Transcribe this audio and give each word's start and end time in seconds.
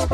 Hello, 0.00 0.08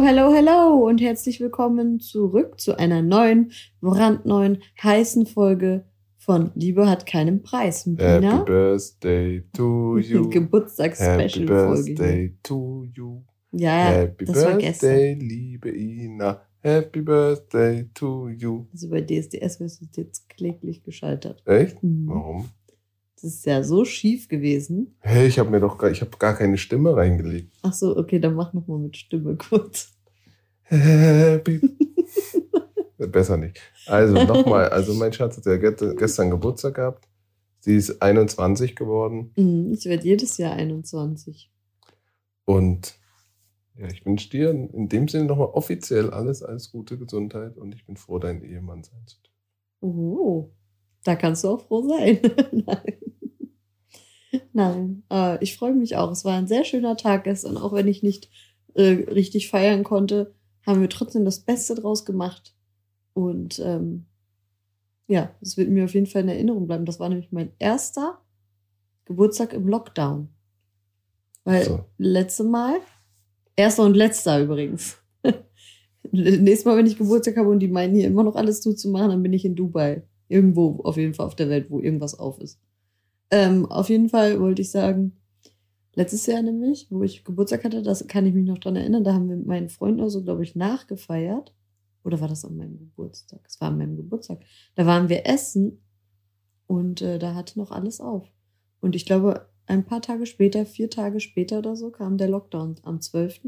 hello, 0.00 0.32
hello 0.32 0.86
und 0.86 1.02
herzlich 1.02 1.40
willkommen 1.40 2.00
zurück 2.00 2.58
zu 2.58 2.78
einer 2.78 3.02
neuen, 3.02 3.52
brandneuen, 3.82 4.62
heißen 4.82 5.26
Folge 5.26 5.84
von 6.20 6.50
Liebe 6.54 6.88
hat 6.88 7.06
keinen 7.06 7.42
Preis. 7.42 7.86
Mit 7.86 8.00
Happy 8.00 8.44
Birthday 8.44 9.42
to 9.54 9.98
you. 9.98 10.28
Geburtstagsspecial 10.30 11.46
Folge. 11.48 11.80
Happy 11.80 11.94
Birthday 11.94 12.36
to 12.42 12.86
you. 12.94 13.22
Ja, 13.52 13.70
Happy 13.88 14.24
das 14.26 14.36
war 14.36 14.52
Birthday, 14.58 15.14
gestern. 15.14 15.20
liebe 15.28 15.70
Ina. 15.76 16.42
Happy 16.62 17.00
Birthday 17.00 17.88
to 17.94 18.28
you. 18.28 18.66
Also 18.72 18.90
bei 18.90 19.00
DSDS 19.00 19.58
wirst 19.60 19.80
du 19.80 19.86
jetzt 20.02 20.28
kläglich 20.28 20.84
gescheitert. 20.84 21.42
Echt? 21.46 21.82
Mhm. 21.82 22.06
Warum? 22.06 22.48
Das 23.14 23.24
ist 23.34 23.46
ja 23.46 23.62
so 23.62 23.84
schief 23.84 24.28
gewesen. 24.28 24.94
Hey, 25.00 25.26
ich 25.26 25.38
habe 25.38 25.50
mir 25.50 25.60
doch 25.60 25.78
gar, 25.78 25.90
ich 25.90 26.00
habe 26.02 26.16
gar 26.18 26.34
keine 26.36 26.58
Stimme 26.58 26.94
reingelegt. 26.96 27.52
Ach 27.62 27.72
so, 27.72 27.96
okay, 27.96 28.18
dann 28.20 28.34
mach 28.34 28.52
nochmal 28.52 28.78
mit 28.78 28.96
Stimme 28.96 29.36
kurz. 29.36 29.94
Happy. 30.62 31.60
Besser 33.08 33.36
nicht. 33.36 33.60
Also 33.86 34.14
nochmal, 34.24 34.68
also 34.68 34.94
mein 34.94 35.12
Schatz 35.12 35.36
hat 35.36 35.46
ja 35.46 35.56
gestern 35.56 36.30
Geburtstag 36.30 36.74
gehabt. 36.74 37.08
Sie 37.60 37.76
ist 37.76 38.00
21 38.00 38.74
geworden 38.76 39.32
Mhm, 39.36 39.72
Ich 39.72 39.84
werde 39.86 40.04
jedes 40.04 40.38
Jahr 40.38 40.52
21. 40.54 41.50
und 42.44 42.98
ja, 43.76 43.86
ich 43.86 44.04
wünsche 44.04 44.28
dir 44.28 44.50
in 44.50 44.88
dem 44.88 45.08
Sinne 45.08 45.24
nochmal 45.24 45.48
offiziell 45.48 46.10
alles, 46.10 46.42
alles 46.42 46.70
Gute, 46.70 46.98
Gesundheit 46.98 47.56
und 47.56 47.74
ich 47.74 47.86
bin 47.86 47.96
froh, 47.96 48.18
dein 48.18 48.42
Ehemann 48.42 48.82
sein 48.82 49.00
zu 49.06 49.16
dürfen. 49.22 49.38
Oh, 49.80 50.50
da 51.04 51.16
kannst 51.16 51.44
du 51.44 51.48
auch 51.48 51.62
froh 51.62 51.88
sein. 51.88 52.18
Nein. 52.52 52.94
Nein, 54.52 55.02
äh, 55.10 55.42
ich 55.42 55.56
freue 55.56 55.74
mich 55.74 55.96
auch. 55.96 56.10
Es 56.10 56.24
war 56.24 56.36
ein 56.36 56.46
sehr 56.46 56.64
schöner 56.64 56.96
Tag 56.96 57.24
gestern, 57.24 57.56
auch 57.56 57.72
wenn 57.72 57.88
ich 57.88 58.02
nicht 58.02 58.30
äh, 58.74 58.82
richtig 59.10 59.48
feiern 59.48 59.82
konnte, 59.82 60.34
haben 60.66 60.80
wir 60.80 60.88
trotzdem 60.88 61.24
das 61.24 61.40
Beste 61.40 61.74
draus 61.74 62.04
gemacht. 62.04 62.54
Und 63.14 63.58
ähm, 63.64 64.06
ja, 65.06 65.30
es 65.40 65.56
wird 65.56 65.68
mir 65.70 65.84
auf 65.84 65.94
jeden 65.94 66.06
Fall 66.06 66.22
in 66.22 66.28
Erinnerung 66.28 66.66
bleiben. 66.66 66.84
Das 66.84 67.00
war 67.00 67.08
nämlich 67.08 67.32
mein 67.32 67.50
erster 67.58 68.20
Geburtstag 69.04 69.52
im 69.52 69.66
Lockdown. 69.66 70.28
Weil 71.44 71.64
So. 71.64 71.84
letzte 71.98 72.44
Mal, 72.44 72.76
erster 73.56 73.84
und 73.84 73.96
letzter 73.96 74.40
übrigens. 74.40 74.98
Nächstes 76.12 76.64
Mal, 76.64 76.76
wenn 76.76 76.86
ich 76.86 76.98
Geburtstag 76.98 77.36
habe 77.36 77.48
und 77.48 77.60
die 77.60 77.68
meinen 77.68 77.94
hier 77.94 78.06
immer 78.06 78.22
noch 78.22 78.36
alles 78.36 78.60
zuzumachen, 78.60 79.10
dann 79.10 79.22
bin 79.22 79.32
ich 79.32 79.44
in 79.44 79.56
Dubai. 79.56 80.02
Irgendwo 80.28 80.80
auf 80.84 80.96
jeden 80.96 81.14
Fall 81.14 81.26
auf 81.26 81.34
der 81.34 81.48
Welt, 81.48 81.70
wo 81.70 81.80
irgendwas 81.80 82.18
auf 82.18 82.40
ist. 82.40 82.60
Ähm, 83.30 83.66
auf 83.66 83.88
jeden 83.88 84.08
Fall 84.08 84.40
wollte 84.40 84.62
ich 84.62 84.70
sagen, 84.70 85.20
letztes 85.94 86.26
Jahr 86.26 86.42
nämlich, 86.42 86.86
wo 86.90 87.02
ich 87.02 87.24
Geburtstag 87.24 87.64
hatte, 87.64 87.82
das 87.82 88.06
kann 88.06 88.26
ich 88.26 88.34
mich 88.34 88.46
noch 88.46 88.58
dran 88.58 88.76
erinnern, 88.76 89.04
da 89.04 89.14
haben 89.14 89.28
wir 89.28 89.36
mit 89.36 89.46
meinen 89.46 89.68
Freunden 89.68 90.00
oder 90.00 90.10
so, 90.10 90.22
glaube 90.22 90.42
ich, 90.42 90.56
nachgefeiert. 90.56 91.52
Oder 92.02 92.20
war 92.20 92.28
das 92.28 92.44
an 92.44 92.56
meinem 92.56 92.78
Geburtstag? 92.78 93.40
Es 93.46 93.60
war 93.60 93.68
an 93.68 93.78
meinem 93.78 93.96
Geburtstag. 93.96 94.40
Da 94.74 94.86
waren 94.86 95.08
wir 95.08 95.26
essen 95.26 95.82
und 96.66 97.02
äh, 97.02 97.18
da 97.18 97.34
hatte 97.34 97.58
noch 97.58 97.70
alles 97.70 98.00
auf. 98.00 98.26
Und 98.80 98.96
ich 98.96 99.04
glaube, 99.04 99.48
ein 99.66 99.84
paar 99.84 100.02
Tage 100.02 100.26
später, 100.26 100.66
vier 100.66 100.90
Tage 100.90 101.20
später 101.20 101.58
oder 101.58 101.76
so, 101.76 101.90
kam 101.90 102.16
der 102.16 102.28
Lockdown 102.28 102.76
am 102.82 103.00
12. 103.00 103.42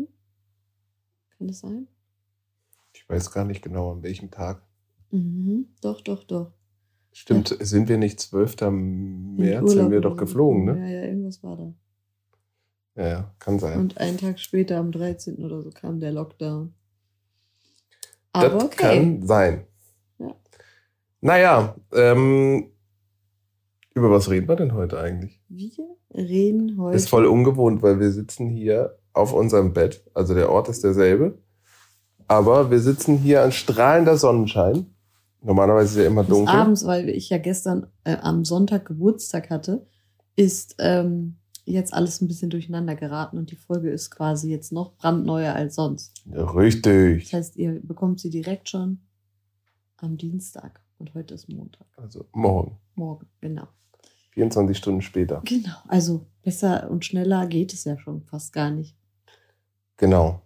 Kann 1.37 1.49
das 1.49 1.61
sein? 1.61 1.89
Ich 2.93 3.09
weiß 3.09 3.33
gar 3.33 3.45
nicht 3.45 3.63
genau, 3.63 3.93
an 3.93 4.03
welchem 4.03 4.31
Tag. 4.31 4.63
Mhm. 5.11 5.69
Doch, 5.81 6.01
doch, 6.01 6.25
doch. 6.25 6.53
Stimmt, 7.13 7.57
sind 7.61 7.89
wir 7.89 7.99
nicht 7.99 8.21
12. 8.21 8.61
In 8.63 9.37
März, 9.37 9.73
sind 9.73 9.91
wir 9.91 10.01
doch 10.01 10.17
geflogen, 10.17 10.65
ne? 10.65 10.79
Ja, 10.79 11.01
ja, 11.01 11.05
irgendwas 11.05 11.43
war 11.43 11.57
da. 11.57 11.75
Ja, 12.95 13.09
ja, 13.09 13.35
kann 13.39 13.59
sein. 13.59 13.79
Und 13.79 13.99
einen 13.99 14.19
Tag 14.19 14.39
später, 14.39 14.79
am 14.79 14.93
13. 14.93 15.43
oder 15.45 15.63
so, 15.63 15.71
kam 15.71 16.01
der 16.01 16.13
Lockdown. 16.13 16.75
Aber 18.33 18.49
das 18.49 18.65
okay. 18.65 18.77
kann 18.77 19.27
sein. 19.27 19.67
Ja. 20.19 20.35
Naja, 21.21 21.75
ähm, 21.93 22.71
über 23.95 24.11
was 24.11 24.31
reden 24.31 24.49
wir 24.49 24.57
denn 24.57 24.75
heute 24.75 24.99
eigentlich? 24.99 25.41
Wir 25.49 25.87
reden 26.15 26.79
heute. 26.79 26.97
Ist 26.97 27.09
voll 27.09 27.27
ungewohnt, 27.27 27.83
weil 27.83 28.01
wir 28.01 28.11
sitzen 28.11 28.49
hier 28.49 28.97
auf 29.13 29.33
unserem 29.33 29.73
Bett. 29.73 30.05
Also 30.15 30.35
der 30.35 30.51
Ort 30.51 30.69
ist 30.69 30.83
derselbe. 30.83 31.39
Aber 32.27 32.71
wir 32.71 32.81
sitzen 32.81 33.19
hier 33.19 33.43
an 33.43 33.53
strahlender 33.53 34.17
Sonnenschein. 34.17 34.87
Normalerweise 35.43 35.99
ist 35.99 36.05
ja 36.05 36.11
immer 36.11 36.25
dunkel. 36.25 36.55
abends, 36.55 36.87
weil 36.87 37.09
ich 37.09 37.29
ja 37.29 37.39
gestern 37.39 37.89
äh, 38.05 38.17
am 38.17 38.45
Sonntag 38.45 38.87
Geburtstag 38.87 39.51
hatte, 39.51 39.87
ist 40.37 40.77
ähm, 40.79 41.37
jetzt 41.65 41.95
alles 41.95 42.21
ein 42.21 42.29
bisschen 42.29 42.51
durcheinander 42.51 42.95
geraten 42.95 43.39
und 43.39 43.51
die 43.51 43.57
Folge 43.57 43.91
ist 43.91 44.11
quasi 44.11 44.51
jetzt 44.51 44.73
noch 44.73 44.97
brandneuer 44.97 45.55
als 45.55 45.77
sonst. 45.77 46.23
Ja, 46.27 46.45
richtig. 46.51 47.25
Das 47.25 47.33
heißt, 47.33 47.57
ihr 47.57 47.81
bekommt 47.83 48.21
sie 48.21 48.31
direkt 48.31 48.69
schon 48.69 49.01
am 49.97 50.17
Dienstag 50.17 50.81
und 50.99 51.15
heute 51.15 51.35
ist 51.35 51.49
Montag. 51.49 51.87
Also 51.97 52.27
morgen. 52.33 52.79
Morgen, 52.95 53.27
genau. 53.41 53.69
24 54.31 54.77
Stunden 54.77 55.03
später. 55.03 55.43
Genau. 55.45 55.77
Also 55.89 56.27
besser 56.43 56.91
und 56.91 57.05
schneller 57.05 57.47
geht 57.47 57.73
es 57.73 57.85
ja 57.85 57.99
schon 57.99 58.23
fast 58.23 58.53
gar 58.53 58.71
nicht. 58.71 58.97
Genau. 59.97 60.43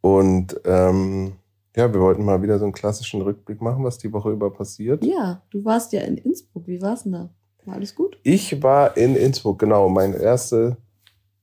Und 0.00 0.60
ähm, 0.64 1.32
ja, 1.74 1.92
wir 1.92 2.00
wollten 2.00 2.24
mal 2.24 2.42
wieder 2.42 2.58
so 2.58 2.64
einen 2.64 2.72
klassischen 2.72 3.22
Rückblick 3.22 3.60
machen, 3.60 3.84
was 3.84 3.98
die 3.98 4.12
Woche 4.12 4.30
über 4.30 4.52
passiert. 4.52 5.04
Ja, 5.04 5.42
du 5.50 5.64
warst 5.64 5.92
ja 5.92 6.02
in 6.02 6.16
Innsbruck. 6.16 6.66
Wie 6.66 6.80
war's 6.80 7.02
denn 7.02 7.12
da? 7.12 7.30
War 7.66 7.74
alles 7.74 7.94
gut? 7.94 8.18
Ich 8.22 8.62
war 8.62 8.96
in 8.96 9.16
Innsbruck, 9.16 9.58
genau, 9.58 9.88
meine 9.88 10.16
erste 10.16 10.76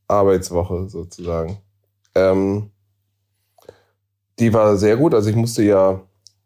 Arbeitswoche 0.07 0.89
sozusagen. 0.89 1.57
Ähm, 2.16 2.72
die 4.39 4.53
war 4.53 4.78
sehr 4.78 4.97
gut. 4.97 5.13
Also 5.13 5.29
ich 5.29 5.35
musste 5.35 5.63
ja, 5.63 6.01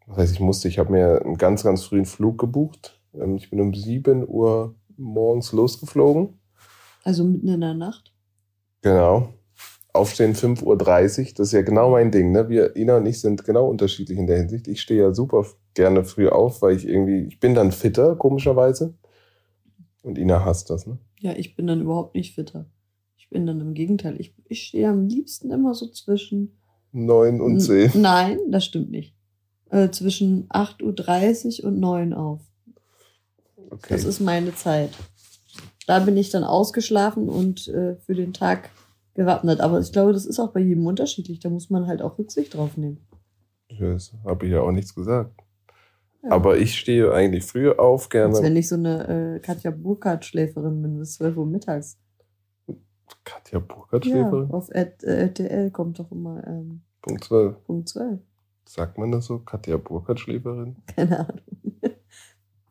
was 0.08 0.18
heißt 0.18 0.34
ich 0.34 0.40
musste, 0.40 0.68
ich 0.68 0.80
habe 0.80 0.92
mir 0.92 1.22
einen 1.24 1.38
ganz, 1.38 1.64
ganz 1.64 1.84
frühen 1.84 2.06
Flug 2.06 2.40
gebucht. 2.40 3.00
Ähm, 3.14 3.36
ich 3.36 3.50
bin 3.50 3.62
um 3.62 3.74
7 3.74 4.28
Uhr 4.28 4.76
morgens 4.98 5.52
losgeflogen. 5.52 6.40
Also 7.04 7.24
mitten 7.24 7.48
in 7.48 7.62
der 7.62 7.76
Nacht? 7.76 8.14
Genau. 8.82 9.30
Aufstehen 9.94 10.36
5.30 10.36 10.64
Uhr. 10.64 11.26
Das 11.38 11.48
ist 11.48 11.54
ja 11.54 11.62
genau 11.62 11.92
mein 11.92 12.12
Ding. 12.12 12.32
Ne? 12.32 12.50
Wir, 12.50 12.76
Ina 12.76 12.98
und 12.98 13.06
ich, 13.06 13.22
sind 13.22 13.44
genau 13.46 13.68
unterschiedlich 13.68 14.18
in 14.18 14.28
der 14.28 14.38
Hinsicht. 14.38 14.68
Ich 14.68 14.82
stehe 14.82 15.04
ja 15.04 15.14
super 15.14 15.46
gerne 15.76 16.04
früh 16.04 16.28
auf, 16.28 16.62
weil 16.62 16.76
ich 16.76 16.88
irgendwie, 16.88 17.28
ich 17.28 17.40
bin 17.40 17.54
dann 17.54 17.72
fitter, 17.72 18.16
komischerweise. 18.16 18.96
Und 20.08 20.18
Ina 20.18 20.46
hasst 20.46 20.70
das, 20.70 20.88
ne? 20.88 20.98
Ja, 21.20 21.34
ich 21.34 21.56
bin 21.58 21.68
dann 21.68 21.82
überhaupt 21.82 22.16
nicht 22.16 22.34
fitter. 22.34 22.66
Ich 23.18 23.30
bin 23.30 23.46
dann 23.46 23.60
im 23.60 23.74
Gegenteil. 23.74 24.16
Ich, 24.22 24.34
ich 24.48 24.64
stehe 24.64 24.88
am 24.90 25.08
liebsten 25.08 25.52
immer 25.52 25.74
so 25.74 25.88
zwischen. 25.88 26.58
9 26.94 27.42
und 27.42 27.56
N- 27.56 27.60
10. 27.60 27.92
Nein, 28.02 28.40
das 28.50 28.64
stimmt 28.64 28.90
nicht. 28.90 29.14
Äh, 29.70 29.90
zwischen 29.92 30.48
8.30 30.48 31.62
Uhr 31.64 31.68
und 31.68 31.80
9 31.82 32.14
auf. 32.14 32.40
Okay. 33.70 33.88
Das 33.90 34.06
ist 34.06 34.22
meine 34.22 34.56
Zeit. 34.56 34.92
Da 35.88 36.00
bin 36.00 36.16
ich 36.16 36.30
dann 36.30 36.46
ausgeschlafen 36.46 37.28
und 37.28 37.68
äh, 37.68 37.98
für 37.98 38.16
den 38.16 38.32
Tag 38.32 38.70
gewappnet. 39.14 39.60
Aber 39.60 39.80
ich 39.82 39.92
glaube, 39.92 40.14
das 40.14 40.26
ist 40.26 40.40
auch 40.40 40.54
bei 40.54 40.62
jedem 40.62 40.86
unterschiedlich. 40.88 41.40
Da 41.42 41.50
muss 41.50 41.70
man 41.70 41.86
halt 41.88 42.02
auch 42.02 42.18
Rücksicht 42.18 42.54
drauf 42.54 42.78
nehmen. 42.78 43.00
Das 43.78 44.14
habe 44.24 44.46
ich 44.46 44.54
ja 44.54 44.62
auch 44.62 44.72
nichts 44.72 44.96
gesagt. 44.96 45.42
Ja. 46.24 46.32
Aber 46.32 46.58
ich 46.58 46.78
stehe 46.78 47.14
eigentlich 47.14 47.46
früh 47.46 47.70
auf, 47.72 48.04
Als 48.04 48.10
gerne. 48.10 48.42
wenn 48.42 48.56
ich 48.56 48.68
so 48.68 48.76
eine 48.76 49.36
äh, 49.36 49.40
Katja 49.40 49.72
Burkhardt-Schläferin 49.72 50.82
bin 50.82 50.98
bis 50.98 51.16
12 51.16 51.38
Uhr 51.38 51.46
mittags. 51.46 51.98
Katja 53.24 53.60
Burkhardt 53.60 54.06
Ja, 54.06 54.30
auf 54.30 54.70
äh, 54.72 54.90
RTL 55.02 55.72
kommt 55.72 56.00
doch 56.00 56.12
immer 56.12 56.46
ähm, 56.48 56.82
Punkt 57.02 57.24
12. 57.24 57.64
Punkt 57.66 57.90
12. 57.90 58.20
Sagt 58.68 58.98
man 58.98 59.12
das 59.12 59.26
so? 59.26 59.40
Katja 59.40 59.78
Burkhardt 59.78 60.20
Schläferin? 60.20 60.76
Keine 60.96 61.20
Ahnung. 61.20 61.42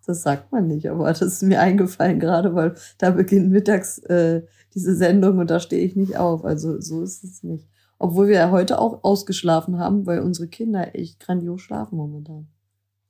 Das 0.07 0.23
sagt 0.23 0.53
man 0.53 0.69
nicht, 0.69 0.89
aber 0.89 1.09
das 1.09 1.21
ist 1.21 1.43
mir 1.43 1.61
eingefallen 1.61 2.21
gerade, 2.21 2.55
weil 2.55 2.77
da 2.99 3.11
beginnt 3.11 3.51
mittags 3.51 3.99
äh, 4.05 4.43
diese 4.73 4.95
Sendung 4.95 5.39
und 5.39 5.51
da 5.51 5.59
stehe 5.59 5.85
ich 5.85 5.97
nicht 5.97 6.17
auf. 6.17 6.45
Also 6.45 6.81
so 6.81 7.03
ist 7.03 7.25
es 7.25 7.43
nicht. 7.43 7.69
Obwohl 7.99 8.29
wir 8.29 8.37
ja 8.37 8.51
heute 8.53 8.79
auch 8.79 9.03
ausgeschlafen 9.03 9.79
haben, 9.79 10.07
weil 10.07 10.21
unsere 10.21 10.47
Kinder 10.47 10.95
echt 10.95 11.19
grandios 11.19 11.61
schlafen 11.63 11.97
momentan. 11.97 12.47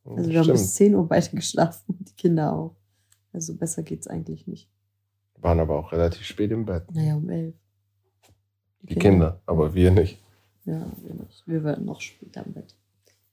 Also 0.07 0.31
wir 0.31 0.41
haben 0.41 0.51
bis 0.51 0.75
10 0.75 0.95
Uhr 0.95 1.09
beide 1.09 1.29
geschlafen 1.35 1.97
die 1.99 2.15
Kinder 2.15 2.53
auch. 2.53 2.77
Also 3.33 3.55
besser 3.55 3.83
geht's 3.83 4.07
eigentlich 4.07 4.47
nicht. 4.47 4.69
Waren 5.41 5.61
aber 5.61 5.79
auch 5.79 5.93
relativ 5.93 6.23
spät 6.23 6.51
im 6.51 6.65
Bett. 6.65 6.85
Naja, 6.93 7.17
um 7.17 7.29
11. 7.29 7.55
Die 8.83 8.95
Kinder, 8.95 9.41
aber 9.47 9.75
wir 9.75 9.91
nicht. 9.91 10.23
Ja, 10.65 10.87
wir 11.03 11.15
nicht. 11.15 11.43
Wir 11.47 11.65
werden 11.65 11.85
noch 11.85 12.01
später 12.01 12.45
im 12.47 12.53
Bett. 12.53 12.75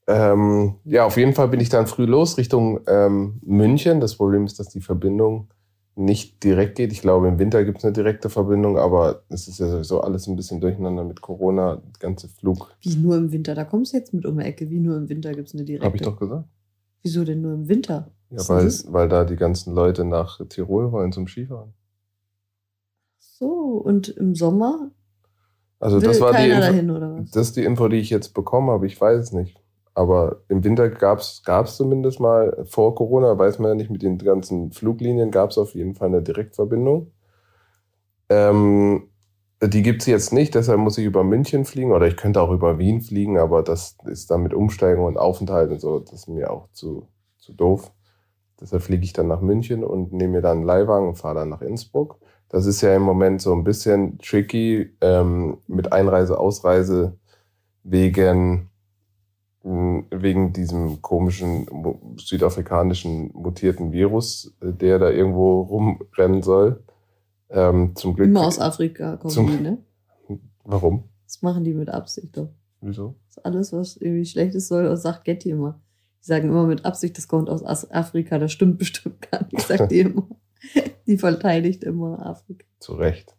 Ähm, 0.06 0.74
ja, 0.84 1.06
auf 1.06 1.16
jeden 1.16 1.32
Fall 1.32 1.48
bin 1.48 1.60
ich 1.60 1.68
dann 1.68 1.86
früh 1.86 2.04
los 2.04 2.36
Richtung 2.36 2.80
ähm, 2.86 3.40
München. 3.42 4.00
Das 4.00 4.16
Problem 4.16 4.44
ist, 4.44 4.58
dass 4.58 4.68
die 4.68 4.80
Verbindung 4.80 5.48
nicht 5.96 6.42
direkt 6.42 6.76
geht. 6.76 6.92
Ich 6.92 7.00
glaube, 7.00 7.28
im 7.28 7.38
Winter 7.38 7.64
gibt 7.64 7.78
es 7.78 7.84
eine 7.84 7.92
direkte 7.92 8.28
Verbindung, 8.28 8.78
aber 8.78 9.22
es 9.28 9.48
ist 9.48 9.60
ja 9.60 9.68
sowieso 9.68 10.00
alles 10.00 10.26
ein 10.26 10.36
bisschen 10.36 10.60
durcheinander 10.60 11.04
mit 11.04 11.20
Corona, 11.20 11.76
der 11.76 11.92
ganze 12.00 12.28
Flug. 12.28 12.74
Wie 12.80 12.96
nur 12.96 13.16
im 13.16 13.32
Winter? 13.32 13.54
Da 13.54 13.64
kommst 13.64 13.92
du 13.92 13.96
jetzt 13.96 14.12
mit 14.12 14.26
um 14.26 14.38
die 14.38 14.44
Ecke. 14.44 14.68
Wie 14.68 14.80
nur 14.80 14.96
im 14.96 15.08
Winter 15.08 15.32
gibt 15.32 15.48
es 15.48 15.54
eine 15.54 15.64
direkte. 15.64 15.86
Habe 15.86 15.96
ich 15.96 16.02
doch 16.02 16.18
gesagt. 16.18 16.48
Wieso 17.04 17.22
denn 17.22 17.42
nur 17.42 17.52
im 17.52 17.68
Winter? 17.68 18.10
Ja, 18.30 18.48
weil, 18.48 18.66
weil 18.88 19.08
da 19.08 19.24
die 19.24 19.36
ganzen 19.36 19.74
Leute 19.74 20.04
nach 20.04 20.40
Tirol 20.48 20.90
wollen 20.90 21.12
zum 21.12 21.28
Skifahren. 21.28 21.74
So, 23.18 23.46
und 23.46 24.08
im 24.08 24.34
Sommer? 24.34 24.90
Also 25.78 26.00
das 26.00 26.18
war 26.20 26.32
die 26.32 26.48
Info, 26.48 26.60
dahin, 26.60 26.90
oder 26.90 27.18
was? 27.18 27.30
Das 27.30 27.48
ist 27.48 27.56
die 27.56 27.64
Info, 27.64 27.88
die 27.88 27.98
ich 27.98 28.08
jetzt 28.08 28.32
bekommen 28.32 28.70
habe. 28.70 28.86
Ich 28.86 28.98
weiß 28.98 29.20
es 29.20 29.32
nicht. 29.32 29.60
Aber 29.92 30.40
im 30.48 30.64
Winter 30.64 30.88
gab 30.88 31.18
es 31.20 31.42
zumindest 31.76 32.20
mal, 32.20 32.64
vor 32.64 32.94
Corona, 32.94 33.38
weiß 33.38 33.58
man 33.58 33.68
ja 33.68 33.74
nicht, 33.74 33.90
mit 33.90 34.02
den 34.02 34.16
ganzen 34.18 34.72
Fluglinien 34.72 35.30
gab 35.30 35.50
es 35.50 35.58
auf 35.58 35.74
jeden 35.74 35.94
Fall 35.94 36.08
eine 36.08 36.22
Direktverbindung. 36.22 37.12
Ähm, 38.30 39.10
die 39.66 39.82
gibt 39.82 40.02
es 40.02 40.06
jetzt 40.06 40.32
nicht, 40.32 40.54
deshalb 40.54 40.78
muss 40.80 40.98
ich 40.98 41.04
über 41.04 41.24
München 41.24 41.64
fliegen 41.64 41.92
oder 41.92 42.06
ich 42.06 42.16
könnte 42.16 42.40
auch 42.40 42.50
über 42.50 42.78
Wien 42.78 43.00
fliegen, 43.00 43.38
aber 43.38 43.62
das 43.62 43.96
ist 44.06 44.30
dann 44.30 44.42
mit 44.42 44.54
Umsteigung 44.54 45.04
und 45.04 45.16
Aufenthalt 45.16 45.70
und 45.70 45.80
so, 45.80 46.00
das 46.00 46.12
ist 46.12 46.28
mir 46.28 46.50
auch 46.50 46.68
zu, 46.72 47.08
zu 47.38 47.52
doof. 47.52 47.92
Deshalb 48.60 48.82
fliege 48.82 49.04
ich 49.04 49.12
dann 49.12 49.28
nach 49.28 49.40
München 49.40 49.84
und 49.84 50.12
nehme 50.12 50.34
mir 50.34 50.42
dann 50.42 50.58
einen 50.58 50.66
Leihwagen 50.66 51.08
und 51.08 51.16
fahre 51.16 51.36
dann 51.36 51.48
nach 51.48 51.60
Innsbruck. 51.60 52.18
Das 52.48 52.66
ist 52.66 52.80
ja 52.80 52.94
im 52.94 53.02
Moment 53.02 53.42
so 53.42 53.52
ein 53.52 53.64
bisschen 53.64 54.18
tricky 54.18 54.96
ähm, 55.00 55.58
mit 55.66 55.92
Einreise, 55.92 56.38
Ausreise 56.38 57.18
wegen 57.82 58.70
wegen 59.64 60.52
diesem 60.52 61.00
komischen 61.00 61.66
südafrikanischen 62.18 63.30
mutierten 63.32 63.92
Virus, 63.92 64.54
äh, 64.60 64.72
der 64.72 64.98
da 64.98 65.10
irgendwo 65.10 65.62
rumrennen 65.62 66.42
soll. 66.42 66.82
Ähm, 67.50 67.94
zum 67.94 68.14
Glück. 68.14 68.28
Immer 68.28 68.46
aus 68.46 68.58
Afrika 68.58 69.16
kommen 69.16 69.32
zum, 69.32 69.46
die, 69.48 69.62
ne? 69.62 69.78
Warum? 70.64 71.04
Das 71.26 71.42
machen 71.42 71.64
die 71.64 71.74
mit 71.74 71.88
Absicht 71.88 72.36
doch. 72.36 72.48
Wieso? 72.80 73.14
Das 73.28 73.36
ist 73.36 73.44
alles, 73.44 73.72
was 73.72 73.96
irgendwie 73.96 74.26
schlecht 74.26 74.54
ist, 74.54 74.68
soll, 74.68 74.94
sagt 74.96 75.24
Getty 75.24 75.50
immer. 75.50 75.80
Die 76.22 76.26
sagen 76.26 76.48
immer 76.48 76.66
mit 76.66 76.84
Absicht, 76.84 77.16
das 77.16 77.28
kommt 77.28 77.48
aus 77.48 77.64
Afrika, 77.90 78.38
das 78.38 78.52
stimmt 78.52 78.78
bestimmt 78.78 79.30
gar 79.30 79.46
nicht, 79.50 79.66
sagt 79.66 79.90
die 79.90 80.00
immer. 80.00 80.26
Die 81.06 81.18
verteidigt 81.18 81.84
immer 81.84 82.24
Afrika. 82.24 82.64
Zu 82.78 82.94
Recht. 82.94 83.36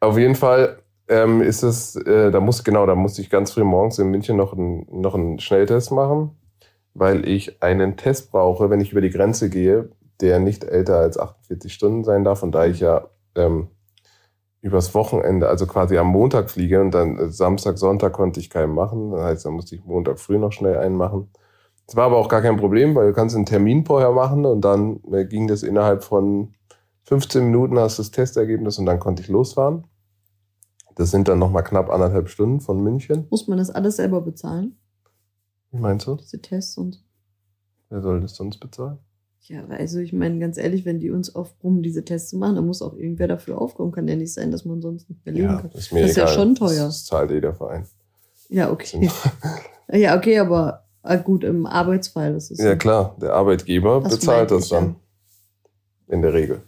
Auf 0.00 0.18
jeden 0.18 0.34
Fall 0.34 0.82
ähm, 1.08 1.40
ist 1.40 1.62
es, 1.62 1.96
äh, 1.96 2.30
da 2.30 2.40
muss, 2.40 2.64
genau, 2.64 2.86
da 2.86 2.94
musste 2.94 3.22
ich 3.22 3.30
ganz 3.30 3.52
früh 3.52 3.64
morgens 3.64 3.98
in 3.98 4.08
München 4.08 4.36
noch, 4.36 4.52
ein, 4.52 4.86
noch 4.90 5.14
einen 5.14 5.38
Schnelltest 5.38 5.92
machen, 5.92 6.30
weil 6.94 7.28
ich 7.28 7.62
einen 7.62 7.96
Test 7.96 8.32
brauche, 8.32 8.70
wenn 8.70 8.80
ich 8.80 8.92
über 8.92 9.00
die 9.00 9.10
Grenze 9.10 9.48
gehe, 9.48 9.90
der 10.20 10.38
nicht 10.38 10.64
älter 10.64 10.98
als 10.98 11.18
48 11.18 11.72
Stunden 11.72 12.04
sein 12.04 12.24
darf. 12.24 12.42
Und 12.42 12.52
da 12.52 12.66
ich 12.66 12.80
ja 12.80 13.08
ähm, 13.34 13.68
übers 14.60 14.94
Wochenende, 14.94 15.48
also 15.48 15.66
quasi 15.66 15.96
am 15.98 16.08
Montag 16.08 16.50
fliege 16.50 16.80
und 16.80 16.90
dann 16.90 17.18
äh, 17.18 17.30
Samstag, 17.30 17.78
Sonntag 17.78 18.12
konnte 18.12 18.40
ich 18.40 18.50
keinen 18.50 18.74
machen. 18.74 19.12
Das 19.12 19.22
heißt, 19.22 19.46
da 19.46 19.50
musste 19.50 19.74
ich 19.74 19.84
Montag 19.84 20.18
früh 20.18 20.38
noch 20.38 20.52
schnell 20.52 20.78
einen 20.78 20.96
machen. 20.96 21.30
Das 21.86 21.94
war 21.94 22.06
aber 22.06 22.16
auch 22.16 22.28
gar 22.28 22.42
kein 22.42 22.56
Problem, 22.56 22.94
weil 22.94 23.08
du 23.08 23.12
kannst 23.12 23.36
einen 23.36 23.46
Termin 23.46 23.84
vorher 23.84 24.10
machen 24.10 24.44
und 24.44 24.62
dann 24.62 25.00
äh, 25.12 25.24
ging 25.24 25.46
das 25.46 25.62
innerhalb 25.62 26.02
von 26.02 26.54
15 27.04 27.44
Minuten 27.44 27.78
hast 27.78 27.98
du 27.98 28.02
das 28.02 28.10
Testergebnis 28.10 28.78
und 28.78 28.86
dann 28.86 28.98
konnte 28.98 29.22
ich 29.22 29.28
losfahren. 29.28 29.84
Das 30.96 31.10
sind 31.10 31.28
dann 31.28 31.38
nochmal 31.38 31.62
knapp 31.62 31.90
anderthalb 31.90 32.28
Stunden 32.28 32.60
von 32.60 32.82
München. 32.82 33.26
Muss 33.30 33.46
man 33.46 33.58
das 33.58 33.70
alles 33.70 33.96
selber 33.96 34.22
bezahlen? 34.22 34.76
Wie 35.70 35.78
meinst 35.78 36.06
du? 36.06 36.16
Diese 36.16 36.40
Tests 36.40 36.76
und. 36.76 37.04
Wer 37.88 38.00
soll 38.00 38.20
das 38.20 38.34
sonst 38.34 38.58
bezahlen? 38.58 38.98
Ja, 39.48 39.64
also 39.68 40.00
ich 40.00 40.12
meine, 40.12 40.40
ganz 40.40 40.58
ehrlich, 40.58 40.84
wenn 40.84 40.98
die 40.98 41.10
uns 41.10 41.34
aufbrummen, 41.34 41.80
diese 41.82 42.04
Tests 42.04 42.30
zu 42.30 42.36
machen, 42.36 42.56
dann 42.56 42.66
muss 42.66 42.82
auch 42.82 42.94
irgendwer 42.94 43.28
dafür 43.28 43.60
aufkommen. 43.60 43.92
Kann 43.92 44.08
ja 44.08 44.16
nicht 44.16 44.34
sein, 44.34 44.50
dass 44.50 44.64
man 44.64 44.82
sonst 44.82 45.08
nicht 45.08 45.24
mehr 45.24 45.34
leben 45.34 45.46
ja, 45.46 45.60
kann. 45.60 45.70
Ist 45.72 45.92
mir 45.92 46.00
das 46.00 46.10
ist 46.10 46.16
egal. 46.16 46.28
ja 46.28 46.34
schon 46.34 46.54
teuer. 46.56 46.86
Das 46.86 47.04
zahlt 47.04 47.30
jeder 47.30 47.54
Verein. 47.54 47.86
Ja, 48.48 48.72
okay. 48.72 49.08
ja, 49.92 50.16
okay, 50.16 50.40
aber 50.40 50.84
ah, 51.02 51.16
gut, 51.16 51.44
im 51.44 51.64
Arbeitsfall 51.64 52.34
ist 52.34 52.50
es. 52.50 52.58
Ja, 52.58 52.72
so. 52.72 52.76
klar, 52.76 53.16
der 53.20 53.34
Arbeitgeber 53.34 54.00
das 54.02 54.14
bezahlt 54.14 54.50
das 54.50 54.68
dann. 54.68 54.84
Ja. 56.08 56.14
In 56.14 56.22
der 56.22 56.34
Regel. 56.34 56.62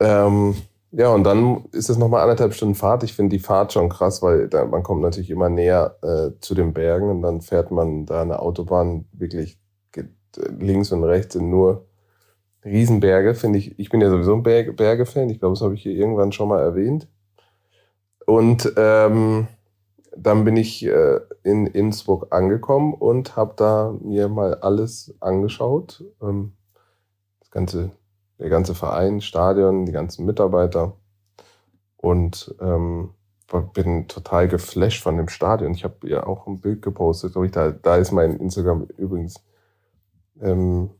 Ähm, 0.00 0.54
ja, 0.90 1.08
und 1.08 1.24
dann 1.24 1.64
ist 1.72 1.88
es 1.88 1.96
nochmal 1.96 2.20
anderthalb 2.22 2.52
Stunden 2.52 2.74
Fahrt. 2.74 3.04
Ich 3.04 3.14
finde 3.14 3.36
die 3.36 3.42
Fahrt 3.42 3.72
schon 3.72 3.88
krass, 3.88 4.20
weil 4.20 4.48
da, 4.48 4.66
man 4.66 4.82
kommt 4.82 5.00
natürlich 5.00 5.30
immer 5.30 5.48
näher 5.48 5.96
äh, 6.02 6.38
zu 6.40 6.54
den 6.54 6.74
Bergen 6.74 7.08
und 7.08 7.22
dann 7.22 7.40
fährt 7.40 7.70
man 7.70 8.04
da 8.04 8.20
eine 8.20 8.40
Autobahn 8.40 9.06
wirklich 9.12 9.58
links 10.36 10.92
und 10.92 11.04
rechts 11.04 11.34
sind 11.34 11.50
nur 11.50 11.86
Riesenberge, 12.64 13.34
finde 13.34 13.58
ich. 13.58 13.78
Ich 13.78 13.90
bin 13.90 14.00
ja 14.00 14.10
sowieso 14.10 14.34
ein 14.34 14.42
Berge, 14.42 14.72
Berge-Fan. 14.72 15.30
Ich 15.30 15.40
glaube, 15.40 15.54
das 15.54 15.62
habe 15.62 15.74
ich 15.74 15.82
hier 15.82 15.92
irgendwann 15.92 16.32
schon 16.32 16.48
mal 16.48 16.60
erwähnt. 16.60 17.08
Und 18.26 18.72
ähm, 18.76 19.48
dann 20.16 20.44
bin 20.44 20.56
ich 20.56 20.84
äh, 20.84 21.20
in 21.42 21.66
Innsbruck 21.66 22.28
angekommen 22.30 22.94
und 22.94 23.36
habe 23.36 23.54
da 23.56 23.94
mir 24.00 24.28
mal 24.28 24.54
alles 24.54 25.14
angeschaut. 25.20 26.04
Ähm, 26.20 26.52
das 27.40 27.50
ganze 27.50 27.90
der 28.42 28.50
ganze 28.50 28.74
Verein, 28.74 29.20
Stadion, 29.20 29.86
die 29.86 29.92
ganzen 29.92 30.26
Mitarbeiter. 30.26 30.96
Und 31.96 32.54
ähm, 32.60 33.10
bin 33.74 34.08
total 34.08 34.48
geflasht 34.48 35.02
von 35.02 35.16
dem 35.16 35.28
Stadion. 35.28 35.72
Ich 35.74 35.84
habe 35.84 36.08
ja 36.08 36.26
auch 36.26 36.46
ein 36.46 36.60
Bild 36.60 36.82
gepostet, 36.82 37.36
ich, 37.36 37.52
da, 37.52 37.70
da 37.70 37.96
ist 37.96 38.10
mein 38.10 38.38
Instagram 38.38 38.88
übrigens 38.96 39.36
ähm, 40.40 40.90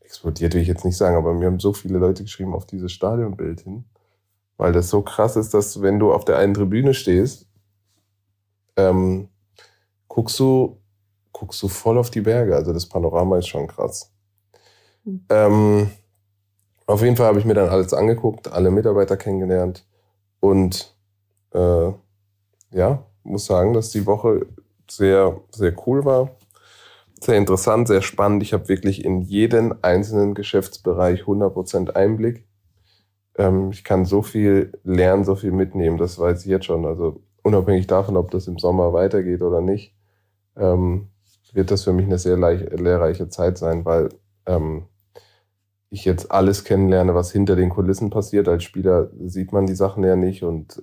explodiert, 0.00 0.54
will 0.54 0.62
ich 0.62 0.68
jetzt 0.68 0.84
nicht 0.84 0.96
sagen, 0.96 1.16
aber 1.16 1.32
mir 1.34 1.46
haben 1.46 1.60
so 1.60 1.72
viele 1.72 1.98
Leute 1.98 2.22
geschrieben 2.22 2.54
auf 2.54 2.66
dieses 2.66 2.92
Stadionbild 2.92 3.60
hin, 3.60 3.84
weil 4.56 4.72
das 4.72 4.90
so 4.90 5.02
krass 5.02 5.36
ist, 5.36 5.54
dass 5.54 5.80
wenn 5.82 5.98
du 5.98 6.12
auf 6.12 6.24
der 6.24 6.38
einen 6.38 6.54
Tribüne 6.54 6.94
stehst, 6.94 7.46
ähm, 8.76 9.28
guckst 10.08 10.38
du 10.38 10.78
guckst 11.32 11.62
du 11.62 11.68
voll 11.68 11.98
auf 11.98 12.10
die 12.10 12.20
Berge. 12.20 12.54
Also 12.54 12.72
das 12.72 12.86
Panorama 12.86 13.38
ist 13.38 13.48
schon 13.48 13.66
krass. 13.66 14.12
Mhm. 15.04 15.24
Ähm, 15.28 15.90
auf 16.86 17.02
jeden 17.02 17.16
Fall 17.16 17.26
habe 17.26 17.38
ich 17.38 17.44
mir 17.44 17.54
dann 17.54 17.68
alles 17.68 17.92
angeguckt, 17.92 18.48
alle 18.48 18.70
Mitarbeiter 18.70 19.16
kennengelernt 19.16 19.84
und 20.40 20.94
äh, 21.52 21.92
ja, 22.70 23.04
muss 23.24 23.46
sagen, 23.46 23.72
dass 23.72 23.90
die 23.90 24.06
Woche 24.06 24.46
sehr, 24.90 25.40
sehr 25.50 25.74
cool 25.86 26.04
war, 26.04 26.30
sehr 27.24 27.38
interessant, 27.38 27.88
sehr 27.88 28.02
spannend. 28.02 28.42
Ich 28.42 28.52
habe 28.52 28.68
wirklich 28.68 29.04
in 29.04 29.20
jeden 29.20 29.82
einzelnen 29.82 30.34
Geschäftsbereich 30.34 31.22
100% 31.22 31.90
Einblick. 31.90 32.46
Ähm, 33.36 33.70
ich 33.70 33.84
kann 33.84 34.04
so 34.04 34.22
viel 34.22 34.72
lernen, 34.84 35.24
so 35.24 35.34
viel 35.34 35.52
mitnehmen, 35.52 35.98
das 35.98 36.18
weiß 36.18 36.44
ich 36.44 36.50
jetzt 36.50 36.66
schon. 36.66 36.84
Also 36.84 37.22
unabhängig 37.42 37.86
davon, 37.86 38.16
ob 38.16 38.30
das 38.30 38.46
im 38.46 38.58
Sommer 38.58 38.92
weitergeht 38.92 39.42
oder 39.42 39.60
nicht, 39.60 39.94
ähm, 40.56 41.08
wird 41.52 41.70
das 41.70 41.84
für 41.84 41.92
mich 41.92 42.06
eine 42.06 42.18
sehr 42.18 42.36
lehrreiche 42.36 43.28
Zeit 43.28 43.58
sein, 43.58 43.84
weil 43.84 44.08
ähm, 44.46 44.86
ich 45.90 46.06
jetzt 46.06 46.30
alles 46.30 46.64
kennenlerne, 46.64 47.14
was 47.14 47.30
hinter 47.30 47.56
den 47.56 47.68
Kulissen 47.68 48.08
passiert. 48.08 48.48
Als 48.48 48.64
Spieler 48.64 49.10
sieht 49.26 49.52
man 49.52 49.66
die 49.66 49.74
Sachen 49.74 50.02
ja 50.02 50.16
nicht 50.16 50.42
und 50.42 50.80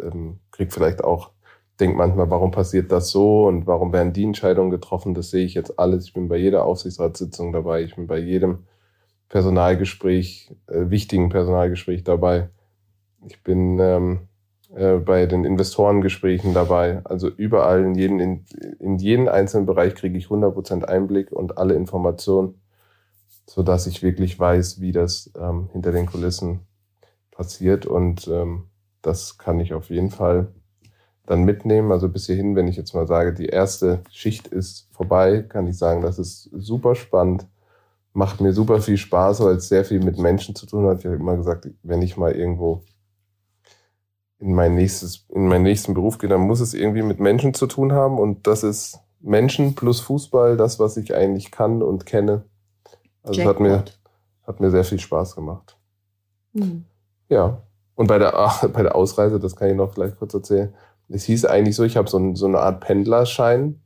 kriegt 0.52 0.72
vielleicht 0.72 1.04
auch, 1.04 1.32
denkt 1.80 1.98
manchmal, 1.98 2.30
warum 2.30 2.52
passiert 2.52 2.92
das 2.92 3.10
so 3.10 3.48
und 3.48 3.68
warum 3.68 3.94
werden 3.94 4.14
die 4.14 4.24
Entscheidungen 4.24 4.72
getroffen. 4.72 5.14
Das 5.14 5.30
sehe 5.32 5.46
ich 5.46 5.54
jetzt 5.54 5.80
alles. 5.80 6.06
Ich 6.06 6.14
bin 6.14 6.28
bei 6.28 6.38
jeder 6.38 6.66
Aufsichtsratssitzung 6.66 7.54
dabei. 7.54 7.84
Ich 7.84 7.96
bin 7.96 8.08
bei 8.08 8.20
jedem 8.20 8.66
Personalgespräch, 9.30 10.56
äh, 10.68 10.90
wichtigen 10.90 11.30
Personalgespräch 11.30 12.04
dabei. 12.04 12.50
Ich 13.28 13.44
bin 13.44 13.80
ähm, 13.80 14.20
äh, 14.76 14.96
bei 14.96 15.26
den 15.26 15.46
Investorengesprächen 15.46 16.54
dabei. 16.54 17.02
Also 17.06 17.30
überall 17.30 17.84
in 17.84 17.96
jeden, 17.96 18.20
in, 18.20 18.46
in 18.80 18.98
jeden 18.98 19.30
einzelnen 19.30 19.66
Bereich 19.66 19.96
kriege 19.96 20.18
ich 20.18 20.28
100% 20.28 20.84
Einblick 20.84 21.32
und 21.32 21.58
alle 21.58 21.76
Informationen 21.76 22.56
so 23.50 23.64
dass 23.64 23.88
ich 23.88 24.04
wirklich 24.04 24.40
weiß, 24.40 24.80
wie 24.80 24.92
das 24.92 25.32
ähm, 25.36 25.70
hinter 25.72 25.92
den 25.92 26.06
Kulissen 26.06 26.68
passiert. 27.32 27.88
Und 27.88 28.28
ähm, 28.28 28.70
das 29.02 29.40
kann 29.40 29.60
ich 29.60 29.74
auf 29.74 29.90
jeden 29.90 30.12
Fall 30.12 30.54
dann 31.30 31.44
mitnehmen. 31.44 31.92
Also 31.92 32.10
bis 32.10 32.26
hierhin, 32.26 32.56
wenn 32.56 32.68
ich 32.68 32.76
jetzt 32.76 32.96
mal 32.96 33.08
sage, 33.08 33.34
die 33.34 33.46
erste 33.46 34.02
Schicht 34.10 34.48
ist 34.48 34.88
vorbei, 34.92 35.44
kann 35.44 35.68
ich 35.68 35.78
sagen, 35.78 36.02
das 36.02 36.18
ist 36.18 36.50
super 36.52 36.96
spannend, 36.96 37.46
macht 38.14 38.42
mir 38.42 38.52
super 38.52 38.82
viel 38.82 38.98
Spaß, 38.98 39.42
weil 39.42 39.58
es 39.58 39.70
sehr 39.70 39.86
viel 39.86 40.04
mit 40.04 40.18
Menschen 40.18 40.56
zu 40.56 40.66
tun 40.66 40.88
hat. 40.88 41.00
Ich 41.00 41.06
habe 41.06 41.16
immer 41.16 41.38
gesagt, 41.38 41.70
wenn 41.84 42.02
ich 42.02 42.18
mal 42.18 42.32
irgendwo 42.32 42.82
in 44.40 44.56
mein 44.56 44.74
nächstes, 44.74 45.28
in 45.30 45.48
meinen 45.48 45.64
nächsten 45.64 45.94
Beruf 45.94 46.18
gehe, 46.18 46.30
dann 46.30 46.42
muss 46.42 46.62
es 46.62 46.74
irgendwie 46.74 47.04
mit 47.04 47.20
Menschen 47.20 47.54
zu 47.54 47.68
tun 47.68 47.92
haben. 47.92 48.18
Und 48.18 48.48
das 48.48 48.64
ist 48.64 49.00
Menschen 49.20 49.76
plus 49.76 50.00
Fußball, 50.00 50.58
das, 50.58 50.80
was 50.80 50.98
ich 50.98 51.14
eigentlich 51.14 51.52
kann 51.52 51.84
und 51.84 52.08
kenne. 52.08 52.44
Also 53.22 53.42
es 53.42 53.48
hat 53.48 53.60
mir, 53.60 53.86
hat 54.48 54.60
mir 54.60 54.72
sehr 54.72 54.84
viel 54.84 55.00
Spaß 55.00 55.36
gemacht. 55.36 55.78
Mhm. 56.54 56.86
Ja. 57.28 57.62
Und 57.94 58.08
bei 58.08 58.18
der, 58.18 58.32
bei 58.74 58.82
der 58.82 58.96
Ausreise, 58.96 59.40
das 59.40 59.56
kann 59.56 59.70
ich 59.70 59.76
noch 59.76 59.94
vielleicht 59.94 60.18
kurz 60.18 60.34
erzählen, 60.34 60.74
es 61.10 61.24
hieß 61.26 61.46
eigentlich 61.46 61.76
so, 61.76 61.84
ich 61.84 61.98
habe 61.98 62.10
so, 62.10 62.18
ein, 62.18 62.36
so 62.36 62.46
eine 62.46 62.60
Art 62.60 62.82
Pendlerschein. 62.82 63.82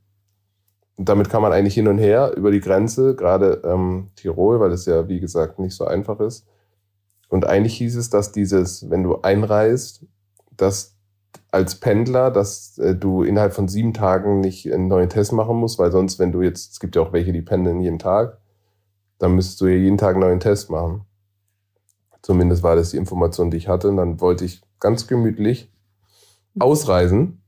Und 0.96 1.08
damit 1.08 1.28
kann 1.28 1.42
man 1.42 1.52
eigentlich 1.52 1.74
hin 1.74 1.88
und 1.88 1.98
her 1.98 2.34
über 2.36 2.50
die 2.50 2.60
Grenze, 2.60 3.16
gerade 3.16 3.62
ähm, 3.64 4.10
Tirol, 4.14 4.60
weil 4.60 4.70
es 4.70 4.86
ja, 4.86 5.08
wie 5.08 5.18
gesagt, 5.18 5.58
nicht 5.58 5.74
so 5.74 5.86
einfach 5.86 6.20
ist. 6.20 6.46
Und 7.28 7.46
eigentlich 7.46 7.76
hieß 7.78 7.96
es, 7.96 8.10
dass 8.10 8.30
dieses, 8.30 8.88
wenn 8.90 9.02
du 9.02 9.22
einreist, 9.22 10.06
dass 10.56 10.94
als 11.50 11.76
Pendler, 11.80 12.30
dass 12.30 12.78
äh, 12.78 12.94
du 12.94 13.22
innerhalb 13.22 13.54
von 13.54 13.66
sieben 13.66 13.92
Tagen 13.92 14.40
nicht 14.40 14.72
einen 14.72 14.86
neuen 14.86 15.08
Test 15.08 15.32
machen 15.32 15.56
musst, 15.56 15.78
weil 15.78 15.90
sonst, 15.90 16.18
wenn 16.18 16.30
du 16.30 16.42
jetzt, 16.42 16.72
es 16.72 16.80
gibt 16.80 16.94
ja 16.94 17.02
auch 17.02 17.12
welche, 17.12 17.32
die 17.32 17.42
pendeln 17.42 17.80
jeden 17.80 17.98
Tag, 17.98 18.38
dann 19.18 19.34
müsstest 19.34 19.60
du 19.60 19.66
ja 19.66 19.76
jeden 19.76 19.98
Tag 19.98 20.12
einen 20.12 20.20
neuen 20.20 20.40
Test 20.40 20.70
machen. 20.70 21.06
Zumindest 22.22 22.62
war 22.62 22.76
das 22.76 22.90
die 22.90 22.96
Information, 22.96 23.50
die 23.50 23.56
ich 23.56 23.68
hatte. 23.68 23.88
Und 23.88 23.96
dann 23.96 24.20
wollte 24.20 24.44
ich 24.44 24.62
ganz 24.78 25.06
gemütlich 25.06 25.73
ausreisen 26.58 27.42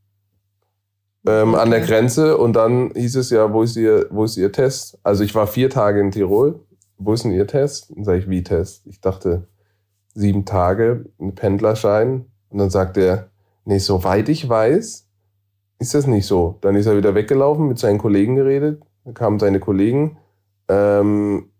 ähm, 1.27 1.55
an 1.55 1.71
der 1.71 1.81
Grenze 1.81 2.39
und 2.39 2.55
dann 2.55 2.93
hieß 2.95 3.17
es 3.17 3.31
ja, 3.31 3.53
wo 3.53 3.63
ist 3.63 3.77
ihr, 3.77 4.07
wo 4.11 4.25
ist 4.25 4.37
ihr 4.37 4.53
Test? 4.53 4.99
Also 5.03 5.25
ich 5.25 5.35
war 5.35 5.47
vier 5.47 5.71
Tage 5.71 6.01
in 6.01 6.11
Tirol. 6.11 6.61
Wo 6.99 7.13
ist 7.13 7.25
denn 7.25 7.33
ihr 7.33 7.47
Test? 7.47 7.93
Dann 7.95 8.05
sage 8.05 8.19
ich, 8.19 8.31
wie 8.31 8.43
Test? 8.43 8.87
Ich 8.87 9.01
dachte, 9.01 9.47
sieben 10.15 10.45
Tage, 10.45 11.07
ein 11.21 11.35
Pendlerschein. 11.35 12.27
Und 12.49 12.59
dann 12.59 12.71
sagt 12.71 12.97
er, 12.97 13.29
nee, 13.65 13.79
soweit 13.79 14.29
ich 14.29 14.49
weiß, 14.49 15.07
ist 15.79 15.95
das 15.95 16.07
nicht 16.07 16.27
so. 16.27 16.57
Dann 16.63 16.75
ist 16.75 16.87
er 16.87 16.97
wieder 16.97 17.15
weggelaufen, 17.15 17.69
mit 17.69 17.79
seinen 17.79 17.99
Kollegen 17.99 18.37
geredet. 18.37 18.83
Dann 19.05 19.15
kamen 19.15 19.39
seine 19.39 19.61
Kollegen. 19.61 20.17
Ähm, 20.69 21.51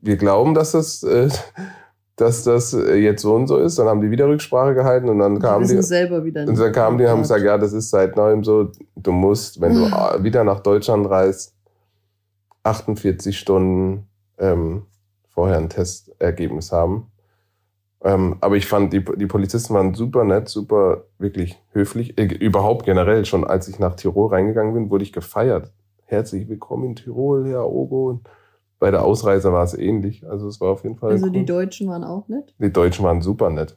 wir 0.00 0.16
glauben, 0.16 0.54
dass 0.54 0.72
das, 0.72 1.04
äh, 1.04 1.28
dass 2.16 2.44
das 2.44 2.74
äh, 2.74 2.94
jetzt 2.96 3.22
so 3.22 3.34
und 3.34 3.46
so 3.46 3.58
ist. 3.58 3.78
Dann 3.78 3.88
haben 3.88 4.00
die 4.00 4.10
wieder 4.10 4.28
Rücksprache 4.28 4.74
gehalten 4.74 5.08
und 5.08 5.18
dann 5.18 5.38
kamen 5.38 5.66
die. 5.66 5.82
selber 5.82 6.24
wieder 6.24 6.46
Und 6.46 6.58
dann 6.58 6.72
kamen 6.72 6.98
die 6.98 7.04
und 7.04 7.10
haben 7.10 7.22
gesagt, 7.22 7.42
ja, 7.42 7.56
das 7.58 7.72
ist 7.72 7.90
seit 7.90 8.16
neuem 8.16 8.44
so, 8.44 8.70
du 8.96 9.12
musst, 9.12 9.60
wenn 9.60 9.74
du 9.74 9.84
äh, 9.86 10.22
wieder 10.22 10.44
nach 10.44 10.60
Deutschland 10.60 11.08
reist, 11.08 11.54
48 12.64 13.38
Stunden 13.38 14.06
ähm, 14.38 14.82
vorher 15.28 15.56
ein 15.56 15.68
Testergebnis 15.68 16.72
haben. 16.72 17.08
Ähm, 18.04 18.36
aber 18.40 18.56
ich 18.56 18.66
fand, 18.66 18.92
die, 18.92 19.04
die 19.16 19.26
Polizisten 19.26 19.74
waren 19.74 19.94
super 19.94 20.24
nett, 20.24 20.48
super 20.48 21.04
wirklich 21.18 21.60
höflich. 21.72 22.18
Äh, 22.18 22.24
überhaupt 22.24 22.84
generell, 22.84 23.24
schon 23.24 23.44
als 23.44 23.68
ich 23.68 23.78
nach 23.78 23.94
Tirol 23.94 24.30
reingegangen 24.30 24.74
bin, 24.74 24.90
wurde 24.90 25.04
ich 25.04 25.12
gefeiert. 25.12 25.72
Herzlich 26.04 26.48
willkommen 26.48 26.90
in 26.90 26.96
Tirol, 26.96 27.48
Herr 27.48 27.66
Ogo. 27.66 28.10
Und 28.10 28.28
bei 28.82 28.90
der 28.90 29.04
Ausreise 29.04 29.52
war 29.52 29.62
es 29.62 29.78
ähnlich. 29.78 30.28
Also 30.28 30.48
es 30.48 30.60
war 30.60 30.70
auf 30.70 30.82
jeden 30.82 30.96
Fall. 30.96 31.12
Also 31.12 31.26
cool. 31.26 31.32
die 31.32 31.44
Deutschen 31.44 31.88
waren 31.88 32.02
auch 32.02 32.26
nett? 32.26 32.52
Die 32.58 32.72
Deutschen 32.72 33.04
waren 33.04 33.22
super 33.22 33.48
nett. 33.48 33.76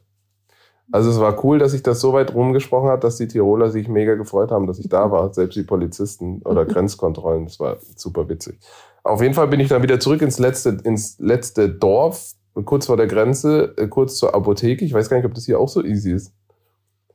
Also 0.90 1.10
es 1.10 1.20
war 1.20 1.44
cool, 1.44 1.60
dass 1.60 1.70
sich 1.70 1.84
das 1.84 2.00
so 2.00 2.12
weit 2.12 2.34
rumgesprochen 2.34 2.88
hat, 2.88 3.04
dass 3.04 3.16
die 3.16 3.28
Tiroler 3.28 3.70
sich 3.70 3.86
mega 3.86 4.16
gefreut 4.16 4.50
haben, 4.50 4.66
dass 4.66 4.80
ich 4.80 4.88
da 4.88 5.12
war. 5.12 5.32
Selbst 5.32 5.54
die 5.54 5.62
Polizisten 5.62 6.42
oder 6.42 6.64
Grenzkontrollen. 6.66 7.44
Das 7.44 7.60
war 7.60 7.76
super 7.94 8.28
witzig. 8.28 8.58
Auf 9.04 9.22
jeden 9.22 9.34
Fall 9.34 9.46
bin 9.46 9.60
ich 9.60 9.68
dann 9.68 9.84
wieder 9.84 10.00
zurück 10.00 10.22
ins 10.22 10.40
letzte, 10.40 10.70
ins 10.82 11.20
letzte 11.20 11.68
Dorf, 11.68 12.32
kurz 12.64 12.86
vor 12.86 12.96
der 12.96 13.06
Grenze, 13.06 13.74
äh, 13.76 13.86
kurz 13.86 14.16
zur 14.16 14.34
Apotheke. 14.34 14.84
Ich 14.84 14.92
weiß 14.92 15.08
gar 15.08 15.18
nicht, 15.18 15.26
ob 15.26 15.34
das 15.34 15.44
hier 15.44 15.60
auch 15.60 15.68
so 15.68 15.84
easy 15.84 16.10
ist. 16.10 16.34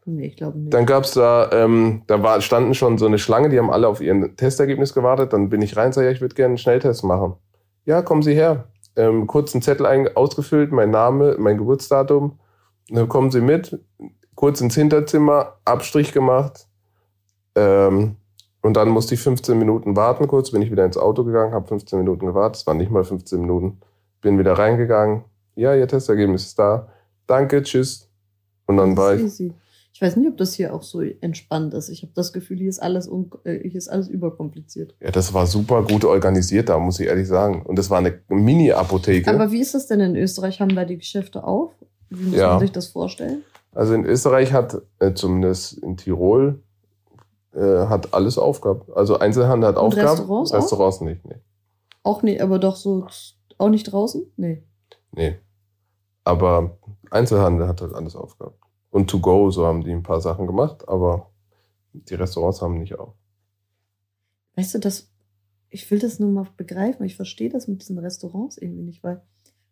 Nee, 0.05 0.27
ich 0.27 0.37
glaube 0.37 0.59
nicht. 0.59 0.73
Dann 0.73 0.85
gab's 0.85 1.11
da, 1.11 1.49
ähm, 1.51 2.03
da 2.07 2.23
war, 2.23 2.39
standen 2.39 2.73
schon 2.73 2.97
so 2.97 3.05
eine 3.05 3.19
Schlange, 3.19 3.49
die 3.49 3.59
haben 3.59 3.69
alle 3.69 3.89
auf 3.89 3.99
ihr 3.99 4.33
Testergebnis 4.37 4.93
gewartet. 4.93 5.33
Dann 5.33 5.49
bin 5.49 5.61
ich 5.61 5.75
rein 5.75 5.87
und 5.87 5.93
sage, 5.93 6.07
ja, 6.07 6.13
ich 6.13 6.21
würde 6.21 6.35
gerne 6.35 6.51
einen 6.51 6.57
Schnelltest 6.57 7.03
machen. 7.03 7.35
Ja, 7.85 8.01
kommen 8.01 8.21
Sie 8.21 8.33
her. 8.33 8.65
Ähm, 8.95 9.27
kurz 9.27 9.53
einen 9.53 9.61
Zettel 9.61 10.09
ausgefüllt, 10.15 10.71
mein 10.71 10.91
Name, 10.91 11.35
mein 11.39 11.57
Geburtsdatum. 11.57 12.39
Dann 12.89 13.07
kommen 13.07 13.31
Sie 13.31 13.41
mit, 13.41 13.79
kurz 14.35 14.61
ins 14.61 14.75
Hinterzimmer, 14.75 15.57
Abstrich 15.65 16.11
gemacht. 16.11 16.67
Ähm, 17.55 18.17
und 18.61 18.77
dann 18.77 18.89
musste 18.89 19.15
ich 19.15 19.21
15 19.21 19.57
Minuten 19.57 19.95
warten 19.95 20.27
kurz, 20.27 20.51
bin 20.51 20.61
ich 20.61 20.71
wieder 20.71 20.85
ins 20.85 20.97
Auto 20.97 21.23
gegangen, 21.23 21.53
habe 21.53 21.67
15 21.67 21.97
Minuten 21.97 22.27
gewartet, 22.27 22.57
es 22.57 22.67
waren 22.67 22.77
nicht 22.77 22.91
mal 22.91 23.03
15 23.03 23.41
Minuten. 23.41 23.79
Bin 24.21 24.37
wieder 24.37 24.53
reingegangen. 24.53 25.23
Ja, 25.55 25.73
Ihr 25.73 25.87
Testergebnis 25.87 26.45
ist 26.45 26.59
da. 26.59 26.87
Danke, 27.25 27.63
tschüss. 27.63 28.07
Und 28.67 28.77
dann 28.77 28.95
war 28.95 29.15
ich. 29.15 29.21
Easy. 29.21 29.53
Ich 29.93 30.01
weiß 30.01 30.15
nicht, 30.15 30.27
ob 30.29 30.37
das 30.37 30.53
hier 30.53 30.73
auch 30.73 30.83
so 30.83 31.01
entspannt 31.01 31.73
ist. 31.73 31.89
Ich 31.89 32.01
habe 32.01 32.13
das 32.15 32.31
Gefühl, 32.33 32.57
hier 32.57 32.69
ist 32.69 32.79
alles, 32.81 33.07
äh, 33.43 33.59
hier 33.69 33.75
ist 33.77 33.89
alles 33.89 34.07
überkompliziert. 34.07 34.95
Ja, 35.01 35.11
das 35.11 35.33
war 35.33 35.45
super 35.45 35.83
gut 35.83 36.05
organisiert 36.05 36.69
da, 36.69 36.79
muss 36.79 36.99
ich 36.99 37.07
ehrlich 37.07 37.27
sagen. 37.27 37.63
Und 37.65 37.77
das 37.77 37.89
war 37.89 37.97
eine 37.99 38.19
Mini-Apotheke. 38.29 39.29
Aber 39.29 39.51
wie 39.51 39.59
ist 39.59 39.73
das 39.73 39.87
denn 39.87 39.99
in 39.99 40.15
Österreich? 40.15 40.61
Haben 40.61 40.75
da 40.75 40.85
die 40.85 40.97
Geschäfte 40.97 41.43
auf? 41.43 41.71
Wie 42.09 42.29
muss 42.29 42.37
Ja. 42.39 42.51
man 42.51 42.59
sich 42.61 42.71
das 42.71 42.87
vorstellen? 42.87 43.43
Also 43.73 43.93
in 43.93 44.05
Österreich 44.05 44.53
hat, 44.53 44.81
äh, 44.99 45.13
zumindest 45.13 45.73
in 45.79 45.97
Tirol, 45.97 46.61
äh, 47.53 47.59
hat 47.87 48.13
alles 48.13 48.37
aufgehabt. 48.37 48.89
Also 48.95 49.19
Einzelhandel 49.19 49.69
hat 49.69 49.75
Und 49.77 49.83
aufgehabt. 49.83 50.19
Restaurants 50.19 50.51
auch? 50.51 50.57
Restaurants 50.57 51.01
nicht, 51.01 51.25
nee. 51.25 51.35
Auch 52.03 52.23
nicht, 52.23 52.41
aber 52.41 52.59
doch 52.59 52.75
so, 52.75 53.07
auch 53.57 53.69
nicht 53.69 53.83
draußen? 53.91 54.23
Nee. 54.37 54.63
nee. 55.11 55.37
Aber 56.23 56.77
Einzelhandel 57.09 57.67
hat 57.67 57.81
halt 57.81 57.93
alles 57.93 58.15
aufgehabt. 58.15 58.57
Und 58.91 59.09
to 59.09 59.19
go, 59.19 59.49
so 59.49 59.65
haben 59.65 59.83
die 59.83 59.91
ein 59.91 60.03
paar 60.03 60.21
Sachen 60.21 60.45
gemacht, 60.45 60.87
aber 60.87 61.31
die 61.93 62.13
Restaurants 62.13 62.61
haben 62.61 62.77
nicht 62.77 62.99
auf. 62.99 63.15
Weißt 64.55 64.75
du, 64.75 64.79
das, 64.79 65.09
ich 65.69 65.89
will 65.89 65.99
das 65.99 66.19
nur 66.19 66.29
mal 66.29 66.47
begreifen. 66.57 67.05
Ich 67.05 67.15
verstehe 67.15 67.49
das 67.49 67.67
mit 67.67 67.81
diesen 67.81 67.97
Restaurants 67.97 68.57
irgendwie 68.57 68.83
nicht, 68.83 69.03
weil 69.03 69.21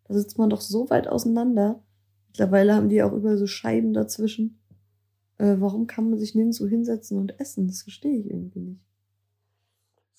da 0.05 0.13
sitzt 0.13 0.37
man 0.37 0.49
doch 0.49 0.61
so 0.61 0.89
weit 0.89 1.07
auseinander. 1.07 1.83
Mittlerweile 2.27 2.75
haben 2.75 2.89
die 2.89 3.03
auch 3.03 3.11
überall 3.11 3.37
so 3.37 3.45
Scheiben 3.45 3.93
dazwischen. 3.93 4.59
Äh, 5.37 5.57
warum 5.59 5.87
kann 5.87 6.09
man 6.09 6.17
sich 6.17 6.33
nirgendwo 6.33 6.67
hinsetzen 6.67 7.17
und 7.17 7.39
essen? 7.39 7.67
Das 7.67 7.83
verstehe 7.83 8.19
ich 8.19 8.29
irgendwie 8.29 8.59
nicht. 8.59 8.81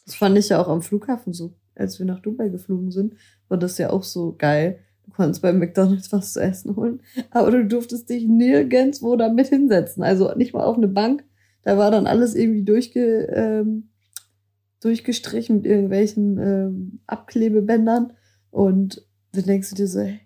Das 0.05 0.15
fand 0.15 0.37
ich 0.37 0.49
ja 0.49 0.63
auch 0.63 0.69
am 0.69 0.83
Flughafen 0.83 1.33
so. 1.33 1.55
Als 1.75 1.99
wir 1.99 2.07
nach 2.07 2.21
Dubai 2.21 2.49
geflogen 2.49 2.91
sind, 2.91 3.15
war 3.49 3.57
das 3.57 3.79
ja 3.79 3.91
auch 3.91 4.03
so 4.03 4.35
geil. 4.37 4.81
Du 5.11 5.17
konntest 5.17 5.43
bei 5.43 5.53
McDonalds 5.53 6.13
was 6.13 6.35
zu 6.35 6.41
essen 6.41 6.77
holen, 6.77 7.01
aber 7.31 7.51
du 7.51 7.67
durftest 7.67 8.09
dich 8.09 8.27
nirgendwo 8.27 9.17
damit 9.17 9.49
hinsetzen. 9.49 10.05
Also 10.05 10.33
nicht 10.37 10.55
mal 10.55 10.63
auf 10.63 10.77
eine 10.77 10.87
Bank. 10.87 11.25
Da 11.63 11.77
war 11.77 11.91
dann 11.91 12.07
alles 12.07 12.37
irgendwie 12.37 12.63
durchge, 12.63 13.27
ähm, 13.35 13.89
durchgestrichen 14.81 15.57
mit 15.57 15.67
irgendwelchen 15.67 16.39
ähm, 16.39 17.01
Abklebebändern. 17.09 18.13
Und 18.51 19.05
dann 19.33 19.45
denkst 19.45 19.71
du 19.71 19.75
dir 19.75 19.89
so, 19.89 20.01
hey, 20.01 20.21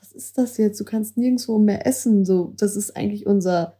was 0.00 0.12
ist 0.12 0.38
das 0.38 0.56
jetzt? 0.56 0.80
Du 0.80 0.84
kannst 0.84 1.18
nirgendwo 1.18 1.58
mehr 1.58 1.86
essen. 1.86 2.24
So, 2.24 2.54
das 2.56 2.74
ist 2.74 2.96
eigentlich 2.96 3.26
unser, 3.26 3.76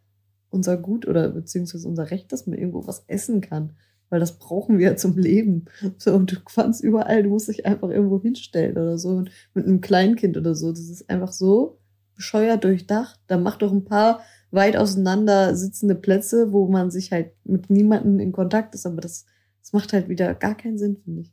unser 0.50 0.76
Gut 0.76 1.09
oder 1.09 1.31
beziehungsweise 1.31 1.88
unser 1.88 2.11
Recht, 2.11 2.31
dass 2.31 2.47
man 2.47 2.59
irgendwo 2.59 2.87
was 2.87 3.05
essen 3.09 3.40
kann. 3.40 3.73
Weil 4.08 4.20
das 4.20 4.38
brauchen 4.38 4.78
wir 4.78 4.90
ja 4.90 4.96
zum 4.96 5.16
Leben. 5.16 5.64
So, 5.98 6.14
und 6.14 6.32
du 6.32 6.36
kannst 6.44 6.82
überall, 6.82 7.22
du 7.22 7.30
musst 7.30 7.48
dich 7.48 7.66
einfach 7.66 7.88
irgendwo 7.90 8.20
hinstellen 8.20 8.76
oder 8.78 8.98
so. 8.98 9.10
Und 9.10 9.30
mit 9.54 9.66
einem 9.66 9.80
Kleinkind 9.80 10.36
oder 10.36 10.54
so. 10.54 10.70
Das 10.70 10.88
ist 10.88 11.10
einfach 11.10 11.32
so 11.32 11.78
bescheuert 12.14 12.64
durchdacht. 12.64 13.20
Da 13.26 13.36
mach 13.36 13.56
doch 13.56 13.72
ein 13.72 13.84
paar 13.84 14.20
weit 14.50 14.76
auseinander 14.76 15.54
sitzende 15.56 15.94
Plätze, 15.94 16.52
wo 16.52 16.68
man 16.68 16.90
sich 16.90 17.12
halt 17.12 17.32
mit 17.44 17.68
niemandem 17.70 18.20
in 18.20 18.32
Kontakt 18.32 18.75
ist. 18.75 18.86
Aber 18.86 19.00
das, 19.00 19.26
das 19.60 19.72
macht 19.72 19.92
halt 19.92 20.08
wieder 20.08 20.34
gar 20.34 20.56
keinen 20.56 20.78
Sinn, 20.78 20.96
finde 21.04 21.22
ich. 21.22 21.32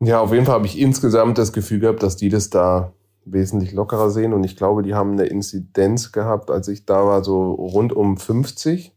Ja, 0.00 0.20
auf 0.20 0.32
jeden 0.32 0.46
Fall 0.46 0.54
habe 0.54 0.66
ich 0.66 0.78
insgesamt 0.78 1.38
das 1.38 1.52
Gefühl 1.52 1.80
gehabt, 1.80 2.02
dass 2.02 2.16
die 2.16 2.28
das 2.28 2.50
da 2.50 2.92
wesentlich 3.24 3.72
lockerer 3.72 4.10
sehen. 4.10 4.32
Und 4.32 4.44
ich 4.44 4.56
glaube, 4.56 4.82
die 4.82 4.94
haben 4.94 5.12
eine 5.12 5.24
Inzidenz 5.24 6.12
gehabt, 6.12 6.50
als 6.50 6.68
ich 6.68 6.86
da 6.86 7.04
war, 7.04 7.24
so 7.24 7.52
rund 7.52 7.92
um 7.92 8.16
50. 8.16 8.94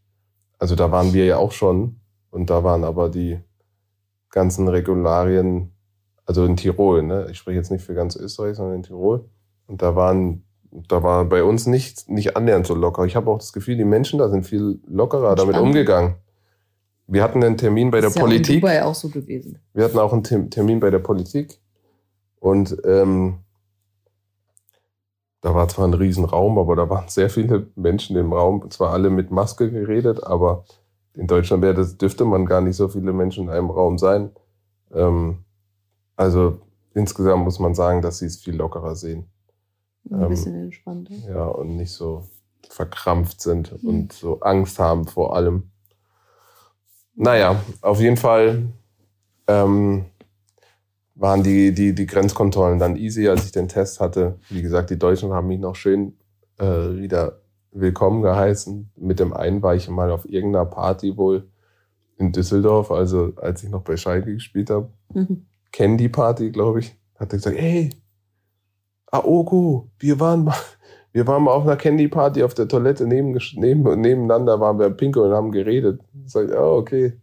Also 0.62 0.76
da 0.76 0.92
waren 0.92 1.12
wir 1.12 1.24
ja 1.24 1.38
auch 1.38 1.50
schon. 1.50 1.96
Und 2.30 2.48
da 2.48 2.62
waren 2.62 2.84
aber 2.84 3.08
die 3.08 3.40
ganzen 4.30 4.68
Regularien, 4.68 5.72
also 6.24 6.44
in 6.44 6.56
Tirol, 6.56 7.02
ne? 7.02 7.26
Ich 7.32 7.38
spreche 7.38 7.56
jetzt 7.56 7.72
nicht 7.72 7.84
für 7.84 7.94
ganz 7.94 8.14
Österreich, 8.14 8.54
sondern 8.54 8.76
in 8.76 8.82
Tirol. 8.84 9.24
Und 9.66 9.82
da 9.82 9.96
waren, 9.96 10.44
da 10.70 11.02
war 11.02 11.24
bei 11.24 11.42
uns 11.42 11.66
nicht, 11.66 12.08
nicht 12.08 12.36
annähernd 12.36 12.64
so 12.64 12.76
locker. 12.76 13.04
Ich 13.06 13.16
habe 13.16 13.28
auch 13.28 13.38
das 13.38 13.52
Gefühl, 13.52 13.76
die 13.76 13.84
Menschen 13.84 14.20
da 14.20 14.28
sind 14.28 14.46
viel 14.46 14.78
lockerer 14.86 15.34
damit 15.34 15.56
Entspannt. 15.56 15.66
umgegangen. 15.66 16.14
Wir 17.08 17.24
hatten 17.24 17.42
einen 17.42 17.56
Termin 17.56 17.90
bei 17.90 18.00
der 18.00 18.10
ist 18.10 18.14
ja 18.14 18.22
auch 18.22 18.26
in 18.26 18.30
Politik. 18.30 18.60
Dubai 18.60 18.84
auch 18.84 18.94
so 18.94 19.08
gewesen. 19.08 19.58
Wir 19.74 19.82
hatten 19.82 19.98
auch 19.98 20.12
einen 20.12 20.48
Termin 20.48 20.78
bei 20.78 20.90
der 20.90 21.00
Politik 21.00 21.58
und 22.38 22.76
ähm, 22.84 23.38
da 25.42 25.54
war 25.54 25.68
zwar 25.68 25.86
ein 25.86 25.94
Riesenraum, 25.94 26.56
aber 26.58 26.76
da 26.76 26.88
waren 26.88 27.08
sehr 27.08 27.28
viele 27.28 27.66
Menschen 27.74 28.16
im 28.16 28.32
Raum, 28.32 28.70
zwar 28.70 28.92
alle 28.92 29.10
mit 29.10 29.30
Maske 29.30 29.70
geredet, 29.70 30.24
aber 30.24 30.64
in 31.14 31.26
Deutschland 31.26 31.62
wäre 31.62 31.74
das, 31.74 31.98
dürfte 31.98 32.24
man 32.24 32.46
gar 32.46 32.62
nicht 32.62 32.76
so 32.76 32.88
viele 32.88 33.12
Menschen 33.12 33.44
in 33.44 33.50
einem 33.50 33.70
Raum 33.70 33.98
sein. 33.98 34.30
Ähm, 34.94 35.44
also 36.16 36.58
insgesamt 36.94 37.44
muss 37.44 37.58
man 37.58 37.74
sagen, 37.74 38.00
dass 38.02 38.18
sie 38.18 38.26
es 38.26 38.38
viel 38.38 38.56
lockerer 38.56 38.94
sehen. 38.94 39.26
Ein 40.10 40.22
Ähm, 40.22 40.28
bisschen 40.28 40.54
entspannter. 40.54 41.14
Ja, 41.28 41.44
und 41.46 41.76
nicht 41.76 41.92
so 41.92 42.24
verkrampft 42.68 43.40
sind 43.40 43.82
Mhm. 43.82 43.88
und 43.88 44.12
so 44.12 44.40
Angst 44.40 44.78
haben 44.78 45.06
vor 45.06 45.34
allem. 45.36 45.70
Naja, 47.14 47.60
auf 47.82 48.00
jeden 48.00 48.16
Fall 48.16 48.68
ähm, 49.48 50.06
waren 51.14 51.42
die, 51.42 51.72
die, 51.74 51.94
die 51.94 52.06
Grenzkontrollen 52.06 52.78
dann 52.78 52.96
easy, 52.96 53.28
als 53.28 53.44
ich 53.44 53.52
den 53.52 53.68
Test 53.68 54.00
hatte. 54.00 54.38
Wie 54.48 54.62
gesagt, 54.62 54.90
die 54.90 54.98
Deutschen 54.98 55.32
haben 55.32 55.48
mich 55.48 55.60
noch 55.60 55.76
schön 55.76 56.16
äh, 56.58 56.64
wieder 56.64 57.40
willkommen 57.70 58.22
geheißen. 58.22 58.90
Mit 58.96 59.20
dem 59.20 59.32
einen 59.32 59.62
war 59.62 59.74
ich 59.74 59.88
mal 59.88 60.10
auf 60.10 60.28
irgendeiner 60.28 60.66
Party 60.66 61.16
wohl 61.16 61.48
in 62.16 62.32
Düsseldorf, 62.32 62.90
also 62.90 63.32
als 63.36 63.62
ich 63.62 63.70
noch 63.70 63.82
bei 63.82 63.96
Schalke 63.96 64.32
gespielt 64.32 64.70
habe. 64.70 64.90
Mhm. 65.12 65.46
Candy 65.72 66.08
Party, 66.08 66.50
glaube 66.50 66.80
ich. 66.80 66.96
Hat 67.16 67.32
er 67.32 67.38
gesagt, 67.38 67.56
hey, 67.58 67.90
Aogo, 69.10 69.90
wir 69.98 70.20
waren 70.20 70.44
mal, 70.44 70.56
wir 71.12 71.26
waren 71.26 71.42
mal 71.42 71.52
auf 71.52 71.64
einer 71.64 71.76
Candy 71.76 72.08
Party 72.08 72.42
auf 72.42 72.54
der 72.54 72.68
Toilette 72.68 73.06
neben, 73.06 73.38
neben, 73.54 74.00
nebeneinander, 74.00 74.60
waren 74.60 74.78
wir 74.78 74.90
Pinke 74.90 75.22
und 75.22 75.32
haben 75.32 75.50
geredet. 75.50 76.00
Sag 76.26 76.48
ich, 76.48 76.54
oh, 76.54 76.76
okay. 76.78 77.14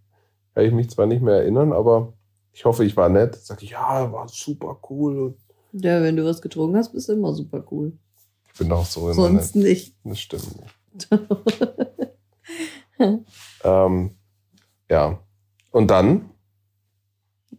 Kann 0.54 0.66
ich 0.66 0.74
mich 0.74 0.90
zwar 0.90 1.06
nicht 1.06 1.22
mehr 1.22 1.36
erinnern, 1.36 1.72
aber 1.74 2.14
ich 2.60 2.66
hoffe, 2.66 2.84
ich 2.84 2.98
war 2.98 3.08
nett. 3.08 3.36
Sag 3.36 3.64
ich, 3.64 3.70
ja, 3.70 4.12
war 4.12 4.28
super 4.28 4.82
cool. 4.90 5.34
Ja, 5.72 6.02
wenn 6.02 6.18
du 6.18 6.26
was 6.26 6.42
getrunken 6.42 6.76
hast, 6.76 6.92
bist 6.92 7.08
du 7.08 7.14
immer 7.14 7.34
super 7.34 7.64
cool. 7.72 7.94
Ich 8.52 8.60
bin 8.60 8.70
auch 8.74 8.86
so 8.86 9.06
immer 9.06 9.14
Sonst 9.14 9.56
nett. 9.56 9.64
nicht. 9.64 9.96
Das 10.04 10.20
stimmt 10.20 10.60
nicht. 10.60 11.10
Ähm, 13.64 14.18
ja. 14.90 15.20
Und 15.72 15.90
dann 15.90 16.32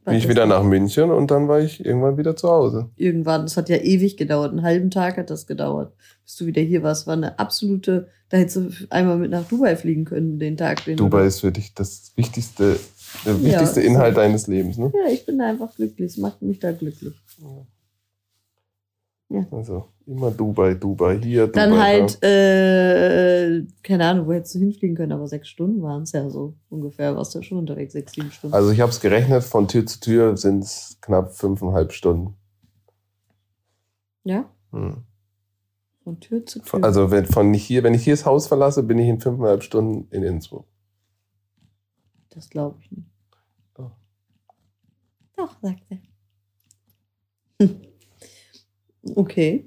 bin 0.04 0.14
ich 0.14 0.28
wieder 0.28 0.44
nach 0.44 0.62
München 0.62 1.10
und 1.10 1.30
dann 1.30 1.48
war 1.48 1.60
ich 1.60 1.84
irgendwann 1.84 2.18
wieder 2.18 2.36
zu 2.36 2.48
Hause. 2.50 2.90
Irgendwann, 2.96 3.42
das 3.42 3.56
hat 3.56 3.68
ja 3.70 3.76
ewig 3.76 4.18
gedauert. 4.18 4.50
Einen 4.50 4.62
halben 4.62 4.90
Tag 4.90 5.16
hat 5.16 5.30
das 5.30 5.46
gedauert, 5.46 5.94
bis 6.24 6.36
du 6.36 6.44
wieder 6.44 6.60
hier 6.60 6.82
warst. 6.82 7.06
War 7.06 7.14
eine 7.14 7.38
absolute, 7.38 8.08
da 8.28 8.36
hättest 8.36 8.56
du 8.56 8.70
einmal 8.90 9.16
mit 9.16 9.30
nach 9.30 9.44
Dubai 9.48 9.76
fliegen 9.76 10.04
können, 10.04 10.38
den 10.38 10.58
Tag. 10.58 10.84
Den 10.84 10.98
Dubai 10.98 11.22
du, 11.22 11.28
ist 11.28 11.40
für 11.40 11.52
dich 11.52 11.72
das 11.74 12.12
wichtigste, 12.16 12.78
der 13.24 13.42
wichtigste 13.42 13.80
Inhalt 13.80 14.16
deines 14.16 14.46
Lebens, 14.46 14.78
ne? 14.78 14.92
Ja, 14.94 15.10
ich 15.12 15.24
bin 15.26 15.38
da 15.38 15.48
einfach 15.48 15.74
glücklich. 15.74 16.12
Es 16.12 16.16
macht 16.16 16.42
mich 16.42 16.58
da 16.58 16.72
glücklich. 16.72 17.14
Ja. 19.28 19.46
Also 19.52 19.84
immer 20.06 20.32
Dubai, 20.32 20.74
Dubai, 20.74 21.20
hier, 21.22 21.46
Dubai. 21.46 21.60
Dann 21.60 21.70
da. 21.70 21.78
halt, 21.78 22.22
äh, 22.24 23.64
keine 23.84 24.04
Ahnung, 24.06 24.26
wo 24.26 24.32
hättest 24.32 24.56
du 24.56 24.58
hinfliegen 24.58 24.96
können, 24.96 25.12
aber 25.12 25.28
sechs 25.28 25.48
Stunden 25.48 25.82
waren 25.82 26.02
es 26.02 26.10
ja 26.12 26.28
so 26.28 26.54
ungefähr. 26.68 27.14
Warst 27.14 27.34
du 27.34 27.38
ja 27.38 27.44
schon 27.44 27.58
unterwegs, 27.58 27.92
sechs, 27.92 28.12
sieben 28.12 28.32
Stunden. 28.32 28.54
Also 28.54 28.70
ich 28.72 28.80
habe 28.80 28.90
es 28.90 29.00
gerechnet, 29.00 29.44
von 29.44 29.68
Tür 29.68 29.86
zu 29.86 30.00
Tür 30.00 30.36
sind 30.36 30.64
es 30.64 30.98
knapp 31.00 31.32
fünfeinhalb 31.36 31.92
Stunden. 31.92 32.34
ja, 34.24 34.50
Hm. 34.72 35.04
von 36.04 36.18
Tür 36.20 36.44
zu 36.46 36.60
Tür. 36.60 36.82
Also 36.82 37.10
wenn, 37.12 37.26
von 37.26 37.54
hier, 37.54 37.82
wenn 37.84 37.94
ich 37.94 38.02
hier 38.04 38.14
das 38.14 38.24
Haus 38.26 38.46
verlasse, 38.48 38.82
bin 38.82 38.98
ich 38.98 39.08
in 39.08 39.20
fünfeinhalb 39.20 39.62
Stunden 39.62 40.08
in 40.10 40.22
Innsbruck. 40.24 40.66
Das 42.30 42.48
glaube 42.48 42.78
ich 42.80 42.90
nicht. 42.92 43.10
Doch. 43.74 43.92
Doch, 45.36 45.56
sagt 45.62 45.82
er. 45.90 45.98
Hm. 47.66 47.80
Okay. 49.16 49.66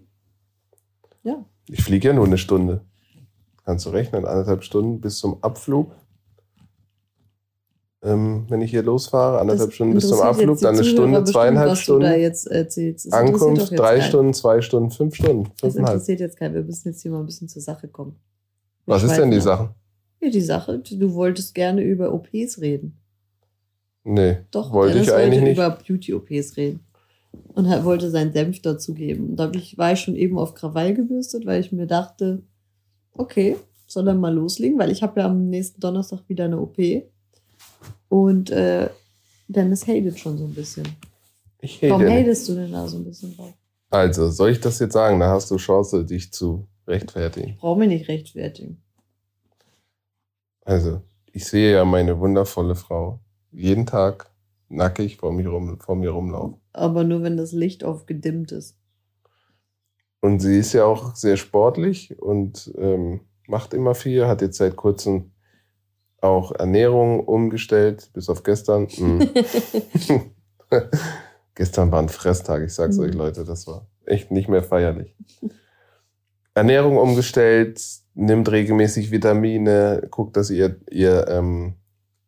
Ja. 1.23 1.43
Ich 1.67 1.83
fliege 1.83 2.09
ja 2.09 2.13
nur 2.13 2.25
eine 2.27 2.37
Stunde. 2.37 2.85
Kannst 3.65 3.85
du 3.87 3.89
rechnen, 3.89 4.25
anderthalb 4.25 4.63
Stunden 4.63 5.01
bis 5.01 5.17
zum 5.17 5.41
Abflug. 5.43 5.91
Ähm, 8.03 8.45
wenn 8.49 8.61
ich 8.61 8.69
hier 8.69 8.83
losfahre, 8.83 9.39
anderthalb 9.39 9.69
Das 9.69 9.75
Stunden 9.75 9.95
bis 9.95 10.07
zum 10.07 10.19
Abflug, 10.21 10.59
dann 10.59 10.75
eine 10.75 10.83
Stunde, 10.83 11.21
bestimmt, 11.21 11.27
zweieinhalb 11.29 11.77
Stunden. 11.77 12.21
Das 12.21 13.11
Ankunft, 13.11 13.71
drei 13.71 13.97
keinen. 13.97 14.01
Stunden, 14.07 14.33
zwei 14.35 14.61
Stunden, 14.61 14.91
fünf 14.91 15.15
Stunden, 15.15 15.45
Das 15.45 15.59
fünfeinhalb. 15.61 15.93
interessiert 15.95 16.19
jetzt 16.19 16.37
keinen. 16.37 16.53
Wir 16.53 16.63
müssen 16.63 16.89
jetzt 16.89 17.01
hier 17.01 17.09
mal 17.11 17.21
ein 17.21 17.25
bisschen 17.25 17.47
zur 17.49 17.61
Sache 17.63 17.87
kommen. 17.87 18.19
Wir 18.85 18.93
Was 18.95 19.03
ist 19.03 19.15
denn 19.17 19.31
die. 19.31 19.39
Sache? 19.41 19.73
Ja, 20.23 20.29
die 20.29 20.41
Sache, 20.41 20.79
du 20.79 21.13
wolltest 21.13 21.53
gerne 21.53 21.81
über 21.81 22.13
OPs 22.13 22.61
reden. 22.61 22.97
Nee, 24.05 24.37
Doch, 24.51 24.71
wollte 24.71 24.93
Dennis 24.93 25.07
ich 25.09 25.13
eigentlich 25.13 25.41
wollte 25.41 25.43
nicht. 25.43 25.57
über 25.57 25.69
Beauty-OPs 25.69 26.57
reden. 26.57 26.79
Und 27.53 27.65
er 27.65 27.83
wollte 27.83 28.09
seinen 28.11 28.31
Senf 28.31 28.61
dazu 28.61 28.93
geben. 28.93 29.31
Und 29.31 29.35
da 29.37 29.45
hab 29.45 29.55
ich, 29.55 29.77
war 29.77 29.93
ich 29.93 29.99
schon 29.99 30.15
eben 30.15 30.37
auf 30.37 30.53
Krawall 30.53 30.93
gebürstet, 30.93 31.45
weil 31.45 31.61
ich 31.61 31.71
mir 31.71 31.87
dachte, 31.87 32.43
okay, 33.13 33.57
soll 33.87 34.07
er 34.07 34.13
mal 34.13 34.33
loslegen, 34.33 34.77
weil 34.79 34.91
ich 34.91 35.03
habe 35.03 35.19
ja 35.19 35.27
am 35.27 35.49
nächsten 35.49 35.79
Donnerstag 35.81 36.21
wieder 36.27 36.45
eine 36.45 36.59
OP. 36.59 36.77
Und 38.09 38.49
äh, 38.49 38.89
Dennis 39.47 39.87
hatet 39.87 40.19
schon 40.19 40.37
so 40.37 40.45
ein 40.45 40.53
bisschen. 40.53 40.87
Ich 41.61 41.81
Warum 41.81 42.01
hate 42.01 42.11
nicht. 42.11 42.19
hatest 42.27 42.49
du 42.49 42.55
denn 42.55 42.71
da 42.71 42.87
so 42.87 42.97
ein 42.97 43.05
bisschen 43.05 43.35
drauf? 43.35 43.53
Also, 43.89 44.29
soll 44.29 44.51
ich 44.51 44.59
das 44.59 44.79
jetzt 44.79 44.93
sagen? 44.93 45.19
Da 45.19 45.29
hast 45.29 45.49
du 45.51 45.57
Chance, 45.57 46.05
dich 46.05 46.31
zu 46.31 46.67
rechtfertigen. 46.87 47.55
Brauch 47.59 47.77
mich 47.77 47.87
nicht 47.87 48.07
rechtfertigen. 48.07 48.81
Also, 50.65 51.01
ich 51.31 51.45
sehe 51.45 51.73
ja 51.73 51.85
meine 51.85 52.19
wundervolle 52.19 52.75
Frau 52.75 53.19
jeden 53.51 53.85
Tag 53.85 54.31
nackig 54.69 55.17
vor 55.17 55.31
mir, 55.31 55.49
rum, 55.49 55.79
vor 55.79 55.95
mir 55.95 56.11
rumlaufen. 56.11 56.57
Aber 56.73 57.03
nur 57.03 57.21
wenn 57.23 57.37
das 57.37 57.51
Licht 57.51 57.83
auf 57.83 58.05
gedimmt 58.05 58.51
ist. 58.51 58.77
Und 60.21 60.39
sie 60.39 60.57
ist 60.57 60.73
ja 60.73 60.85
auch 60.85 61.15
sehr 61.15 61.37
sportlich 61.37 62.19
und 62.21 62.73
ähm, 62.77 63.21
macht 63.47 63.73
immer 63.73 63.93
viel, 63.93 64.25
hat 64.25 64.41
jetzt 64.41 64.57
seit 64.57 64.75
kurzem 64.75 65.31
auch 66.21 66.53
Ernährung 66.53 67.19
umgestellt, 67.19 68.09
bis 68.13 68.29
auf 68.29 68.43
gestern. 68.43 68.83
Mm. 68.97 69.21
gestern 71.55 71.91
war 71.91 72.01
ein 72.01 72.09
Fresstag, 72.09 72.63
ich 72.63 72.73
sag's 72.73 72.97
Mhm. 72.97 73.03
euch 73.03 73.13
Leute, 73.13 73.43
das 73.43 73.67
war 73.67 73.87
echt 74.05 74.31
nicht 74.31 74.47
mehr 74.47 74.63
feierlich. 74.63 75.15
Ernährung 76.55 76.97
umgestellt, 76.97 77.81
nimmt 78.13 78.51
regelmäßig 78.51 79.11
Vitamine, 79.11 80.07
guckt, 80.11 80.37
dass 80.37 80.49
ihr, 80.49 80.77
ihr, 80.89 81.27
ähm, 81.27 81.73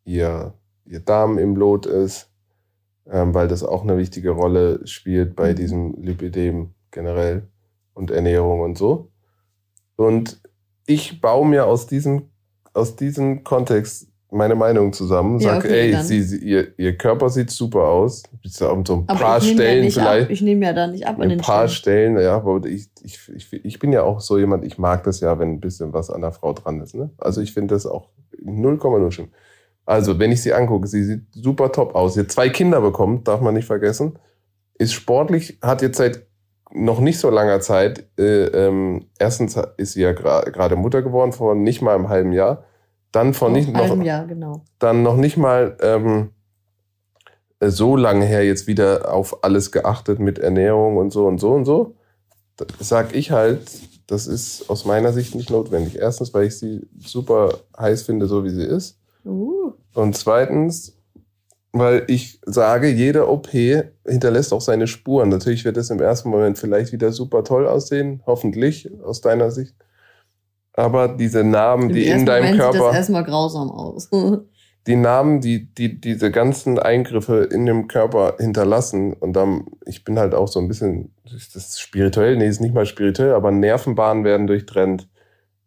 ihr, 0.03 0.53
ihr 0.85 0.99
Darm 0.99 1.37
im 1.37 1.55
Lot 1.55 1.85
ist, 1.85 2.29
ähm, 3.07 3.33
weil 3.33 3.47
das 3.47 3.63
auch 3.63 3.83
eine 3.83 3.97
wichtige 3.97 4.31
Rolle 4.31 4.85
spielt 4.87 5.35
bei 5.35 5.51
Mhm. 5.51 5.55
diesem 5.55 5.93
Lipidem 6.01 6.73
generell 6.91 7.47
und 7.93 8.11
Ernährung 8.11 8.61
und 8.61 8.77
so. 8.77 9.11
Und 9.95 10.41
ich 10.87 11.21
baue 11.21 11.47
mir 11.47 11.65
aus 11.67 11.87
diesem, 11.87 12.29
aus 12.73 12.95
diesem 12.95 13.43
Kontext 13.43 14.07
meine 14.35 14.55
Meinung 14.55 14.93
zusammen, 14.93 15.39
Ja, 15.39 15.55
sag, 15.55 15.65
okay, 15.65 15.93
ey, 15.93 16.03
sie, 16.03 16.21
sie, 16.21 16.37
ihr, 16.37 16.67
ihr 16.77 16.97
Körper 16.97 17.29
sieht 17.29 17.49
super 17.49 17.83
aus. 17.87 18.23
Bis 18.43 18.61
auf 18.61 18.77
so 18.85 18.95
ein 18.97 19.03
Aber 19.07 19.19
paar 19.19 19.39
ja 19.39 19.53
Stellen 19.53 19.85
nicht 19.85 19.93
vielleicht. 19.95 20.25
ab. 20.25 20.31
Ich 20.31 20.41
nehme 20.41 20.65
ja 20.65 20.73
da 20.73 20.87
nicht 20.87 21.07
ab 21.07 21.15
an 21.15 21.23
Ein 21.23 21.29
den 21.29 21.39
paar 21.39 21.67
Stellen. 21.67 22.13
Stellen, 22.15 22.25
ja, 22.25 22.35
aber 22.35 22.65
ich, 22.65 22.87
ich, 23.01 23.19
ich, 23.35 23.53
ich 23.53 23.79
bin 23.79 23.91
ja 23.93 24.03
auch 24.03 24.19
so 24.19 24.37
jemand, 24.37 24.65
ich 24.65 24.77
mag 24.77 25.03
das 25.03 25.19
ja, 25.21 25.39
wenn 25.39 25.53
ein 25.53 25.59
bisschen 25.59 25.93
was 25.93 26.09
an 26.09 26.21
der 26.21 26.31
Frau 26.31 26.53
dran 26.53 26.81
ist. 26.81 26.93
Ne? 26.95 27.09
Also 27.17 27.41
ich 27.41 27.53
finde 27.53 27.73
das 27.73 27.85
auch 27.85 28.09
0,0 28.43 29.11
schlimm. 29.11 29.29
Also, 29.85 30.17
wenn 30.17 30.31
ich 30.31 30.41
sie 30.41 30.53
angucke, 30.53 30.87
sie 30.87 31.03
sieht 31.03 31.21
super 31.31 31.71
top 31.71 31.93
aus. 31.95 32.15
Sie 32.15 32.21
hat 32.21 32.31
zwei 32.31 32.49
Kinder 32.49 32.81
bekommen, 32.81 33.23
darf 33.23 33.41
man 33.41 33.53
nicht 33.53 33.67
vergessen. 33.67 34.17
Ist 34.79 34.93
sportlich, 34.93 35.59
hat 35.61 35.81
jetzt 35.81 35.97
seit 35.97 36.25
noch 36.73 36.99
nicht 36.99 37.19
so 37.19 37.29
langer 37.29 37.59
Zeit, 37.61 38.07
äh, 38.19 38.45
ähm, 38.47 39.05
erstens 39.19 39.57
ist 39.77 39.93
sie 39.93 40.01
ja 40.01 40.11
gerade 40.11 40.75
Mutter 40.75 41.01
geworden, 41.01 41.31
vor 41.31 41.55
nicht 41.55 41.81
mal 41.81 41.95
einem 41.95 42.09
halben 42.09 42.33
Jahr. 42.33 42.65
Dann 43.15 43.33
vor 43.33 43.49
nicht 43.49 43.71
noch, 43.71 44.03
Jahr, 44.03 44.27
genau. 44.27 44.65
dann 44.77 45.01
noch 45.01 45.15
nicht 45.15 45.37
mal 45.37 45.77
ähm, 45.81 46.31
so 47.61 47.95
lange 47.95 48.25
her 48.25 48.43
jetzt 48.43 48.67
wieder 48.67 49.13
auf 49.13 49.41
alles 49.41 49.71
geachtet 49.71 50.19
mit 50.19 50.37
Ernährung 50.37 50.97
und 50.97 51.11
so 51.11 51.25
und 51.25 51.39
so 51.39 51.53
und 51.53 51.63
so. 51.63 51.95
Da 52.57 52.65
sag 52.77 53.15
ich 53.15 53.31
halt, 53.31 53.61
das 54.07 54.27
ist 54.27 54.69
aus 54.69 54.83
meiner 54.83 55.13
Sicht 55.13 55.33
nicht 55.33 55.49
notwendig. 55.49 55.97
Erstens, 55.97 56.33
weil 56.33 56.47
ich 56.47 56.59
sie 56.59 56.89
super 56.99 57.59
heiß 57.79 58.03
finde, 58.03 58.25
so 58.27 58.43
wie 58.43 58.49
sie 58.49 58.65
ist. 58.65 58.99
Uh, 59.25 59.71
Und 59.93 60.17
zweitens, 60.17 60.97
weil 61.71 62.03
ich 62.07 62.41
sage, 62.45 62.89
jede 62.89 63.29
OP 63.29 63.47
hinterlässt 63.47 64.51
auch 64.51 64.59
seine 64.59 64.87
Spuren. 64.87 65.29
Natürlich 65.29 65.63
wird 65.63 65.77
es 65.77 65.89
im 65.89 66.01
ersten 66.01 66.27
Moment 66.29 66.57
vielleicht 66.57 66.91
wieder 66.91 67.13
super 67.13 67.45
toll 67.45 67.65
aussehen, 67.65 68.21
hoffentlich 68.25 68.89
aus 69.01 69.21
deiner 69.21 69.51
Sicht. 69.51 69.73
Aber 70.77 71.07
diese 71.07 71.43
Narben, 71.43 71.89
Im 71.89 71.95
die 71.95 72.07
in 72.07 72.25
deinem 72.25 72.43
Moment 72.43 72.61
sieht 72.61 72.61
Körper 72.61 72.87
das 72.89 72.95
erstmal 72.97 73.23
grausam 73.23 73.71
aus. 73.71 74.09
die 74.87 74.95
Namen, 74.95 75.41
die, 75.41 75.73
die 75.73 75.99
diese 75.99 76.31
ganzen 76.31 76.77
Eingriffe 76.77 77.47
in 77.51 77.65
dem 77.65 77.87
Körper 77.87 78.35
hinterlassen, 78.37 79.13
und 79.13 79.33
dann, 79.33 79.65
ich 79.85 80.03
bin 80.03 80.19
halt 80.19 80.35
auch 80.35 80.47
so 80.47 80.59
ein 80.59 80.67
bisschen, 80.67 81.11
ist 81.35 81.55
das 81.55 81.79
spirituell? 81.79 82.37
Nee, 82.37 82.47
ist 82.47 82.61
nicht 82.61 82.75
mal 82.75 82.85
spirituell, 82.85 83.33
aber 83.33 83.51
Nervenbahnen 83.51 84.23
werden 84.23 84.47
durchtrennt, 84.47 85.07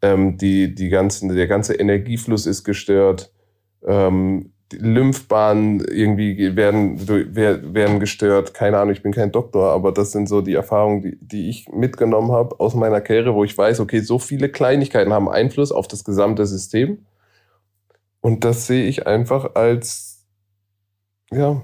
ähm, 0.03 0.39
die, 0.39 0.75
die 0.75 0.89
ganzen, 0.89 1.35
der 1.35 1.49
ganze 1.49 1.75
Energiefluss 1.75 2.47
ist 2.47 2.63
gestört, 2.63 3.33
ähm, 3.85 4.53
Lymphbahnen 4.73 5.81
irgendwie 5.81 6.57
werden, 6.57 6.99
wer- 7.09 7.75
werden 7.75 8.01
gestört. 8.01 8.55
Keine 8.55 8.79
Ahnung, 8.79 8.93
ich 8.93 9.03
bin 9.03 9.13
kein 9.13 9.33
Doktor, 9.33 9.73
aber 9.73 9.93
das 9.93 10.13
sind 10.13 10.29
so 10.29 10.43
die 10.43 10.55
Erfahrungen, 10.55 11.03
die, 11.03 11.19
die 11.21 11.49
ich 11.51 11.69
mitgenommen 11.71 12.33
habe 12.33 12.61
aus 12.61 12.75
meiner 12.75 13.01
Karriere, 13.01 13.35
wo 13.35 13.45
ich 13.45 13.57
weiß, 13.57 13.81
okay, 13.81 14.01
so 14.01 14.19
viele 14.19 14.49
Kleinigkeiten 14.51 15.13
haben 15.13 15.29
Einfluss 15.29 15.73
auf 15.73 15.89
das 15.89 16.05
gesamte 16.05 16.47
System. 16.47 16.99
Und 18.21 18.45
das 18.45 18.67
sehe 18.67 18.87
ich 18.87 19.07
einfach 19.07 19.55
als, 19.55 20.25
ja, 21.31 21.63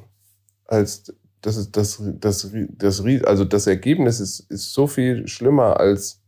als 0.67 1.15
das 1.43 1.57
ist 1.57 1.77
das, 1.77 2.03
das, 2.21 2.51
das, 2.79 3.05
also 3.25 3.45
das 3.45 3.67
Ergebnis 3.67 4.21
ist, 4.21 4.41
ist 4.51 4.73
so 4.73 4.87
viel 4.87 5.29
schlimmer 5.29 5.79
als, 5.81 6.23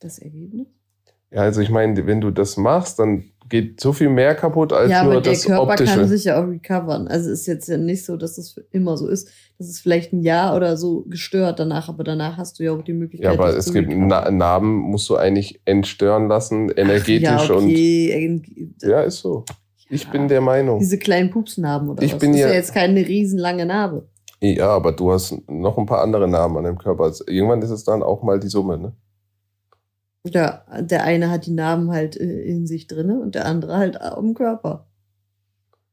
Das 0.00 0.18
Ergebnis? 0.18 0.66
ja, 1.30 1.42
also 1.42 1.60
ich 1.60 1.70
meine, 1.70 2.06
wenn 2.06 2.20
du 2.20 2.30
das 2.30 2.56
machst, 2.56 2.98
dann 2.98 3.24
geht 3.50 3.80
so 3.80 3.92
viel 3.92 4.08
mehr 4.08 4.34
kaputt 4.34 4.72
als 4.72 4.90
ja, 4.90 5.02
nur 5.04 5.12
aber 5.12 5.20
der 5.20 5.32
das 5.32 5.44
Körper 5.44 5.62
Optische. 5.72 5.94
kann 5.94 6.08
sich 6.08 6.24
ja 6.24 6.42
auch 6.42 6.48
recovern. 6.48 7.06
Also 7.08 7.30
ist 7.30 7.46
jetzt 7.46 7.68
ja 7.68 7.76
nicht 7.76 8.04
so, 8.06 8.16
dass 8.16 8.36
das 8.36 8.56
immer 8.70 8.96
so 8.96 9.08
ist. 9.08 9.28
Das 9.58 9.68
ist 9.68 9.80
vielleicht 9.80 10.12
ein 10.14 10.22
Jahr 10.22 10.56
oder 10.56 10.78
so 10.78 11.02
gestört 11.08 11.58
danach, 11.60 11.88
aber 11.90 12.02
danach 12.02 12.38
hast 12.38 12.58
du 12.58 12.62
ja 12.62 12.72
auch 12.72 12.82
die 12.82 12.94
Möglichkeit. 12.94 13.34
ja, 13.34 13.38
aber 13.38 13.54
es 13.54 13.70
gibt. 13.72 13.92
Na 13.94 14.30
Narben, 14.30 14.74
musst 14.76 15.10
du 15.10 15.16
eigentlich 15.16 15.60
entstören 15.66 16.28
lassen, 16.28 16.70
energetisch 16.70 17.22
ja, 17.48 17.54
und 17.54 17.64
okay. 17.66 18.42
ja, 18.82 19.02
ist 19.02 19.18
so. 19.18 19.44
Ich 19.90 20.04
Ja. 20.04 20.10
bin 20.12 20.28
der 20.28 20.40
Meinung. 20.40 20.78
Diese 20.78 20.98
kleinen 20.98 21.30
Pupsnarben 21.30 21.90
oder 21.90 22.02
Ich 22.02 22.12
was? 22.14 22.20
bin 22.20 22.30
das 22.32 22.40
ist 22.42 22.46
ja- 22.46 22.52
jetzt 22.54 22.72
keine 22.72 23.00
riesenlange 23.06 23.66
Narbe. 23.66 24.08
Ja, 24.42 24.68
aber 24.68 24.92
du 24.92 25.12
hast 25.12 25.36
noch 25.50 25.76
ein 25.76 25.84
paar 25.84 26.00
andere 26.00 26.26
Namen 26.26 26.56
an 26.56 26.64
deinem 26.64 26.78
Körper. 26.78 27.04
Also 27.04 27.24
irgendwann 27.26 27.60
ist 27.60 27.70
es 27.70 27.84
dann 27.84 28.02
auch 28.02 28.22
mal 28.22 28.40
die 28.40 28.48
Summe, 28.48 28.78
ne? 28.78 28.92
Ja, 30.24 30.64
der 30.80 31.04
eine 31.04 31.30
hat 31.30 31.46
die 31.46 31.52
Namen 31.52 31.90
halt 31.90 32.16
äh, 32.16 32.42
in 32.42 32.66
sich 32.66 32.86
drinne 32.86 33.20
und 33.20 33.34
der 33.34 33.46
andere 33.46 33.76
halt 33.76 34.00
am 34.00 34.34
Körper. 34.34 34.86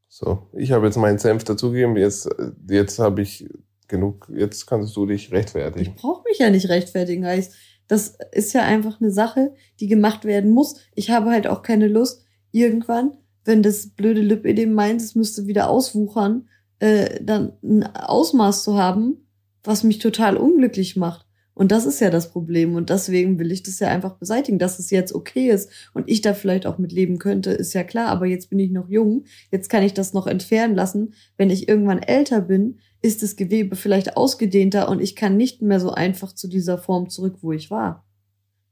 So, 0.08 0.48
ich 0.52 0.72
habe 0.72 0.86
jetzt 0.86 0.96
meinen 0.96 1.18
Senf 1.18 1.44
dazugegeben. 1.44 1.96
Jetzt, 1.96 2.28
jetzt 2.68 2.98
habe 2.98 3.22
ich 3.22 3.48
genug. 3.88 4.30
Jetzt 4.34 4.66
kannst 4.66 4.96
du 4.96 5.06
dich 5.06 5.32
rechtfertigen. 5.32 5.80
Ich 5.80 5.94
brauche 5.94 6.22
mich 6.28 6.38
ja 6.38 6.50
nicht 6.50 6.68
rechtfertigen, 6.68 7.26
heißt. 7.26 7.54
Das 7.88 8.18
ist 8.32 8.52
ja 8.52 8.62
einfach 8.62 9.00
eine 9.00 9.10
Sache, 9.10 9.54
die 9.80 9.86
gemacht 9.86 10.24
werden 10.24 10.50
muss. 10.50 10.76
Ich 10.94 11.10
habe 11.10 11.30
halt 11.30 11.46
auch 11.46 11.62
keine 11.62 11.88
Lust, 11.88 12.22
irgendwann, 12.52 13.16
wenn 13.44 13.62
das 13.62 13.88
blöde 13.88 14.20
Lipödem 14.20 14.74
meint, 14.74 15.00
es 15.00 15.14
müsste 15.14 15.46
wieder 15.46 15.70
auswuchern, 15.70 16.48
äh, 16.80 17.22
dann 17.22 17.52
ein 17.62 17.84
Ausmaß 17.84 18.62
zu 18.62 18.76
haben, 18.76 19.26
was 19.64 19.84
mich 19.84 19.98
total 19.98 20.36
unglücklich 20.36 20.96
macht. 20.96 21.26
Und 21.58 21.72
das 21.72 21.86
ist 21.86 21.98
ja 21.98 22.08
das 22.08 22.30
Problem. 22.30 22.76
Und 22.76 22.88
deswegen 22.88 23.40
will 23.40 23.50
ich 23.50 23.64
das 23.64 23.80
ja 23.80 23.88
einfach 23.88 24.14
beseitigen, 24.14 24.60
dass 24.60 24.78
es 24.78 24.90
jetzt 24.90 25.12
okay 25.12 25.50
ist 25.50 25.68
und 25.92 26.08
ich 26.08 26.20
da 26.20 26.32
vielleicht 26.32 26.66
auch 26.66 26.78
mit 26.78 26.92
leben 26.92 27.18
könnte, 27.18 27.50
ist 27.50 27.74
ja 27.74 27.82
klar. 27.82 28.10
Aber 28.10 28.26
jetzt 28.26 28.48
bin 28.48 28.60
ich 28.60 28.70
noch 28.70 28.88
jung. 28.88 29.24
Jetzt 29.50 29.68
kann 29.68 29.82
ich 29.82 29.92
das 29.92 30.12
noch 30.12 30.28
entfernen 30.28 30.76
lassen. 30.76 31.14
Wenn 31.36 31.50
ich 31.50 31.68
irgendwann 31.68 31.98
älter 31.98 32.42
bin, 32.42 32.78
ist 33.02 33.24
das 33.24 33.34
Gewebe 33.34 33.74
vielleicht 33.74 34.16
ausgedehnter 34.16 34.88
und 34.88 35.00
ich 35.00 35.16
kann 35.16 35.36
nicht 35.36 35.60
mehr 35.60 35.80
so 35.80 35.90
einfach 35.90 36.32
zu 36.32 36.46
dieser 36.46 36.78
Form 36.78 37.10
zurück, 37.10 37.38
wo 37.40 37.50
ich 37.50 37.72
war. 37.72 38.04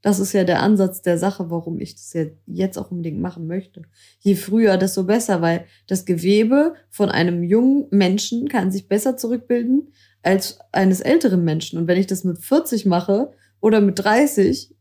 Das 0.02 0.20
ist 0.20 0.32
ja 0.32 0.44
der 0.44 0.62
Ansatz 0.62 1.02
der 1.02 1.18
Sache, 1.18 1.50
warum 1.50 1.80
ich 1.80 1.96
das 1.96 2.14
jetzt 2.46 2.78
auch 2.78 2.92
unbedingt 2.92 3.20
machen 3.20 3.48
möchte. 3.48 3.82
Je 4.20 4.36
früher, 4.36 4.76
desto 4.76 5.02
besser, 5.02 5.42
weil 5.42 5.64
das 5.88 6.04
Gewebe 6.04 6.74
von 6.88 7.08
einem 7.08 7.42
jungen 7.42 7.86
Menschen 7.90 8.48
kann 8.48 8.70
sich 8.70 8.86
besser 8.86 9.16
zurückbilden 9.16 9.88
als 10.26 10.58
eines 10.72 11.00
älteren 11.00 11.44
Menschen. 11.44 11.78
Und 11.78 11.86
wenn 11.88 11.98
ich 11.98 12.06
das 12.06 12.24
mit 12.24 12.38
40 12.38 12.84
mache 12.86 13.32
oder 13.60 13.80
mit 13.80 13.98
30, 13.98 14.74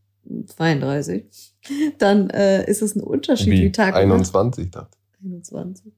32, 0.47 1.53
dann 1.97 2.29
äh, 2.31 2.69
ist 2.69 2.81
es 2.81 2.95
ein 2.95 3.01
Unterschied 3.01 3.53
wie, 3.53 3.63
wie 3.65 3.71
Tag 3.71 3.95
21, 3.95 4.65
und 4.65 4.75
Nacht. 4.75 4.83
dachte 4.83 4.97
21. 5.23 5.93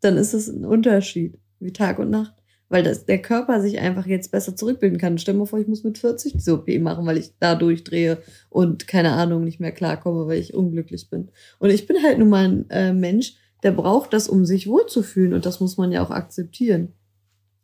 Dann 0.00 0.16
ist 0.16 0.34
es 0.34 0.48
ein 0.48 0.64
Unterschied 0.64 1.38
wie 1.58 1.72
Tag 1.72 1.98
und 1.98 2.10
Nacht 2.10 2.34
weil 2.70 2.84
das, 2.84 3.04
der 3.04 3.20
Körper 3.20 3.60
sich 3.60 3.80
einfach 3.80 4.06
jetzt 4.06 4.30
besser 4.30 4.56
zurückbilden 4.56 4.98
kann. 4.98 5.18
Stell 5.18 5.34
dir 5.34 5.40
mal 5.40 5.46
vor, 5.46 5.58
ich 5.58 5.66
muss 5.66 5.82
mit 5.82 5.98
40 5.98 6.34
diese 6.34 6.54
OP 6.54 6.68
machen, 6.78 7.04
weil 7.04 7.18
ich 7.18 7.32
da 7.40 7.56
durchdrehe 7.56 8.18
und 8.48 8.86
keine 8.86 9.10
Ahnung 9.10 9.44
nicht 9.44 9.60
mehr 9.60 9.72
klarkomme, 9.72 10.28
weil 10.28 10.38
ich 10.38 10.54
unglücklich 10.54 11.10
bin. 11.10 11.30
Und 11.58 11.70
ich 11.70 11.86
bin 11.86 11.96
halt 12.02 12.18
nun 12.18 12.28
mal 12.28 12.44
ein 12.44 12.70
äh, 12.70 12.92
Mensch, 12.92 13.34
der 13.64 13.72
braucht 13.72 14.12
das, 14.12 14.28
um 14.28 14.46
sich 14.46 14.68
wohlzufühlen 14.68 15.34
und 15.34 15.44
das 15.44 15.60
muss 15.60 15.76
man 15.76 15.90
ja 15.92 16.02
auch 16.02 16.10
akzeptieren. 16.10 16.94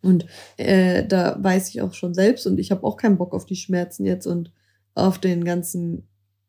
Und 0.06 0.26
äh, 0.56 1.04
da 1.06 1.36
weiß 1.38 1.68
ich 1.70 1.82
auch 1.82 1.92
schon 1.92 2.14
selbst 2.14 2.46
und 2.46 2.58
ich 2.58 2.70
habe 2.70 2.84
auch 2.84 2.96
keinen 2.96 3.18
Bock 3.18 3.34
auf 3.34 3.46
die 3.46 3.56
Schmerzen 3.56 4.06
jetzt 4.06 4.26
und 4.26 4.52
auf 4.94 5.18
den 5.18 5.44
ganzen 5.44 6.06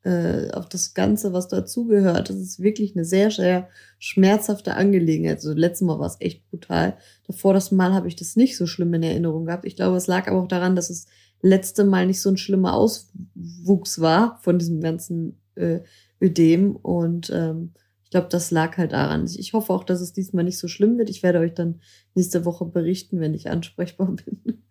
äh, 0.07 0.51
auf 0.51 0.69
das 0.69 0.93
Ganze, 0.93 1.33
was 1.33 1.49
dazugehört. 1.49 2.29
Das 2.29 2.37
ist 2.37 2.61
wirklich 2.61 2.95
eine 2.95 3.03
sehr, 3.03 3.29
sehr 3.29 3.67
schmerzhafte 3.99 4.75
Angelegenheit. 4.75 5.37
Also 5.37 5.53
letztes 5.53 5.85
Mal 5.85 5.99
war 5.99 6.07
es 6.07 6.15
echt 6.21 6.49
brutal. 6.49 6.97
Davor 7.25 7.53
das 7.53 7.71
Mal 7.71 7.93
habe 7.93 8.07
ich 8.07 8.15
das 8.15 8.37
nicht 8.37 8.55
so 8.55 8.67
schlimm 8.67 8.93
in 8.93 9.03
Erinnerung 9.03 9.45
gehabt. 9.45 9.65
Ich 9.65 9.75
glaube, 9.75 9.97
es 9.97 10.07
lag 10.07 10.27
aber 10.27 10.41
auch 10.41 10.47
daran, 10.47 10.77
dass 10.77 10.89
es 10.89 11.07
letzte 11.41 11.83
Mal 11.83 12.05
nicht 12.05 12.21
so 12.21 12.29
ein 12.29 12.37
schlimmer 12.37 12.73
Auswuchs 12.73 13.99
war 13.99 14.39
von 14.43 14.59
diesem 14.59 14.79
ganzen 14.79 15.41
äh, 15.55 15.79
Ödem. 16.21 16.77
Und 16.77 17.29
ähm, 17.33 17.73
ich 18.07 18.11
glaube, 18.11 18.27
das 18.29 18.51
lag 18.51 18.77
halt 18.77 18.93
daran. 18.93 19.29
Ich 19.37 19.51
hoffe 19.51 19.73
auch, 19.73 19.83
dass 19.83 19.99
es 19.99 20.13
diesmal 20.13 20.45
nicht 20.45 20.59
so 20.59 20.69
schlimm 20.69 20.97
wird. 20.97 21.09
Ich 21.09 21.23
werde 21.23 21.39
euch 21.39 21.53
dann 21.53 21.81
nächste 22.15 22.45
Woche 22.45 22.63
berichten, 22.63 23.19
wenn 23.19 23.33
ich 23.33 23.49
ansprechbar 23.49 24.15
bin. 24.25 24.63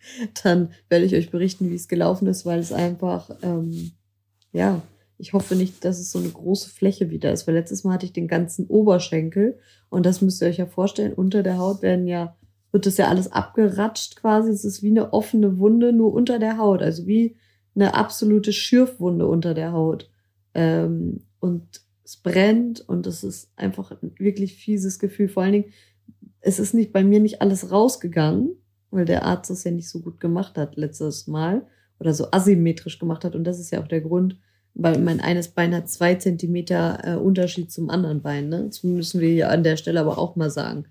dann 0.42 0.70
werde 0.88 1.04
ich 1.04 1.14
euch 1.14 1.30
berichten, 1.30 1.68
wie 1.68 1.74
es 1.74 1.86
gelaufen 1.86 2.28
ist, 2.28 2.46
weil 2.46 2.58
es 2.58 2.72
einfach, 2.72 3.28
ähm, 3.42 3.90
ja, 4.52 4.80
ich 5.18 5.34
hoffe 5.34 5.54
nicht, 5.54 5.84
dass 5.84 5.98
es 5.98 6.10
so 6.10 6.18
eine 6.18 6.30
große 6.30 6.70
Fläche 6.70 7.10
wieder 7.10 7.30
ist, 7.30 7.46
weil 7.46 7.56
letztes 7.56 7.84
Mal 7.84 7.92
hatte 7.92 8.06
ich 8.06 8.14
den 8.14 8.26
ganzen 8.26 8.68
Oberschenkel 8.68 9.58
und 9.90 10.06
das 10.06 10.22
müsst 10.22 10.40
ihr 10.40 10.48
euch 10.48 10.56
ja 10.56 10.66
vorstellen. 10.66 11.12
Unter 11.12 11.42
der 11.42 11.58
Haut 11.58 11.82
werden 11.82 12.06
ja, 12.06 12.38
wird 12.72 12.86
das 12.86 12.96
ja 12.96 13.08
alles 13.08 13.30
abgeratscht 13.30 14.16
quasi. 14.16 14.50
Es 14.50 14.64
ist 14.64 14.82
wie 14.82 14.90
eine 14.90 15.12
offene 15.12 15.58
Wunde 15.58 15.92
nur 15.92 16.14
unter 16.14 16.38
der 16.38 16.56
Haut, 16.56 16.80
also 16.80 17.06
wie 17.06 17.36
eine 17.74 17.92
absolute 17.92 18.54
Schürfwunde 18.54 19.26
unter 19.26 19.52
der 19.52 19.72
Haut. 19.72 20.08
Ähm, 20.54 21.26
und 21.38 21.84
es 22.06 22.16
brennt 22.16 22.88
und 22.88 23.06
es 23.08 23.24
ist 23.24 23.50
einfach 23.56 23.90
ein 23.90 24.12
wirklich 24.18 24.54
fieses 24.54 25.00
Gefühl. 25.00 25.28
Vor 25.28 25.42
allen 25.42 25.52
Dingen, 25.52 25.72
es 26.40 26.60
ist 26.60 26.72
nicht 26.72 26.92
bei 26.92 27.02
mir 27.02 27.18
nicht 27.18 27.42
alles 27.42 27.72
rausgegangen, 27.72 28.50
weil 28.92 29.04
der 29.04 29.24
Arzt 29.24 29.50
das 29.50 29.64
ja 29.64 29.72
nicht 29.72 29.88
so 29.88 30.00
gut 30.00 30.20
gemacht 30.20 30.56
hat 30.56 30.76
letztes 30.76 31.26
Mal 31.26 31.66
oder 31.98 32.14
so 32.14 32.30
asymmetrisch 32.30 33.00
gemacht 33.00 33.24
hat. 33.24 33.34
Und 33.34 33.42
das 33.42 33.58
ist 33.58 33.72
ja 33.72 33.82
auch 33.82 33.88
der 33.88 34.02
Grund, 34.02 34.38
weil 34.74 35.00
mein 35.00 35.20
eines 35.20 35.48
Bein 35.48 35.74
hat 35.74 35.90
zwei 35.90 36.14
Zentimeter 36.14 37.00
äh, 37.02 37.16
Unterschied 37.16 37.72
zum 37.72 37.90
anderen 37.90 38.22
Bein. 38.22 38.50
Ne? 38.50 38.66
Das 38.66 38.84
müssen 38.84 39.20
wir 39.20 39.28
hier 39.28 39.50
an 39.50 39.64
der 39.64 39.76
Stelle 39.76 39.98
aber 39.98 40.16
auch 40.16 40.36
mal 40.36 40.50
sagen. 40.50 40.84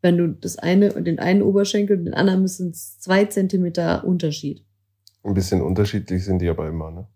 Wenn 0.00 0.16
du 0.16 0.28
das 0.28 0.56
eine, 0.58 0.88
den 1.02 1.18
einen 1.18 1.42
Oberschenkel 1.42 1.98
und 1.98 2.06
den 2.06 2.14
anderen 2.14 2.40
müssen 2.40 2.70
es 2.70 2.98
zwei 2.98 3.26
Zentimeter 3.26 4.04
Unterschied. 4.04 4.64
Ein 5.22 5.34
bisschen 5.34 5.60
unterschiedlich 5.60 6.24
sind 6.24 6.40
die 6.40 6.48
aber 6.48 6.66
immer, 6.66 6.90
ne? 6.90 7.06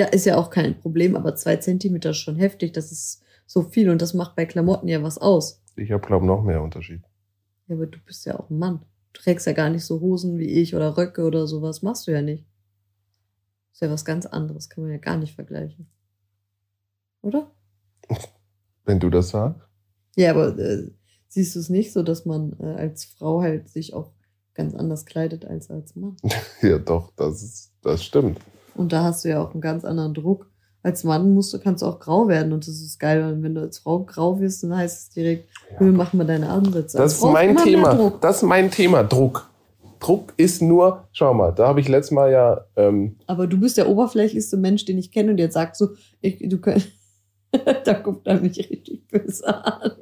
Ja, 0.00 0.06
ist 0.06 0.24
ja 0.24 0.38
auch 0.38 0.48
kein 0.48 0.80
Problem, 0.80 1.14
aber 1.14 1.36
zwei 1.36 1.56
Zentimeter 1.56 2.12
ist 2.12 2.16
schon 2.16 2.36
heftig. 2.36 2.72
Das 2.72 2.90
ist 2.90 3.22
so 3.44 3.60
viel 3.60 3.90
und 3.90 4.00
das 4.00 4.14
macht 4.14 4.34
bei 4.34 4.46
Klamotten 4.46 4.88
ja 4.88 5.02
was 5.02 5.18
aus. 5.18 5.62
Ich 5.76 5.92
habe, 5.92 6.06
glaube 6.06 6.24
noch 6.24 6.42
mehr 6.42 6.62
Unterschied. 6.62 7.02
Ja, 7.66 7.74
aber 7.74 7.84
du 7.84 7.98
bist 8.06 8.24
ja 8.24 8.40
auch 8.40 8.48
ein 8.48 8.58
Mann. 8.58 8.80
Du 9.12 9.20
trägst 9.20 9.46
ja 9.46 9.52
gar 9.52 9.68
nicht 9.68 9.84
so 9.84 10.00
Hosen 10.00 10.38
wie 10.38 10.46
ich 10.46 10.74
oder 10.74 10.96
Röcke 10.96 11.22
oder 11.22 11.46
sowas. 11.46 11.82
Machst 11.82 12.06
du 12.06 12.12
ja 12.12 12.22
nicht. 12.22 12.46
Ist 13.74 13.82
ja 13.82 13.90
was 13.90 14.06
ganz 14.06 14.24
anderes, 14.24 14.70
kann 14.70 14.84
man 14.84 14.90
ja 14.90 14.96
gar 14.96 15.18
nicht 15.18 15.34
vergleichen. 15.34 15.86
Oder? 17.20 17.50
Wenn 18.86 19.00
du 19.00 19.10
das 19.10 19.28
sagst. 19.28 19.60
Ja, 20.16 20.30
aber 20.30 20.58
äh, 20.58 20.90
siehst 21.28 21.56
du 21.56 21.58
es 21.58 21.68
nicht 21.68 21.92
so, 21.92 22.02
dass 22.02 22.24
man 22.24 22.56
äh, 22.58 22.64
als 22.64 23.04
Frau 23.04 23.42
halt 23.42 23.68
sich 23.68 23.92
auch 23.92 24.12
ganz 24.54 24.74
anders 24.74 25.04
kleidet 25.04 25.44
als 25.44 25.70
als 25.70 25.94
Mann? 25.94 26.16
ja, 26.62 26.78
doch, 26.78 27.12
das, 27.16 27.42
ist, 27.42 27.74
das 27.82 28.02
stimmt. 28.02 28.40
Und 28.74 28.92
da 28.92 29.04
hast 29.04 29.24
du 29.24 29.30
ja 29.30 29.42
auch 29.42 29.52
einen 29.52 29.60
ganz 29.60 29.84
anderen 29.84 30.14
Druck. 30.14 30.50
Als 30.82 31.04
Mann 31.04 31.34
musst 31.34 31.52
du, 31.52 31.58
kannst 31.58 31.82
du 31.82 31.86
auch 31.86 32.00
grau 32.00 32.26
werden 32.28 32.54
und 32.54 32.66
das 32.66 32.80
ist 32.80 32.98
geil, 32.98 33.22
weil 33.22 33.42
wenn 33.42 33.54
du 33.54 33.60
als 33.60 33.80
Frau 33.80 34.02
grau 34.02 34.40
wirst, 34.40 34.62
dann 34.62 34.74
heißt 34.74 34.98
es 34.98 35.10
direkt, 35.10 35.48
ja. 35.72 35.80
wir 35.80 35.92
machen 35.92 36.16
mal 36.16 36.26
deine 36.26 36.48
Ansätze. 36.48 36.96
Das 36.96 37.14
ist 37.14 37.22
mein 37.22 37.56
Thema. 37.56 38.12
Das 38.20 38.38
ist 38.38 38.42
mein 38.44 38.70
Thema, 38.70 39.04
Druck. 39.04 39.50
Druck 39.98 40.32
ist 40.38 40.62
nur, 40.62 41.06
schau 41.12 41.34
mal, 41.34 41.52
da 41.52 41.68
habe 41.68 41.80
ich 41.80 41.88
letztes 41.88 42.12
Mal 42.12 42.32
ja. 42.32 42.64
Ähm, 42.76 43.16
Aber 43.26 43.46
du 43.46 43.60
bist 43.60 43.76
der 43.76 43.88
oberflächlichste 43.88 44.56
Mensch, 44.56 44.86
den 44.86 44.96
ich 44.96 45.12
kenne 45.12 45.32
und 45.32 45.38
jetzt 45.38 45.54
sagst 45.54 45.80
du, 45.82 45.88
ich, 46.22 46.38
du 46.48 46.58
könnt, 46.58 46.90
da 47.84 47.92
guckt 47.92 48.26
er 48.26 48.40
mich 48.40 48.58
richtig 48.58 49.06
böse 49.08 49.46
an. 49.62 49.92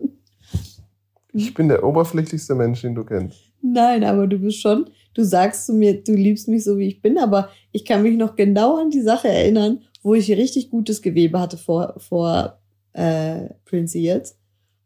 Ich 1.32 1.54
bin 1.54 1.68
der 1.68 1.84
oberflächlichste 1.84 2.54
Mensch, 2.54 2.82
den 2.82 2.94
du 2.94 3.04
kennst. 3.04 3.38
Nein, 3.60 4.04
aber 4.04 4.26
du 4.26 4.38
bist 4.38 4.60
schon, 4.60 4.88
du 5.18 5.24
sagst 5.24 5.66
zu 5.66 5.72
mir, 5.72 6.00
du 6.00 6.14
liebst 6.14 6.46
mich 6.46 6.62
so, 6.62 6.78
wie 6.78 6.86
ich 6.86 7.02
bin, 7.02 7.18
aber 7.18 7.50
ich 7.72 7.84
kann 7.84 8.04
mich 8.04 8.16
noch 8.16 8.36
genau 8.36 8.76
an 8.76 8.90
die 8.90 9.02
Sache 9.02 9.26
erinnern, 9.26 9.82
wo 10.00 10.14
ich 10.14 10.30
richtig 10.30 10.70
gutes 10.70 11.02
Gewebe 11.02 11.40
hatte 11.40 11.58
vor, 11.58 11.94
vor 11.98 12.60
äh, 12.92 13.48
Prince 13.64 13.98
jetzt. 13.98 14.38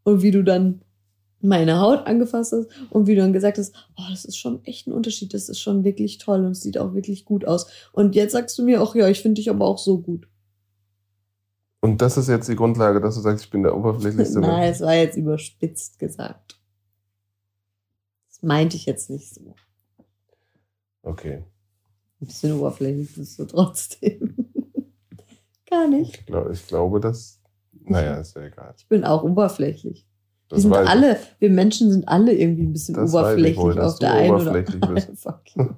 Und 0.04 0.22
wie 0.22 0.30
du 0.30 0.42
dann 0.42 0.80
meine 1.42 1.80
Haut 1.80 2.06
angefasst 2.06 2.52
hast 2.52 2.68
und 2.88 3.06
wie 3.06 3.14
du 3.14 3.20
dann 3.20 3.34
gesagt 3.34 3.58
hast, 3.58 3.74
oh, 3.98 4.04
das 4.08 4.24
ist 4.24 4.38
schon 4.38 4.64
echt 4.64 4.86
ein 4.86 4.92
Unterschied, 4.92 5.34
das 5.34 5.50
ist 5.50 5.60
schon 5.60 5.84
wirklich 5.84 6.16
toll 6.16 6.46
und 6.46 6.52
es 6.52 6.62
sieht 6.62 6.78
auch 6.78 6.94
wirklich 6.94 7.26
gut 7.26 7.44
aus. 7.44 7.66
Und 7.92 8.14
jetzt 8.14 8.32
sagst 8.32 8.58
du 8.58 8.64
mir 8.64 8.80
auch, 8.80 8.94
ja, 8.94 9.08
ich 9.08 9.20
finde 9.20 9.38
dich 9.38 9.50
aber 9.50 9.66
auch 9.66 9.78
so 9.78 10.00
gut. 10.00 10.28
Und 11.80 12.00
das 12.00 12.16
ist 12.16 12.28
jetzt 12.28 12.48
die 12.48 12.56
Grundlage, 12.56 13.02
dass 13.02 13.16
du 13.16 13.20
sagst, 13.20 13.44
ich 13.44 13.50
bin 13.50 13.64
der 13.64 13.76
oberflächlichste 13.76 14.38
Mensch? 14.40 14.50
Nein, 14.50 14.72
es 14.72 14.80
war 14.80 14.94
jetzt 14.94 15.18
überspitzt 15.18 15.98
gesagt. 15.98 16.58
Das 18.30 18.42
meinte 18.42 18.76
ich 18.76 18.86
jetzt 18.86 19.10
nicht 19.10 19.34
so. 19.34 19.54
Okay. 21.02 21.44
Ein 22.20 22.26
bisschen 22.26 22.52
oberflächlich 22.52 23.14
bist 23.14 23.38
du 23.38 23.44
trotzdem. 23.44 24.36
Gar 25.70 25.88
nicht. 25.88 26.18
Ich, 26.18 26.26
glaub, 26.26 26.50
ich 26.50 26.66
glaube, 26.66 27.00
dass. 27.00 27.40
Naja, 27.84 28.16
ist 28.16 28.36
ja 28.36 28.42
egal. 28.42 28.74
Ich 28.76 28.86
bin 28.86 29.04
auch 29.04 29.24
oberflächlich. 29.24 30.06
Wir 30.48 30.60
sind 30.60 30.74
alle, 30.74 31.18
wir 31.38 31.50
Menschen 31.50 31.90
sind 31.90 32.06
alle 32.08 32.32
irgendwie 32.34 32.64
ein 32.64 32.72
bisschen 32.72 32.94
das 32.94 33.12
oberflächlich 33.12 33.56
wohl, 33.56 33.80
auf 33.80 33.98
der 33.98 34.12
einen 34.12 34.34
oder 34.34 34.52
anderen. 34.52 35.16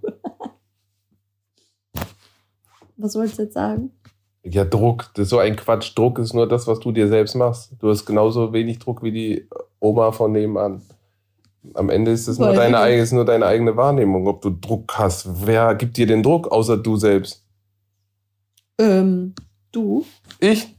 Was 2.96 3.14
wolltest 3.14 3.38
du 3.38 3.42
jetzt 3.42 3.54
sagen? 3.54 3.92
Ja, 4.42 4.64
Druck. 4.64 5.10
Das 5.14 5.24
ist 5.24 5.30
so 5.30 5.38
ein 5.38 5.56
Quatsch. 5.56 5.96
Druck 5.96 6.18
ist 6.18 6.34
nur 6.34 6.48
das, 6.48 6.66
was 6.66 6.80
du 6.80 6.92
dir 6.92 7.08
selbst 7.08 7.34
machst. 7.34 7.72
Du 7.78 7.88
hast 7.88 8.04
genauso 8.04 8.52
wenig 8.52 8.78
Druck 8.78 9.02
wie 9.02 9.12
die 9.12 9.48
Oma 9.80 10.12
von 10.12 10.32
nebenan. 10.32 10.82
Am 11.72 11.88
Ende 11.88 12.10
ist 12.10 12.28
es 12.28 12.38
nur 12.38 12.52
deine, 12.52 12.94
ist 12.94 13.12
nur 13.12 13.24
deine 13.24 13.46
eigene 13.46 13.76
Wahrnehmung, 13.76 14.26
ob 14.26 14.42
du 14.42 14.50
Druck 14.50 14.98
hast. 14.98 15.46
Wer 15.46 15.74
gibt 15.74 15.96
dir 15.96 16.06
den 16.06 16.22
Druck, 16.22 16.52
außer 16.52 16.76
du 16.76 16.96
selbst? 16.96 17.42
Ähm, 18.78 19.34
du? 19.72 20.04
Ich? 20.40 20.74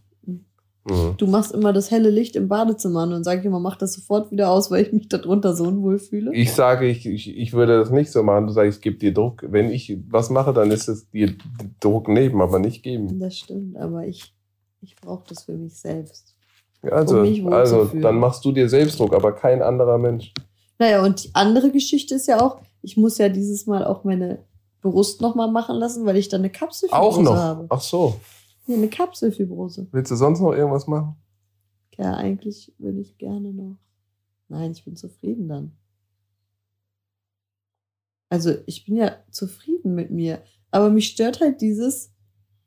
Mhm. 0.87 1.15
Du 1.17 1.25
machst 1.25 1.51
immer 1.51 1.73
das 1.73 1.89
helle 1.89 2.11
Licht 2.11 2.35
im 2.35 2.47
Badezimmer 2.47 3.01
an 3.01 3.13
und 3.13 3.23
sag 3.23 3.39
ich 3.39 3.45
immer, 3.45 3.59
mach 3.59 3.75
das 3.75 3.93
sofort 3.93 4.31
wieder 4.31 4.51
aus, 4.51 4.69
weil 4.69 4.83
ich 4.83 4.93
mich 4.93 5.09
darunter 5.09 5.55
so 5.55 5.63
unwohl 5.63 5.97
fühle. 5.97 6.33
Ich 6.35 6.53
sage, 6.53 6.85
ich, 6.87 7.07
ich, 7.07 7.35
ich 7.35 7.53
würde 7.53 7.79
das 7.79 7.89
nicht 7.89 8.11
so 8.11 8.21
machen. 8.21 8.45
Du 8.45 8.53
sagst, 8.53 8.77
ich 8.77 8.81
gebe 8.83 8.97
dir 8.97 9.11
Druck. 9.11 9.43
Wenn 9.47 9.71
ich 9.71 9.97
was 10.09 10.29
mache, 10.29 10.53
dann 10.53 10.69
ist 10.69 10.87
es 10.87 11.09
dir 11.09 11.33
Druck 11.79 12.07
nehmen, 12.07 12.39
aber 12.41 12.59
nicht 12.59 12.83
geben. 12.83 13.19
Das 13.19 13.35
stimmt, 13.35 13.77
aber 13.77 14.05
ich, 14.05 14.35
ich 14.81 14.95
brauche 14.95 15.23
das 15.27 15.45
für 15.45 15.53
mich 15.53 15.75
selbst. 15.75 16.35
Also, 16.83 17.17
Um 17.17 17.21
mich 17.23 17.43
also 17.45 17.85
dann 17.85 18.19
machst 18.19 18.45
du 18.45 18.51
dir 18.51 18.69
selbst 18.69 18.99
Druck, 18.99 19.15
aber 19.15 19.31
kein 19.31 19.63
anderer 19.63 19.97
Mensch. 19.97 20.33
Naja, 20.77 21.03
und 21.03 21.23
die 21.23 21.29
andere 21.33 21.71
Geschichte 21.71 22.15
ist 22.15 22.27
ja 22.27 22.41
auch, 22.41 22.59
ich 22.81 22.97
muss 22.97 23.17
ja 23.17 23.29
dieses 23.29 23.65
Mal 23.65 23.85
auch 23.85 24.03
meine 24.03 24.43
Brust 24.81 25.21
nochmal 25.21 25.51
machen 25.51 25.77
lassen, 25.77 26.05
weil 26.05 26.17
ich 26.17 26.29
dann 26.29 26.41
eine 26.41 26.51
Kapselfibrose 26.51 27.17
Auch 27.19 27.21
noch. 27.21 27.35
habe. 27.35 27.65
Ach 27.69 27.81
so. 27.81 28.19
Nee, 28.67 28.75
eine 28.75 28.89
Kapselfibrose. 28.89 29.87
Willst 29.91 30.11
du 30.11 30.15
sonst 30.15 30.39
noch 30.39 30.53
irgendwas 30.53 30.87
machen? 30.87 31.15
Ja, 31.97 32.13
eigentlich 32.15 32.73
würde 32.77 32.99
ich 32.99 33.17
gerne 33.17 33.53
noch. 33.53 33.77
Nein, 34.47 34.71
ich 34.71 34.83
bin 34.83 34.95
zufrieden 34.95 35.47
dann. 35.47 35.71
Also, 38.29 38.55
ich 38.65 38.85
bin 38.85 38.97
ja 38.97 39.11
zufrieden 39.31 39.95
mit 39.95 40.11
mir. 40.11 40.41
Aber 40.71 40.89
mich 40.89 41.07
stört 41.07 41.39
halt 41.41 41.61
dieses 41.61 42.11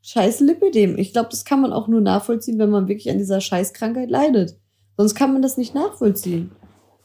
scheiß 0.03 0.41
Lipidem. 0.41 0.97
Ich 0.97 1.13
glaube, 1.13 1.29
das 1.31 1.45
kann 1.45 1.61
man 1.61 1.73
auch 1.73 1.89
nur 1.89 2.01
nachvollziehen, 2.01 2.59
wenn 2.59 2.71
man 2.71 2.89
wirklich 2.89 3.11
an 3.11 3.19
dieser 3.19 3.41
Scheißkrankheit 3.41 4.09
leidet. 4.09 4.59
Sonst 4.97 5.15
kann 5.15 5.33
man 5.33 5.43
das 5.43 5.57
nicht 5.57 5.75
nachvollziehen. 5.75 6.51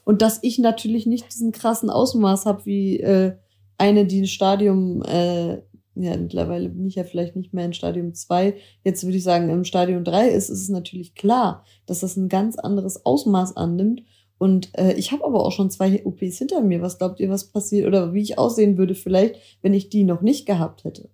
Und 0.04 0.22
dass 0.22 0.39
ich 0.42 0.60
natürlich 0.60 1.06
nicht 1.06 1.32
diesen 1.34 1.52
krassen 1.52 1.89
Ausmaß 1.89 2.46
habe 2.46 2.66
wie 2.66 3.00
äh, 3.00 3.34
eine, 3.78 4.06
die 4.06 4.22
ein 4.22 4.28
Stadium, 4.28 5.02
äh, 5.04 5.62
ja, 5.96 6.18
mittlerweile 6.18 6.70
bin 6.70 6.86
ich 6.88 6.96
ja 6.96 7.04
vielleicht 7.04 7.36
nicht 7.36 7.54
mehr 7.54 7.66
in 7.66 7.74
Stadium 7.74 8.13
2, 8.13 8.56
jetzt 8.84 9.04
würde 9.04 9.18
ich 9.18 9.24
sagen, 9.24 9.50
im 9.50 9.63
Stadium 9.63 10.04
3 10.04 10.30
ist, 10.30 10.50
ist 10.50 10.62
es 10.63 10.70
natürlich 10.70 11.16
klar, 11.16 11.63
dass 11.86 12.00
das 12.02 12.18
ein 12.18 12.30
ganz 12.30 12.58
anderes 12.58 13.06
Ausmaß 13.06 13.56
annimmt. 13.58 14.04
Und 14.39 14.78
äh, 14.78 14.94
ich 14.94 15.12
habe 15.13 15.24
aber 15.24 15.46
auch 15.46 15.52
schon 15.52 15.70
zwei 15.70 16.04
OPs 16.06 16.38
hinter 16.39 16.62
mir. 16.62 16.82
Was 16.82 16.98
glaubt 16.98 17.20
ihr, 17.22 17.30
was 17.30 17.46
passiert 17.46 17.88
oder 17.88 18.13
wie 18.13 18.22
ich 18.22 18.38
aussehen 18.38 18.78
würde 18.78 18.96
vielleicht, 18.96 19.36
wenn 19.62 19.74
ich 19.74 19.88
die 19.89 20.04
noch 20.04 20.22
nicht 20.22 20.46
gehabt 20.46 20.84
hätte? 20.84 21.10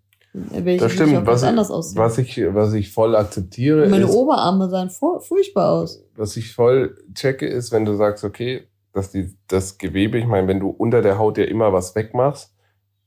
Ich 0.65 0.77
Das 0.79 0.91
stimmt. 0.93 1.25
Was, 1.27 1.43
anders 1.43 1.69
aussehen. 1.69 1.97
was, 1.99 2.17
ich, 2.17 2.39
was 2.53 2.73
ich 2.73 2.91
voll 2.91 3.15
akzeptiere, 3.15 3.83
Und 3.83 3.91
meine 3.91 4.05
ist, 4.05 4.15
Oberarme 4.15 4.69
sahen 4.69 4.89
fu- 4.89 5.19
furchtbar 5.19 5.73
aus. 5.73 6.03
was 6.15 6.37
ich 6.37 6.53
voll 6.53 6.95
checke, 7.13 7.45
ist, 7.47 7.71
wenn 7.71 7.83
du 7.85 7.95
sagst, 7.95 8.23
okay, 8.23 8.63
dass 8.93 9.11
die, 9.11 9.35
das 9.47 9.77
Gewebe, 9.77 10.17
ich 10.17 10.25
meine, 10.25 10.47
wenn 10.47 10.59
du 10.59 10.69
unter 10.69 11.01
der 11.01 11.17
Haut 11.17 11.37
ja 11.37 11.45
immer 11.45 11.73
was 11.73 11.95
wegmachst, 11.95 12.55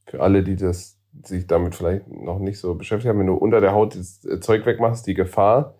für 0.06 0.20
alle, 0.20 0.42
die 0.42 0.56
das 0.56 0.98
sich 1.24 1.46
damit 1.46 1.74
vielleicht 1.74 2.08
noch 2.08 2.38
nicht 2.38 2.58
so 2.58 2.74
beschäftigt 2.74 3.10
haben, 3.10 3.18
wenn 3.18 3.26
du 3.26 3.34
unter 3.34 3.60
der 3.60 3.72
Haut 3.72 3.94
das 3.94 4.24
äh, 4.24 4.40
Zeug 4.40 4.64
wegmachst, 4.64 5.06
die 5.06 5.14
Gefahr, 5.14 5.74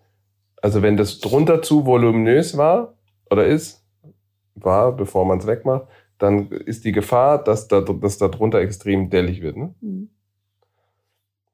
also 0.61 0.81
wenn 0.81 0.95
das 0.95 1.19
drunter 1.19 1.61
zu 1.61 1.85
voluminös 1.85 2.55
war 2.57 2.93
oder 3.29 3.45
ist, 3.45 3.83
war, 4.55 4.95
bevor 4.95 5.25
man 5.25 5.39
es 5.39 5.47
wegmacht, 5.47 5.87
dann 6.19 6.49
ist 6.51 6.85
die 6.85 6.91
Gefahr, 6.91 7.43
dass 7.43 7.67
da, 7.67 7.81
dass 7.81 8.17
da 8.17 8.27
drunter 8.27 8.59
extrem 8.59 9.09
dellig 9.09 9.41
wird. 9.41 9.57
Ne? 9.57 9.73
Hm. 9.81 10.09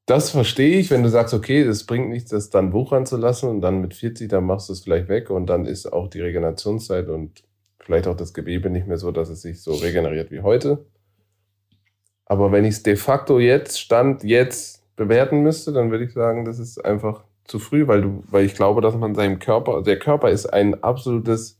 Das 0.05 0.31
verstehe 0.31 0.79
ich, 0.79 0.89
wenn 0.89 1.03
du 1.03 1.09
sagst, 1.09 1.33
okay, 1.33 1.63
das 1.63 1.85
bringt 1.85 2.09
nichts, 2.09 2.31
das 2.31 2.49
dann 2.49 2.73
wuchern 2.73 3.05
zu 3.05 3.15
lassen 3.15 3.47
und 3.47 3.61
dann 3.61 3.79
mit 3.79 3.93
40, 3.93 4.27
dann 4.27 4.43
machst 4.43 4.67
du 4.67 4.73
es 4.73 4.81
vielleicht 4.81 5.07
weg 5.07 5.29
und 5.29 5.47
dann 5.47 5.65
ist 5.65 5.91
auch 5.91 6.07
die 6.07 6.21
Regenerationszeit 6.21 7.09
und 7.09 7.43
vielleicht 7.79 8.07
auch 8.07 8.15
das 8.15 8.33
Gewebe 8.33 8.69
nicht 8.69 8.87
mehr 8.87 8.97
so, 8.97 9.11
dass 9.11 9.29
es 9.29 9.41
sich 9.41 9.61
so 9.61 9.73
regeneriert 9.73 10.31
wie 10.31 10.41
heute. 10.41 10.85
Aber 12.25 12.51
wenn 12.51 12.65
ich 12.65 12.75
es 12.75 12.83
de 12.83 12.95
facto 12.95 13.39
jetzt, 13.39 13.79
Stand 13.79 14.23
jetzt 14.23 14.83
bewerten 14.95 15.41
müsste, 15.41 15.73
dann 15.73 15.89
würde 15.91 16.03
ich 16.05 16.13
sagen, 16.13 16.45
das 16.45 16.59
ist 16.59 16.83
einfach 16.83 17.23
zu 17.45 17.57
früh, 17.57 17.87
weil 17.87 18.01
du, 18.01 18.23
weil 18.29 18.45
ich 18.45 18.53
glaube, 18.53 18.81
dass 18.81 18.95
man 18.95 19.15
seinem 19.15 19.39
Körper, 19.39 19.81
der 19.81 19.97
Körper 19.97 20.29
ist 20.29 20.45
ein 20.45 20.83
absolutes 20.83 21.59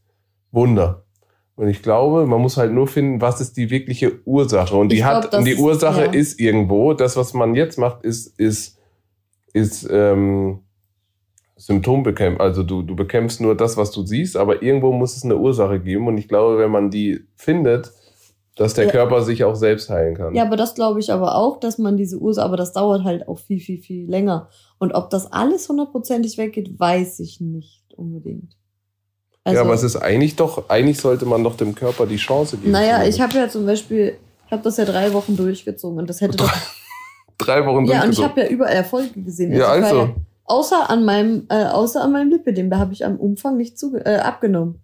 Wunder. 0.52 1.04
Und 1.56 1.68
ich 1.68 1.82
glaube, 1.82 2.26
man 2.26 2.40
muss 2.40 2.58
halt 2.58 2.72
nur 2.72 2.88
finden, 2.88 3.20
was 3.20 3.42
ist 3.42 3.58
die 3.58 3.70
wirkliche 3.70 4.20
Ursache. 4.26 4.76
Und 4.78 4.90
die 4.92 4.98
Ich 4.98 5.04
hat, 5.04 5.30
glaub, 5.32 5.40
und 5.40 5.46
die 5.46 5.52
ist- 5.54 5.60
Ursache 5.60 6.06
ja. 6.06 6.12
ist 6.12 6.40
irgendwo. 6.40 6.94
Das, 6.94 7.18
was 7.18 7.34
man 7.34 7.56
jetzt 7.56 7.78
macht, 7.78 8.04
ist, 8.06 8.40
ist, 8.40 8.78
ist 9.52 9.88
ähm, 9.92 10.60
Symptombekämpfung. 11.60 12.42
Also 12.42 12.64
du, 12.64 12.82
du 12.82 12.96
bekämpfst 12.96 13.42
nur 13.42 13.56
das, 13.56 13.78
was 13.78 13.92
du 13.92 14.06
siehst, 14.06 14.38
aber 14.38 14.62
irgendwo 14.64 14.92
muss 14.92 15.16
es 15.18 15.24
eine 15.24 15.38
Ursache 15.38 15.80
geben. 15.80 16.08
Und 16.08 16.18
ich 16.18 16.28
glaube, 16.28 16.58
wenn 16.58 16.72
man 16.72 16.90
die 16.90 17.22
findet, 17.36 17.92
dass 18.56 18.74
der 18.74 18.86
Ja. 18.86 18.92
Körper 18.92 19.22
sich 19.22 19.44
auch 19.44 19.56
selbst 19.56 19.90
heilen 19.90 20.16
kann. 20.16 20.34
Ja, 20.36 20.44
aber 20.46 20.56
das 20.58 20.74
glaube 20.76 21.00
ich 21.00 21.12
aber 21.12 21.36
auch, 21.36 21.60
dass 21.60 21.78
man 21.78 21.98
diese 21.98 22.18
Ursache, 22.18 22.46
aber 22.46 22.58
das 22.58 22.74
dauert 22.74 23.04
halt 23.04 23.28
auch 23.28 23.40
viel, 23.40 23.60
viel, 23.60 23.78
viel 23.80 24.10
länger. 24.10 24.50
Und 24.80 24.94
ob 24.94 25.10
das 25.10 25.32
alles 25.32 25.68
hundertprozentig 25.70 26.38
weggeht, 26.38 26.80
weiß 26.80 27.20
ich 27.20 27.40
nicht 27.42 27.84
unbedingt. 27.96 28.56
Also, 29.44 29.58
ja, 29.58 29.64
aber 29.66 29.74
es 29.74 29.84
ist 29.84 29.96
eigentlich 29.96 30.36
doch, 30.36 30.70
eigentlich 30.70 31.00
sollte 31.00 31.26
man 31.26 31.44
doch 31.44 31.56
dem 31.56 31.74
Körper 31.76 32.06
die 32.06 32.18
Chance 32.18 32.58
geben. 32.58 32.72
naja, 32.72 33.04
ich 33.06 33.20
habe 33.22 33.36
ja 33.38 33.48
zum 33.48 33.66
Beispiel, 33.66 34.16
ich 34.46 34.52
habe 34.52 34.62
das 34.64 34.78
ja 34.78 34.86
drei 34.86 35.14
Wochen 35.14 35.36
durchgezogen 35.38 35.98
und 35.98 36.10
das 36.10 36.20
hätte 36.22 36.38
doch, 36.38 36.52
drei 37.38 37.66
Wochen 37.66 37.86
ja, 37.86 38.04
und 38.04 38.10
ich 38.12 38.18
durchgezogen. 38.18 38.30
habe 38.30 38.42
ja 38.42 38.48
überall 38.50 38.74
Erfolge 38.74 39.22
gesehen. 39.22 39.54
Ja, 39.54 39.60
war 39.68 39.70
also. 39.72 40.10
Außer 40.50 40.90
an 40.90 41.06
meinem, 41.06 41.46
äh, 41.50 41.66
außer 41.66 42.04
an 42.04 42.12
meinem 42.12 42.30
Lipidem, 42.30 42.70
da 42.70 42.78
habe 42.78 42.94
ich 42.94 43.06
am 43.06 43.18
Umfang 43.18 43.58
nicht 43.58 43.80
zuge 43.80 44.06
äh, 44.06 44.18
abgenommen. 44.18 44.82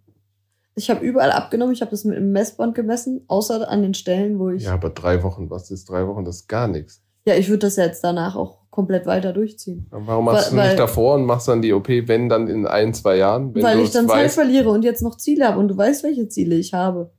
Ich 0.75 0.89
habe 0.89 1.05
überall 1.05 1.31
abgenommen, 1.31 1.73
ich 1.73 1.81
habe 1.81 1.91
das 1.91 2.03
mit 2.03 2.17
einem 2.17 2.31
Messband 2.31 2.75
gemessen, 2.75 3.23
außer 3.27 3.69
an 3.69 3.81
den 3.81 3.93
Stellen, 3.93 4.39
wo 4.39 4.49
ich. 4.49 4.63
Ja, 4.63 4.73
aber 4.73 4.89
drei 4.89 5.23
Wochen, 5.23 5.49
was 5.49 5.71
ist 5.71 5.89
drei 5.89 6.05
Wochen? 6.07 6.25
Das 6.25 6.37
ist 6.37 6.47
gar 6.47 6.67
nichts. 6.67 7.01
Ja, 7.25 7.35
ich 7.35 7.49
würde 7.49 7.59
das 7.59 7.77
jetzt 7.77 8.03
danach 8.03 8.35
auch 8.35 8.59
komplett 8.69 9.05
weiter 9.05 9.31
durchziehen. 9.31 9.87
Warum 9.89 10.25
machst 10.25 10.51
du 10.51 10.57
Weil- 10.57 10.67
nicht 10.67 10.79
davor 10.79 11.15
und 11.15 11.25
machst 11.25 11.47
dann 11.47 11.61
die 11.61 11.73
OP, 11.73 11.87
wenn 12.07 12.29
dann 12.29 12.47
in 12.47 12.67
ein, 12.67 12.93
zwei 12.93 13.17
Jahren? 13.17 13.55
Wenn 13.55 13.63
weil 13.63 13.77
du 13.77 13.83
ich 13.83 13.91
dann 13.91 14.07
Zeit 14.07 14.31
verliere 14.31 14.69
und 14.69 14.83
jetzt 14.83 15.01
noch 15.01 15.15
Ziele 15.15 15.47
habe 15.47 15.59
und 15.59 15.69
du 15.69 15.77
weißt, 15.77 16.03
welche 16.03 16.27
Ziele 16.27 16.55
ich 16.55 16.73
habe. 16.73 17.11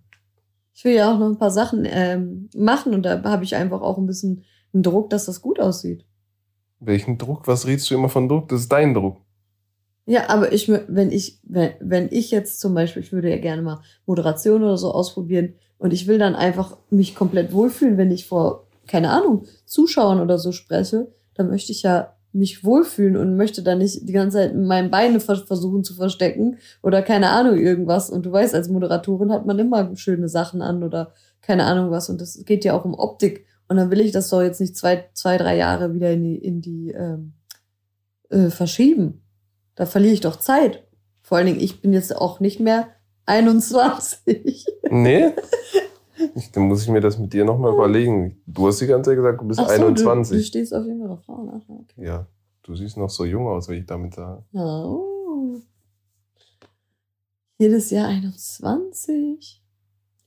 Ich 0.74 0.84
will 0.84 0.92
ja 0.92 1.12
auch 1.12 1.18
noch 1.18 1.26
ein 1.26 1.38
paar 1.38 1.50
Sachen 1.50 1.86
ähm, 1.90 2.50
machen 2.54 2.94
und 2.94 3.04
da 3.04 3.22
habe 3.24 3.44
ich 3.44 3.56
einfach 3.56 3.80
auch 3.80 3.96
ein 3.96 4.06
bisschen 4.06 4.44
einen 4.74 4.82
Druck, 4.82 5.08
dass 5.08 5.24
das 5.24 5.40
gut 5.40 5.58
aussieht. 5.58 6.04
Welchen 6.80 7.18
Druck? 7.18 7.46
Was 7.46 7.66
redest 7.66 7.90
du 7.90 7.94
immer 7.94 8.08
von 8.08 8.28
Druck? 8.28 8.48
Das 8.48 8.60
ist 8.60 8.72
dein 8.72 8.94
Druck. 8.94 9.18
Ja, 10.06 10.28
aber 10.28 10.52
ich, 10.52 10.68
wenn 10.68 11.10
ich, 11.10 11.40
wenn, 11.42 11.72
wenn 11.80 12.08
ich 12.12 12.30
jetzt 12.30 12.60
zum 12.60 12.74
Beispiel, 12.74 13.02
ich 13.02 13.12
würde 13.12 13.30
ja 13.30 13.38
gerne 13.38 13.62
mal 13.62 13.80
Moderation 14.06 14.62
oder 14.62 14.76
so 14.76 14.92
ausprobieren 14.92 15.54
und 15.78 15.92
ich 15.92 16.06
will 16.06 16.18
dann 16.18 16.36
einfach 16.36 16.76
mich 16.90 17.16
komplett 17.16 17.52
wohlfühlen, 17.52 17.98
wenn 17.98 18.12
ich 18.12 18.26
vor, 18.26 18.68
keine 18.86 19.10
Ahnung, 19.10 19.46
Zuschauern 19.64 20.20
oder 20.20 20.38
so 20.38 20.52
spreche, 20.52 21.12
dann 21.34 21.48
möchte 21.48 21.72
ich 21.72 21.82
ja 21.82 22.16
mich 22.36 22.64
wohlfühlen 22.64 23.16
und 23.16 23.36
möchte 23.36 23.62
dann 23.62 23.78
nicht 23.78 24.08
die 24.08 24.12
ganze 24.12 24.36
Zeit 24.36 24.54
meine 24.54 24.90
Beine 24.90 25.20
vers 25.20 25.40
versuchen 25.40 25.82
zu 25.82 25.94
verstecken 25.94 26.58
oder 26.82 27.02
keine 27.02 27.30
Ahnung 27.30 27.58
irgendwas. 27.58 28.10
Und 28.10 28.26
du 28.26 28.32
weißt, 28.32 28.54
als 28.54 28.68
Moderatorin 28.68 29.32
hat 29.32 29.46
man 29.46 29.58
immer 29.58 29.96
schöne 29.96 30.28
Sachen 30.28 30.60
an 30.62 30.82
oder 30.82 31.12
keine 31.40 31.64
Ahnung 31.64 31.90
was. 31.90 32.10
Und 32.10 32.20
das 32.20 32.44
geht 32.44 32.64
ja 32.64 32.74
auch 32.74 32.84
um 32.84 32.94
Optik. 32.94 33.46
Und 33.68 33.76
dann 33.76 33.90
will 33.90 34.00
ich 34.00 34.12
das 34.12 34.28
doch 34.28 34.42
jetzt 34.42 34.60
nicht 34.60 34.76
zwei, 34.76 35.08
zwei 35.12 35.36
drei 35.38 35.56
Jahre 35.56 35.92
wieder 35.94 36.12
in 36.12 36.22
die, 36.22 36.36
in 36.36 36.60
die 36.60 36.90
ähm, 36.90 37.34
äh, 38.30 38.50
verschieben. 38.50 39.22
Da 39.74 39.86
verliere 39.86 40.14
ich 40.14 40.20
doch 40.20 40.36
Zeit. 40.36 40.86
Vor 41.22 41.38
allen 41.38 41.48
Dingen, 41.48 41.60
ich 41.60 41.80
bin 41.80 41.92
jetzt 41.92 42.14
auch 42.14 42.40
nicht 42.40 42.60
mehr 42.60 42.88
21. 43.26 44.66
Nee? 44.88 45.32
ich, 46.36 46.52
dann 46.52 46.68
muss 46.68 46.82
ich 46.82 46.88
mir 46.88 47.00
das 47.00 47.18
mit 47.18 47.32
dir 47.32 47.44
nochmal 47.44 47.74
überlegen. 47.74 48.40
Du 48.46 48.68
hast 48.68 48.80
die 48.80 48.86
ganze 48.86 49.10
Zeit 49.10 49.16
gesagt, 49.16 49.40
du 49.40 49.48
bist 49.48 49.58
so, 49.58 49.66
Du, 49.66 49.72
du 49.72 49.76
21. 49.76 50.46
stehst 50.46 50.72
auf 50.72 50.86
jeden 50.86 51.00
Fall 51.00 51.10
auf 51.10 51.24
Frauen. 51.24 51.50
Ach, 51.52 51.68
okay. 51.68 52.06
ja, 52.06 52.26
du 52.62 52.76
siehst 52.76 52.96
noch 52.96 53.10
so 53.10 53.24
jung 53.24 53.48
aus, 53.48 53.68
wenn 53.68 53.80
ich 53.80 53.86
damit 53.86 54.14
sage. 54.14 54.44
Ja, 54.52 54.84
oh. 54.84 55.60
Jedes 57.58 57.90
Jahr 57.90 58.06
21. 58.06 59.60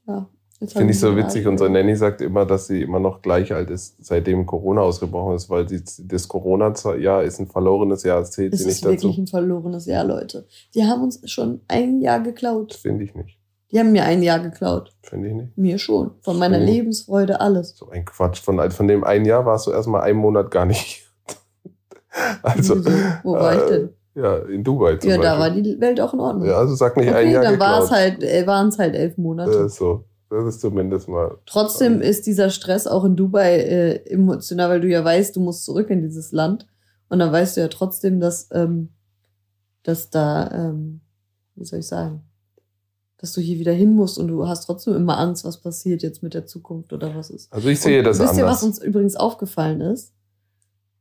Ja. 0.07 0.29
Finde 0.67 0.91
ich 0.91 0.99
so 0.99 1.15
witzig. 1.15 1.47
Unsere 1.47 1.69
Nanny 1.69 1.95
sagt 1.95 2.19
immer, 2.21 2.45
dass 2.45 2.67
sie 2.67 2.81
immer 2.81 2.99
noch 2.99 3.21
gleich 3.21 3.53
alt 3.53 3.69
ist, 3.69 3.95
seitdem 4.05 4.45
Corona 4.45 4.81
ausgebrochen 4.81 5.35
ist, 5.35 5.49
weil 5.49 5.69
sie, 5.69 5.81
das 6.05 6.27
Corona-Jahr 6.27 7.23
ist 7.23 7.39
ein 7.39 7.47
verlorenes 7.47 8.03
Jahr, 8.03 8.19
das 8.19 8.31
zählt 8.31 8.53
Es 8.53 8.59
sie 8.63 8.69
ist 8.69 8.75
nicht 8.75 8.83
wirklich 8.83 9.11
dazu. 9.15 9.21
ein 9.21 9.27
verlorenes 9.27 9.85
Jahr, 9.85 10.03
Leute. 10.03 10.45
Die 10.75 10.83
haben 10.83 11.01
uns 11.03 11.21
schon 11.31 11.61
ein 11.69 12.01
Jahr 12.01 12.19
geklaut. 12.19 12.73
Finde 12.73 13.05
ich 13.05 13.15
nicht. 13.15 13.37
Die 13.71 13.79
haben 13.79 13.91
mir 13.93 14.03
ein 14.03 14.21
Jahr 14.21 14.39
geklaut. 14.39 14.91
Finde 15.03 15.29
ich 15.29 15.33
nicht. 15.35 15.57
Mir 15.57 15.77
schon. 15.77 16.11
Von 16.21 16.37
meiner 16.39 16.59
Mhm. 16.59 16.65
Lebensfreude, 16.65 17.39
alles. 17.39 17.77
So 17.77 17.89
ein 17.89 18.03
Quatsch. 18.03 18.41
Von, 18.41 18.59
von 18.71 18.87
dem 18.87 19.03
einen 19.05 19.25
Jahr 19.25 19.45
warst 19.45 19.67
du 19.67 19.71
erstmal 19.71 20.01
einen 20.01 20.19
Monat 20.19 20.51
gar 20.51 20.65
nicht. 20.65 21.07
also, 22.43 22.75
Wieso? 22.77 22.89
Wo 23.23 23.33
war 23.33 23.55
ich 23.55 23.61
äh, 23.61 23.69
denn? 23.69 23.89
Ja, 24.15 24.37
in 24.39 24.63
Dubai 24.63 24.97
zum 24.97 25.09
Ja, 25.09 25.17
da 25.17 25.39
war 25.39 25.49
Beispiel. 25.51 25.63
die 25.75 25.79
Welt 25.79 26.01
auch 26.01 26.13
in 26.13 26.19
Ordnung. 26.19 26.47
ja, 26.47 26.57
also 26.57 26.75
sag 26.75 26.97
nicht 26.97 27.07
ein 27.07 27.13
okay, 27.27 27.31
Jahr 27.31 27.43
dann 27.43 27.53
es 27.53 27.59
geklaut. 27.59 27.91
halt, 27.91 28.23
äh, 28.23 28.47
waren 28.47 28.67
es 28.69 28.77
halt 28.79 28.95
elf 28.95 29.17
Monate. 29.17 29.51
Äh, 29.65 29.69
so, 29.69 30.03
das 30.29 30.45
ist 30.45 30.61
zumindest 30.61 31.07
mal. 31.07 31.37
Trotzdem 31.45 32.01
ist 32.01 32.27
dieser 32.27 32.51
Stress 32.51 32.85
auch 32.85 33.03
in 33.03 33.15
Dubai 33.15 33.57
äh, 33.57 34.05
emotional, 34.09 34.69
weil 34.69 34.81
du 34.81 34.87
ja 34.87 35.03
weißt, 35.03 35.35
du 35.35 35.39
musst 35.39 35.65
zurück 35.65 35.89
in 35.89 36.01
dieses 36.01 36.31
Land. 36.31 36.67
Und 37.09 37.19
dann 37.19 37.31
weißt 37.31 37.57
du 37.57 37.61
ja 37.61 37.67
trotzdem, 37.67 38.19
dass, 38.19 38.47
ähm, 38.51 38.89
dass 39.81 40.11
da, 40.11 40.51
ähm, 40.51 41.01
wie 41.55 41.65
soll 41.65 41.79
ich 41.79 41.87
sagen, 41.87 42.21
dass 43.17 43.33
du 43.33 43.41
hier 43.41 43.57
wieder 43.57 43.73
hin 43.73 43.95
musst 43.95 44.19
und 44.19 44.27
du 44.27 44.47
hast 44.47 44.65
trotzdem 44.65 44.95
immer 44.95 45.17
Angst, 45.17 45.43
was 45.43 45.59
passiert 45.59 46.03
jetzt 46.03 46.21
mit 46.21 46.35
der 46.35 46.45
Zukunft 46.45 46.93
oder 46.93 47.15
was 47.15 47.31
ist. 47.31 47.51
Also 47.51 47.67
ich 47.67 47.81
sehe 47.81 47.99
und 47.99 48.05
das 48.05 48.19
wisst 48.19 48.37
ihr, 48.37 48.43
anders. 48.43 48.57
was 48.57 48.63
uns 48.63 48.81
übrigens 48.81 49.15
aufgefallen 49.15 49.81
ist? 49.81 50.13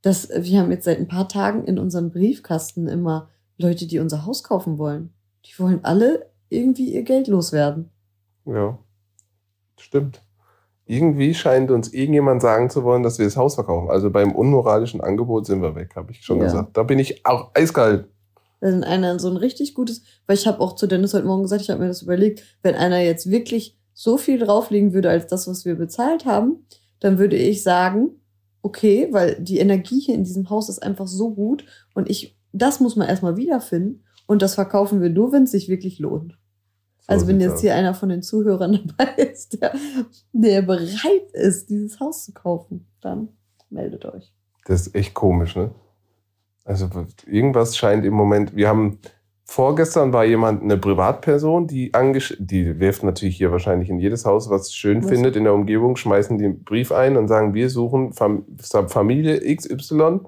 Dass 0.00 0.30
wir 0.30 0.58
haben 0.58 0.70
jetzt 0.70 0.84
seit 0.84 0.98
ein 0.98 1.08
paar 1.08 1.28
Tagen 1.28 1.64
in 1.64 1.78
unserem 1.78 2.10
Briefkasten 2.10 2.88
immer 2.88 3.28
Leute, 3.58 3.86
die 3.86 3.98
unser 3.98 4.24
Haus 4.24 4.42
kaufen 4.42 4.78
wollen. 4.78 5.12
Die 5.44 5.58
wollen 5.58 5.84
alle 5.84 6.30
irgendwie 6.48 6.94
ihr 6.94 7.02
Geld 7.02 7.28
loswerden. 7.28 7.90
Ja, 8.46 8.78
stimmt. 9.80 10.22
Irgendwie 10.86 11.34
scheint 11.34 11.70
uns 11.70 11.92
irgendjemand 11.92 12.40
sagen 12.40 12.70
zu 12.70 12.82
wollen, 12.82 13.02
dass 13.02 13.18
wir 13.18 13.26
das 13.26 13.36
Haus 13.36 13.56
verkaufen. 13.56 13.90
Also 13.90 14.10
beim 14.10 14.32
unmoralischen 14.32 15.02
Angebot 15.02 15.44
sind 15.46 15.60
wir 15.60 15.74
weg, 15.74 15.94
habe 15.96 16.12
ich 16.12 16.22
schon 16.24 16.38
Ja. 16.38 16.44
gesagt. 16.44 16.76
Da 16.76 16.82
bin 16.82 16.98
ich 16.98 17.26
auch 17.26 17.50
eiskalt. 17.54 18.08
Wenn 18.60 18.82
einer 18.84 19.18
so 19.18 19.28
ein 19.28 19.36
richtig 19.36 19.74
gutes, 19.74 20.02
weil 20.26 20.36
ich 20.36 20.46
habe 20.46 20.60
auch 20.60 20.74
zu 20.74 20.86
Dennis 20.86 21.12
heute 21.14 21.26
Morgen 21.26 21.42
gesagt, 21.42 21.62
ich 21.62 21.70
habe 21.70 21.80
mir 21.80 21.88
das 21.88 22.02
überlegt, 22.02 22.42
wenn 22.62 22.74
einer 22.74 22.98
jetzt 23.00 23.30
wirklich 23.30 23.76
so 23.92 24.16
viel 24.16 24.38
drauflegen 24.38 24.94
würde 24.94 25.10
als 25.10 25.26
das, 25.26 25.46
was 25.46 25.64
wir 25.64 25.74
bezahlt 25.74 26.24
haben, 26.24 26.64
dann 27.00 27.18
würde 27.18 27.36
ich 27.36 27.62
sagen, 27.62 28.10
okay, 28.62 29.08
weil 29.12 29.36
die 29.40 29.58
Energie 29.58 30.00
hier 30.00 30.14
in 30.14 30.24
diesem 30.24 30.48
Haus 30.50 30.68
ist 30.68 30.82
einfach 30.82 31.06
so 31.06 31.34
gut 31.34 31.64
und 31.94 32.08
ich, 32.08 32.36
das 32.52 32.80
muss 32.80 32.96
man 32.96 33.08
erstmal 33.08 33.36
wiederfinden 33.36 34.04
und 34.26 34.40
das 34.40 34.54
verkaufen 34.54 35.00
wir 35.00 35.10
nur, 35.10 35.32
wenn 35.32 35.44
es 35.44 35.50
sich 35.50 35.68
wirklich 35.68 35.98
lohnt. 35.98 36.38
So 37.09 37.14
Also 37.14 37.27
wenn 37.27 37.40
jetzt 37.40 37.62
hier 37.62 37.75
einer 37.75 37.94
von 37.94 38.11
den 38.11 38.23
Zuhörern 38.23 38.79
dabei 38.99 39.12
ist, 39.14 39.61
der, 39.61 39.73
der 40.33 40.62
bereit 40.62 41.33
ist, 41.33 41.71
dieses 41.71 41.99
Haus 42.01 42.27
zu 42.27 42.33
kaufen, 42.33 42.87
dann 43.01 43.31
meldet 43.71 44.05
euch. 44.05 44.33
Das 44.66 44.83
ist 44.87 44.94
echt 44.94 45.14
komisch, 45.14 45.57
ne? 45.57 45.71
Also 46.64 46.90
irgendwas 47.27 47.79
scheint 47.79 48.05
im 48.05 48.12
Moment. 48.12 48.55
Wir 48.55 48.68
haben 48.68 48.99
vorgestern 49.44 50.12
war 50.12 50.27
jemand, 50.27 50.62
eine 50.62 50.77
Privatperson, 50.77 51.66
die 51.66 51.94
angesch 51.94 52.37
die 52.38 52.79
wirft 52.79 53.03
natürlich 53.03 53.38
hier 53.38 53.51
wahrscheinlich 53.51 53.88
in 53.88 53.99
jedes 53.99 54.27
Haus, 54.27 54.51
was 54.51 54.75
schön 54.75 55.03
Was? 55.03 55.09
findet 55.09 55.37
in 55.37 55.44
der 55.44 55.55
Umgebung, 55.55 55.97
schmeißen 55.97 56.37
den 56.37 56.62
Brief 56.62 56.92
ein 56.92 57.16
und 57.16 57.29
sagen, 57.29 57.55
wir 57.55 57.71
suchen 57.71 58.12
Fam 58.12 58.44
Familie 58.88 59.40
XY, 59.57 60.21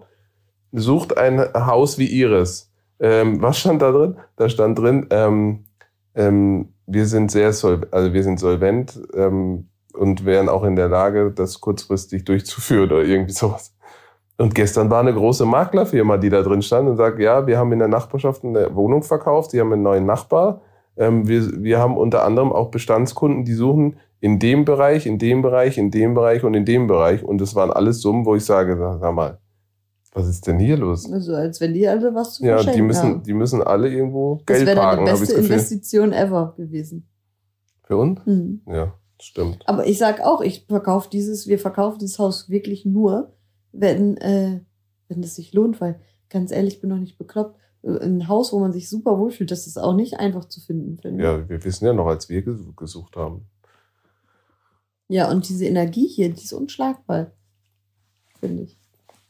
sucht 0.73 1.19
ein 1.19 1.41
Haus 1.53 1.99
wie 1.99 2.07
ihres. 2.07 2.73
Ähm, 2.99 3.43
was 3.43 3.59
stand 3.59 3.83
da 3.83 3.93
drin? 3.93 4.17
Da 4.37 4.49
stand 4.49 4.79
drin, 4.79 5.07
ähm, 5.11 5.67
ähm, 6.15 6.73
wir 6.87 7.07
sind 7.07 7.31
sehr 7.31 7.53
sol 7.53 7.87
also 7.91 8.13
wir 8.13 8.23
sind 8.23 8.41
solvent 8.41 9.01
ähm, 9.15 9.69
und 9.93 10.25
wären 10.25 10.49
auch 10.49 10.65
in 10.65 10.77
der 10.77 10.89
Lage, 10.89 11.31
das 11.31 11.61
kurzfristig 11.61 12.25
durchzuführen 12.25 12.91
oder 12.91 13.03
irgendwie 13.03 13.33
sowas. 13.33 13.75
Und 14.39 14.55
gestern 14.55 14.89
war 14.89 15.01
eine 15.01 15.13
große 15.13 15.45
Maklerfirma, 15.45 16.17
die 16.17 16.31
da 16.31 16.41
drin 16.41 16.63
stand 16.63 16.89
und 16.89 16.97
sagt, 16.97 17.19
ja, 17.19 17.47
wir 17.47 17.59
haben 17.59 17.73
in 17.73 17.79
der 17.79 17.89
Nachbarschaft 17.89 18.43
eine 18.43 18.75
Wohnung 18.75 19.03
verkauft, 19.03 19.53
die 19.53 19.61
haben 19.61 19.73
einen 19.73 19.83
neuen 19.83 20.07
Nachbar. 20.07 20.63
Ähm, 20.97 21.29
wir, 21.29 21.63
wir 21.63 21.79
haben 21.79 21.97
unter 21.97 22.25
anderem 22.25 22.51
auch 22.51 22.71
Bestandskunden, 22.71 23.45
die 23.45 23.53
suchen 23.53 23.97
in 24.21 24.39
dem 24.39 24.65
Bereich, 24.65 25.07
in 25.07 25.19
dem 25.19 25.43
Bereich, 25.43 25.77
in 25.77 25.91
dem 25.91 26.15
Bereich 26.15 26.43
und 26.43 26.55
in 26.55 26.65
dem 26.65 26.87
Bereich. 26.87 27.23
Und 27.23 27.39
das 27.41 27.55
waren 27.55 27.71
alles 27.71 28.01
Summen, 28.01 28.25
wo 28.25 28.35
ich 28.35 28.45
sage, 28.45 28.79
sag, 28.79 29.01
sag 29.01 29.15
mal, 29.15 29.39
was 30.13 30.27
ist 30.29 30.47
denn 30.47 30.59
hier 30.59 30.77
los? 30.77 31.11
Also 31.11 31.35
als 31.35 31.61
wenn 31.61 31.73
die 31.75 31.87
alle 31.87 32.15
was 32.15 32.35
zu 32.35 32.45
Ja, 32.45 32.63
die 32.63 32.83
müssen, 32.83 33.03
haben. 33.03 33.23
die 33.23 33.33
müssen 33.35 33.63
alle 33.63 33.89
irgendwo 33.89 34.37
Das 34.47 34.57
Geld 34.57 34.67
wäre 34.67 34.81
parken, 34.81 35.05
die 35.05 35.11
habe 35.13 35.23
ich 35.23 35.29
beste 35.29 35.37
das. 35.41 35.45
Investition 35.51 36.13
ever 36.13 36.55
gewesen. 36.57 37.09
Für 37.85 37.97
uns? 37.97 38.25
Hm. 38.25 38.63
Ja, 38.67 38.95
stimmt. 39.21 39.63
Aber 39.69 39.87
ich 39.87 39.99
sag 39.99 40.21
auch, 40.21 40.41
ich 40.41 40.67
verkaufe 40.69 41.09
dieses, 41.11 41.47
wir 41.47 41.59
verkaufen 41.59 41.99
dieses 42.01 42.19
Haus 42.19 42.49
wirklich 42.51 42.85
nur, 42.85 43.37
wenn, 43.73 44.17
äh, 44.17 44.61
wenn 45.09 45.23
es 45.23 45.37
sich 45.37 45.53
lohnt, 45.53 45.81
weil 45.81 46.01
ganz 46.29 46.51
ehrlich, 46.53 46.75
ich 46.75 46.81
bin 46.81 46.91
noch 46.91 46.99
nicht 46.99 47.19
bekloppt. 47.19 47.57
Ein 47.83 48.29
Haus, 48.29 48.53
wo 48.53 48.59
man 48.59 48.73
sich 48.73 48.91
super 48.91 49.19
wohlfühlt, 49.19 49.51
das 49.51 49.67
ist 49.67 49.79
auch 49.79 49.95
nicht 49.95 50.19
einfach 50.21 50.45
zu 50.45 50.61
finden, 50.61 50.99
finde. 50.99 51.25
Ja, 51.25 51.49
wir 51.49 51.65
wissen 51.65 51.87
ja 51.87 51.93
noch, 51.95 52.07
als 52.07 52.29
wir 52.29 52.43
ges- 52.45 52.75
gesucht 52.77 53.17
haben. 53.17 53.47
Ja, 55.09 55.31
und 55.31 55.49
diese 55.49 55.65
Energie 55.67 56.07
hier, 56.07 56.29
die 56.29 56.43
ist 56.45 56.53
unschlagbar, 56.53 57.33
finde 58.39 58.65
ich. 58.65 58.80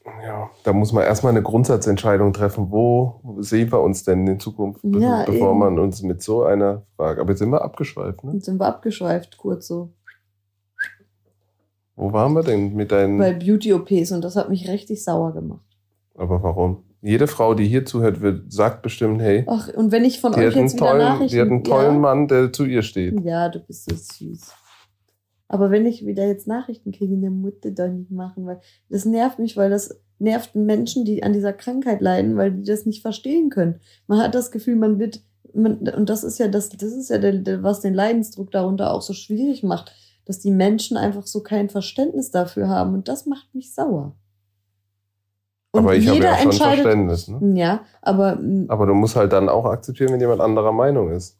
Ja, 0.04 0.50
da 0.64 0.72
muss 0.72 0.92
man 0.92 1.04
erstmal 1.04 1.32
eine 1.32 1.42
Grundsatzentscheidung 1.42 2.32
treffen. 2.32 2.70
Wo 2.70 3.20
sehen 3.40 3.70
wir 3.70 3.80
uns 3.80 4.04
denn 4.04 4.26
in 4.26 4.40
Zukunft, 4.40 4.80
Ja, 4.82 5.24
bevor 5.24 5.50
eben. 5.50 5.58
man 5.58 5.78
uns 5.78 6.02
mit 6.02 6.22
so 6.22 6.42
einer 6.44 6.82
Frage. 6.96 7.20
Aber 7.20 7.30
jetzt 7.30 7.40
sind 7.40 7.50
wir 7.50 7.62
abgeschweift, 7.62 8.24
ne? 8.24 8.32
Und 8.32 8.44
sind 8.44 8.58
wir 8.58 8.66
abgeschweift, 8.66 9.36
kurz 9.36 9.66
so. 9.66 9.92
Wo 11.96 12.12
waren 12.14 12.32
wir 12.32 12.42
denn 12.42 12.74
mit 12.74 12.92
deinen. 12.92 13.18
Bei 13.18 13.34
Beauty-OPs 13.34 14.12
und 14.12 14.22
das 14.24 14.36
hat 14.36 14.48
mich 14.48 14.68
richtig 14.68 15.04
sauer 15.04 15.34
gemacht. 15.34 15.64
aber 16.16 16.42
warum? 16.42 16.84
Jede 17.02 17.26
Frau, 17.26 17.54
die 17.54 17.66
hier 17.66 17.86
zuhört, 17.86 18.20
wird, 18.20 18.52
sagt 18.52 18.82
bestimmt, 18.82 19.22
hey, 19.22 19.44
Ach, 19.48 19.68
und 19.74 19.90
wenn 19.90 20.04
ich 20.04 20.20
von 20.20 20.34
euch 20.34 20.54
jetzt 20.54 20.74
wieder 20.74 20.86
tollen, 20.86 20.98
Nachrichten... 20.98 21.34
die 21.34 21.40
hat 21.40 21.48
einen 21.48 21.64
tollen 21.64 21.94
ja, 21.94 21.98
Mann, 21.98 22.28
der 22.28 22.52
zu 22.52 22.66
ihr 22.66 22.82
steht. 22.82 23.18
Ja, 23.24 23.48
du 23.48 23.58
bist 23.60 23.88
so 23.88 23.96
süß. 23.96 24.52
Aber 25.52 25.72
wenn 25.72 25.84
ich 25.84 26.06
wieder 26.06 26.28
jetzt 26.28 26.46
Nachrichten 26.46 26.92
kriege, 26.92 27.12
eine 27.14 27.28
Mutter 27.28 27.72
doch 27.72 27.88
nicht 27.88 28.12
machen, 28.12 28.46
weil 28.46 28.60
das 28.88 29.04
nervt 29.04 29.40
mich, 29.40 29.56
weil 29.56 29.68
das 29.68 30.00
nervt 30.20 30.54
Menschen, 30.54 31.04
die 31.04 31.24
an 31.24 31.32
dieser 31.32 31.52
Krankheit 31.52 32.00
leiden, 32.00 32.36
weil 32.36 32.52
die 32.52 32.62
das 32.62 32.86
nicht 32.86 33.02
verstehen 33.02 33.50
können. 33.50 33.80
Man 34.06 34.20
hat 34.20 34.36
das 34.36 34.52
Gefühl, 34.52 34.76
man 34.76 35.00
wird, 35.00 35.24
man, 35.52 35.88
und 35.88 36.08
das 36.08 36.22
ist 36.22 36.38
ja 36.38 36.46
das, 36.46 36.68
das 36.68 36.92
ist 36.92 37.10
ja 37.10 37.18
der, 37.18 37.32
der, 37.32 37.64
was 37.64 37.80
den 37.80 37.94
Leidensdruck 37.94 38.52
darunter 38.52 38.92
auch 38.92 39.02
so 39.02 39.12
schwierig 39.12 39.64
macht, 39.64 39.92
dass 40.24 40.38
die 40.38 40.52
Menschen 40.52 40.96
einfach 40.96 41.26
so 41.26 41.42
kein 41.42 41.68
Verständnis 41.68 42.30
dafür 42.30 42.68
haben 42.68 42.94
und 42.94 43.08
das 43.08 43.26
macht 43.26 43.52
mich 43.52 43.74
sauer. 43.74 44.14
Und 45.72 45.80
aber 45.80 45.96
ich 45.96 46.06
habe 46.06 46.18
ja 46.18 46.36
schon 46.36 46.52
entscheidet, 46.52 46.82
Verständnis. 46.82 47.26
Ne? 47.26 47.58
ja, 47.58 47.80
aber 48.02 48.36
mm, 48.36 48.66
Aber 48.68 48.86
du 48.86 48.94
musst 48.94 49.16
halt 49.16 49.32
dann 49.32 49.48
auch 49.48 49.64
akzeptieren, 49.64 50.12
wenn 50.12 50.20
jemand 50.20 50.42
anderer 50.42 50.70
Meinung 50.70 51.10
ist. 51.10 51.39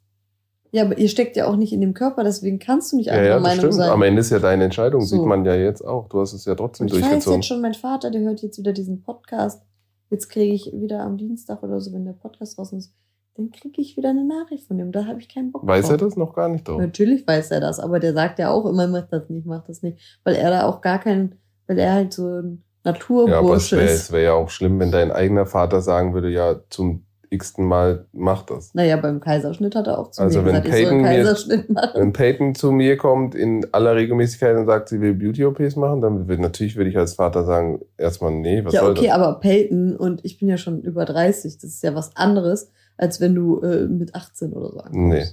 Ja, 0.72 0.84
aber 0.84 0.98
ihr 0.98 1.08
steckt 1.08 1.36
ja 1.36 1.46
auch 1.46 1.56
nicht 1.56 1.72
in 1.72 1.80
dem 1.80 1.94
Körper, 1.94 2.22
deswegen 2.24 2.58
kannst 2.58 2.92
du 2.92 2.96
nicht 2.96 3.06
Ja, 3.06 3.12
anderer 3.14 3.28
ja, 3.28 3.34
das 3.34 3.42
Meinung 3.42 3.58
stimmt. 3.58 3.74
sein. 3.74 3.90
Am 3.90 4.02
Ende 4.02 4.20
ist 4.20 4.30
ja 4.30 4.38
deine 4.38 4.64
Entscheidung, 4.64 5.00
So. 5.02 5.16
sieht 5.16 5.24
man 5.26 5.44
ja 5.44 5.54
jetzt 5.54 5.82
auch. 5.84 6.08
Du 6.08 6.20
hast 6.20 6.32
es 6.32 6.44
ja 6.44 6.54
trotzdem 6.54 6.84
Und 6.84 6.88
ich 6.88 6.94
weiß 6.94 7.00
durchgezogen. 7.02 7.40
jetzt 7.40 7.46
schon, 7.48 7.60
mein 7.60 7.74
Vater, 7.74 8.10
der 8.10 8.20
hört 8.22 8.42
jetzt 8.42 8.58
wieder 8.58 8.72
diesen 8.72 9.02
Podcast. 9.02 9.62
Jetzt 10.10 10.28
kriege 10.28 10.52
ich 10.54 10.72
wieder 10.72 11.00
am 11.02 11.16
Dienstag 11.18 11.62
oder 11.62 11.80
so, 11.80 11.92
wenn 11.92 12.04
der 12.04 12.12
Podcast 12.14 12.56
draußen 12.58 12.78
ist, 12.78 12.92
dann 13.36 13.50
kriege 13.52 13.80
ich 13.80 13.96
wieder 13.96 14.10
eine 14.10 14.24
Nachricht 14.24 14.66
von 14.66 14.76
dem. 14.76 14.90
Da 14.92 15.06
habe 15.06 15.20
ich 15.20 15.28
keinen 15.32 15.52
Bock 15.52 15.64
Weiß 15.66 15.88
er 15.88 15.96
drauf. 15.96 16.08
das 16.08 16.16
noch 16.16 16.34
gar 16.34 16.48
nicht 16.48 16.66
drauf? 16.66 16.78
Natürlich 16.80 17.26
weiß 17.26 17.52
er 17.52 17.60
das, 17.60 17.78
aber 17.78 18.00
der 18.00 18.12
sagt 18.12 18.38
ja 18.40 18.50
auch 18.50 18.66
immer, 18.66 18.86
mach 18.88 19.06
das 19.08 19.28
nicht, 19.30 19.46
mach 19.46 19.64
das 19.64 19.82
nicht. 19.82 19.98
Weil 20.24 20.34
er 20.34 20.50
da 20.50 20.66
auch 20.66 20.80
gar 20.80 20.98
kein, 20.98 21.36
weil 21.68 21.78
er 21.78 21.92
halt 21.94 22.12
so 22.12 22.26
ein 22.26 22.62
Ja, 22.84 22.90
aber 22.90 22.96
es 22.96 23.00
Naturbursche 23.00 23.76
wäre 23.76 23.88
ist. 23.90 24.12
wär 24.12 24.20
ja 24.22 24.32
auch 24.34 24.50
schlimm, 24.50 24.80
wenn 24.80 24.90
dein 24.90 25.12
eigener 25.12 25.46
Vater 25.46 25.80
sagen 25.80 26.12
würde, 26.12 26.28
ja, 26.30 26.56
zum 26.70 27.04
x-ten 27.30 27.64
Mal 27.64 28.06
mach 28.12 28.42
das. 28.42 28.74
Naja, 28.74 28.96
beim 28.96 29.20
Kaiserschnitt 29.20 29.74
hat 29.76 29.86
er 29.86 29.98
auch 29.98 30.10
zu 30.10 30.20
Also 30.20 30.40
mir 30.40 30.46
wenn 30.46 30.62
gesagt, 30.62 30.68
ich 30.68 30.72
soll 30.74 30.82
Peyton 30.82 30.92
einen 30.92 31.02
mir- 31.02 31.24
Kaiserschnitt 31.24 31.70
machen. 31.70 31.90
Wenn 31.94 32.12
Peyton 32.12 32.54
zu 32.54 32.72
mir 32.72 32.96
kommt 32.96 33.34
in 33.34 33.66
aller 33.72 33.94
Regelmäßigkeit 33.94 34.56
und 34.56 34.66
sagt, 34.66 34.88
sie 34.88 35.00
will 35.00 35.14
Beauty-OPs 35.14 35.76
machen, 35.76 36.00
dann 36.00 36.28
würde 36.28 36.42
natürlich 36.42 36.76
würde 36.76 36.90
ich 36.90 36.98
als 36.98 37.14
Vater 37.14 37.44
sagen, 37.44 37.80
erstmal, 37.96 38.32
nee, 38.32 38.64
was 38.64 38.74
Ja, 38.74 38.80
soll 38.80 38.90
okay, 38.92 39.06
das? 39.06 39.14
aber 39.14 39.40
Peyton 39.40 39.96
und 39.96 40.24
ich 40.24 40.38
bin 40.38 40.48
ja 40.48 40.56
schon 40.58 40.80
über 40.82 41.04
30, 41.04 41.54
das 41.58 41.64
ist 41.70 41.82
ja 41.84 41.94
was 41.94 42.14
anderes, 42.16 42.70
als 42.96 43.20
wenn 43.20 43.34
du 43.34 43.60
äh, 43.60 43.86
mit 43.86 44.14
18 44.14 44.52
oder 44.52 44.70
so 44.70 44.78
ankommst. 44.78 44.96
Nee. 44.96 45.24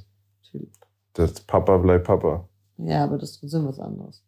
Natürlich. 0.45 0.73
Das 1.13 1.33
Papa 1.41 1.77
bleibt 1.77 2.05
Papa. 2.05 2.47
Ja, 2.77 3.03
aber 3.03 3.17
das 3.17 3.31
ist 3.41 3.53
was 3.65 3.79
anderes. 3.79 4.23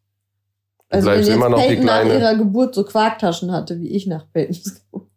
Also 0.89 1.07
wenn 1.11 1.19
jetzt 1.19 1.29
immer 1.29 1.49
noch 1.49 1.61
die 1.61 1.67
Peyton 1.67 1.85
nach 1.85 2.01
Kleine. 2.01 2.19
ihrer 2.19 2.35
Geburt 2.35 2.73
so 2.73 2.83
Quarktaschen 2.83 3.51
hatte, 3.51 3.79
wie 3.79 3.89
ich 3.89 4.07
nach 4.07 4.25
Peytons 4.33 4.73
Geburt, 4.91 5.07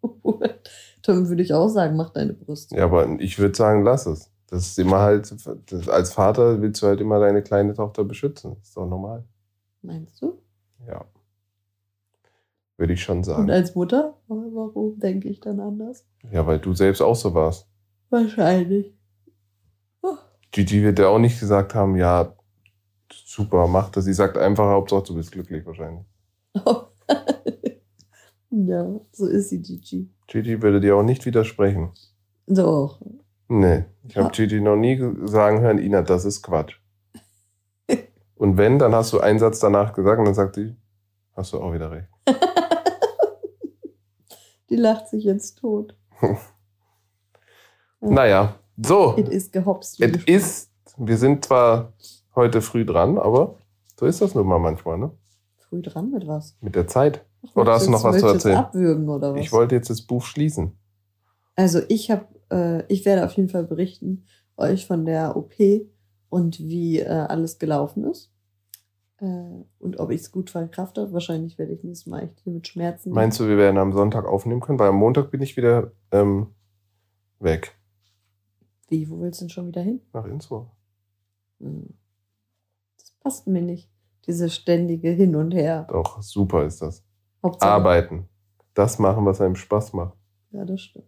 dann 1.02 1.28
würde 1.28 1.42
ich 1.42 1.52
auch 1.54 1.68
sagen, 1.68 1.96
mach 1.96 2.10
deine 2.10 2.32
Brüste. 2.32 2.76
Ja, 2.76 2.84
aber 2.84 3.08
ich 3.20 3.38
würde 3.38 3.54
sagen, 3.56 3.84
lass 3.84 4.06
es. 4.06 4.30
Das 4.48 4.66
ist 4.66 4.78
immer 4.78 4.98
halt, 4.98 5.34
das, 5.70 5.88
als 5.88 6.12
Vater 6.12 6.60
willst 6.60 6.82
du 6.82 6.86
halt 6.86 7.00
immer 7.00 7.18
deine 7.18 7.42
kleine 7.42 7.72
Tochter 7.74 8.04
beschützen. 8.04 8.56
ist 8.62 8.76
doch 8.76 8.86
normal. 8.86 9.24
Meinst 9.80 10.20
du? 10.20 10.38
Ja. 10.86 11.04
Würde 12.76 12.92
ich 12.92 13.02
schon 13.02 13.18
Und 13.18 13.24
sagen. 13.24 13.50
als 13.50 13.74
Mutter, 13.74 14.18
warum 14.28 14.98
denke 14.98 15.28
ich 15.28 15.40
dann 15.40 15.58
anders? 15.60 16.04
Ja, 16.30 16.46
weil 16.46 16.58
du 16.58 16.74
selbst 16.74 17.00
auch 17.00 17.16
so 17.16 17.32
warst. 17.32 17.66
Wahrscheinlich. 18.10 18.94
Gigi 20.50 20.82
wird 20.82 20.98
ja 20.98 21.08
auch 21.08 21.18
nicht 21.18 21.40
gesagt 21.40 21.74
haben, 21.74 21.96
ja, 21.96 22.36
super, 23.10 23.66
mach 23.66 23.88
das. 23.88 24.04
Sie 24.04 24.12
sagt 24.12 24.36
einfach, 24.36 24.66
Hauptsache 24.66 25.04
du 25.04 25.14
bist 25.14 25.32
glücklich 25.32 25.64
wahrscheinlich. 25.64 26.04
ja, 28.52 29.00
so 29.12 29.26
ist 29.26 29.48
sie, 29.48 29.60
Gigi. 29.60 30.08
Gigi 30.28 30.62
würde 30.62 30.80
dir 30.80 30.96
auch 30.96 31.02
nicht 31.02 31.24
widersprechen. 31.26 31.90
Doch. 32.46 33.00
Nee, 33.48 33.84
ich 34.08 34.16
habe. 34.16 34.30
Gigi 34.30 34.60
noch 34.60 34.76
nie 34.76 34.96
ge- 34.96 35.14
sagen 35.26 35.60
hören, 35.60 35.78
Ina, 35.78 36.02
das 36.02 36.24
ist 36.24 36.42
Quatsch. 36.42 36.76
Und 38.36 38.56
wenn, 38.56 38.78
dann 38.78 38.94
hast 38.94 39.12
du 39.12 39.20
einen 39.20 39.38
Satz 39.38 39.58
danach 39.60 39.92
gesagt 39.92 40.18
und 40.18 40.24
dann 40.26 40.34
sagt 40.34 40.54
sie, 40.56 40.74
hast 41.36 41.52
du 41.52 41.60
auch 41.60 41.72
wieder 41.72 41.90
recht. 41.90 42.08
Die 44.70 44.76
lacht 44.76 45.08
sich 45.08 45.24
jetzt 45.24 45.58
tot. 45.58 45.96
Naja, 48.00 48.56
so, 48.76 49.14
Es 49.16 49.28
ist 49.28 49.52
gehopst. 49.52 50.00
es 50.00 50.24
ist, 50.24 50.70
wir 50.96 51.16
sind 51.16 51.44
zwar 51.44 51.92
heute 52.34 52.60
früh 52.60 52.84
dran, 52.84 53.16
aber 53.16 53.58
so 53.98 54.06
ist 54.06 54.20
das 54.20 54.34
nun 54.34 54.46
mal 54.48 54.58
manchmal, 54.58 54.98
ne? 54.98 55.12
Früh 55.58 55.82
dran 55.82 56.10
mit 56.10 56.26
was? 56.26 56.56
Mit 56.60 56.74
der 56.74 56.88
Zeit. 56.88 57.24
Oder 57.54 57.72
hast 57.72 57.86
du 57.86 57.90
noch 57.90 58.04
was 58.04 58.18
zu 58.18 58.26
erzählen? 58.26 58.56
abwürgen 58.56 59.08
oder 59.08 59.34
was? 59.34 59.40
Ich 59.40 59.52
wollte 59.52 59.74
jetzt 59.74 59.90
das 59.90 60.02
Buch 60.02 60.24
schließen. 60.24 60.76
Also 61.56 61.80
ich 61.88 62.10
habe, 62.10 62.26
äh, 62.50 62.86
ich 62.92 63.04
werde 63.04 63.24
auf 63.24 63.32
jeden 63.32 63.48
Fall 63.48 63.64
berichten 63.64 64.24
euch 64.56 64.86
von 64.86 65.04
der 65.04 65.36
OP 65.36 65.54
und 66.28 66.58
wie 66.60 67.00
äh, 67.00 67.08
alles 67.08 67.58
gelaufen 67.58 68.04
ist 68.04 68.32
äh, 69.22 69.64
und 69.78 69.98
ob 69.98 70.10
ich 70.10 70.20
es 70.20 70.32
gut 70.32 70.50
verkraftet. 70.50 71.12
Wahrscheinlich 71.12 71.58
werde 71.58 71.72
ich 71.72 71.84
nächstes 71.84 72.06
Mal 72.06 72.24
echt 72.24 72.40
hier 72.40 72.52
mit 72.52 72.66
Schmerzen. 72.66 73.10
Meinst 73.10 73.40
du, 73.40 73.48
wir 73.48 73.56
werden 73.56 73.78
am 73.78 73.92
Sonntag 73.92 74.26
aufnehmen 74.26 74.60
können? 74.60 74.78
Weil 74.78 74.88
am 74.88 74.96
Montag 74.96 75.30
bin 75.30 75.42
ich 75.42 75.56
wieder 75.56 75.92
ähm, 76.10 76.48
weg. 77.38 77.76
Wie, 78.88 79.08
wo 79.08 79.20
willst 79.20 79.40
du 79.40 79.44
denn 79.44 79.50
schon 79.50 79.68
wieder 79.68 79.82
hin? 79.82 80.00
Nach 80.12 80.26
Innsbruck. 80.26 80.70
Hm. 81.60 81.94
Das 82.98 83.10
passt 83.20 83.46
mir 83.46 83.62
nicht. 83.62 83.90
Diese 84.26 84.50
ständige 84.50 85.10
Hin 85.10 85.34
und 85.34 85.52
Her. 85.52 85.86
Doch, 85.88 86.22
super 86.22 86.64
ist 86.64 86.82
das. 86.82 87.04
Hauptsache. 87.42 87.70
Arbeiten. 87.70 88.28
Das 88.74 88.98
machen, 88.98 89.24
was 89.26 89.40
einem 89.40 89.56
Spaß 89.56 89.92
macht. 89.92 90.16
Ja, 90.50 90.64
das 90.64 90.80
stimmt. 90.80 91.06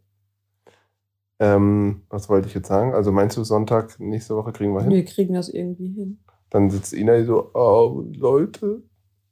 Ähm, 1.39 2.03
was 2.09 2.29
wollte 2.29 2.49
ich 2.49 2.55
jetzt 2.55 2.69
sagen? 2.69 2.95
Also 2.95 3.11
meinst 3.13 3.37
du, 3.37 3.45
Sonntag 3.45 3.99
nächste 3.99 4.37
Woche 4.37 4.53
kriegen 4.53 4.73
wir 4.75 4.83
hin? 4.83 4.91
Wir 4.91 5.05
kriegen 5.05 5.35
das 5.35 5.49
irgendwie 5.49 5.89
hin. 5.89 6.19
Dann 6.51 6.71
sitzt 6.71 6.93
Ina 6.93 7.25
so, 7.25 7.51
oh, 7.55 8.05
Leute, 8.15 8.83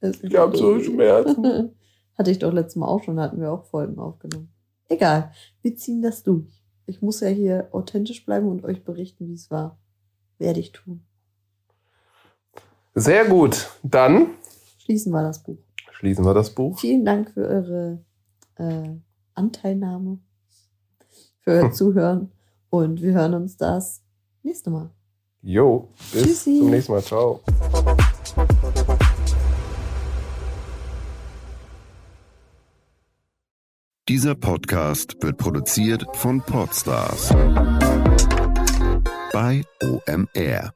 Das 0.00 0.22
ich 0.22 0.34
habe 0.36 0.56
so 0.56 0.80
Schmerzen. 0.80 1.76
Hatte 2.18 2.30
ich 2.30 2.38
doch 2.38 2.52
letztes 2.52 2.76
Mal 2.76 2.86
auch 2.86 3.02
schon, 3.02 3.16
da 3.16 3.22
hatten 3.22 3.40
wir 3.40 3.52
auch 3.52 3.64
Folgen 3.64 3.98
aufgenommen. 3.98 4.52
Egal, 4.88 5.32
wir 5.62 5.76
ziehen 5.76 6.02
das 6.02 6.22
durch. 6.22 6.62
Ich 6.86 7.00
muss 7.00 7.20
ja 7.20 7.28
hier 7.28 7.68
authentisch 7.70 8.24
bleiben 8.26 8.48
und 8.48 8.64
euch 8.64 8.84
berichten, 8.84 9.28
wie 9.28 9.34
es 9.34 9.50
war. 9.50 9.78
Werde 10.38 10.60
ich 10.60 10.72
tun. 10.72 11.06
Sehr 12.94 13.24
gut. 13.26 13.70
Dann 13.82 14.30
Schließen 14.78 15.12
wir 15.12 15.22
das 15.22 15.42
Buch. 15.42 15.58
Schließen 15.92 16.24
wir 16.24 16.34
das 16.34 16.50
Buch. 16.50 16.78
Vielen 16.78 17.04
Dank 17.04 17.30
für 17.30 17.46
eure 17.46 18.04
äh, 18.56 18.88
Anteilnahme, 19.34 20.18
für 21.40 21.50
euer 21.52 21.70
Zuhören 21.72 22.32
und 22.70 23.02
wir 23.02 23.12
hören 23.12 23.34
uns 23.34 23.56
das 23.56 24.02
nächste 24.42 24.70
Mal. 24.70 24.90
Jo, 25.42 25.88
bis 26.12 26.22
Tschüssi. 26.22 26.58
zum 26.58 26.70
nächsten 26.70 26.92
Mal. 26.92 27.02
Ciao. 27.02 27.40
Dieser 34.08 34.34
Podcast 34.34 35.16
wird 35.22 35.38
produziert 35.38 36.04
von 36.14 36.40
Podstars 36.40 37.30
bei 39.32 39.62
OMR. 39.82 40.72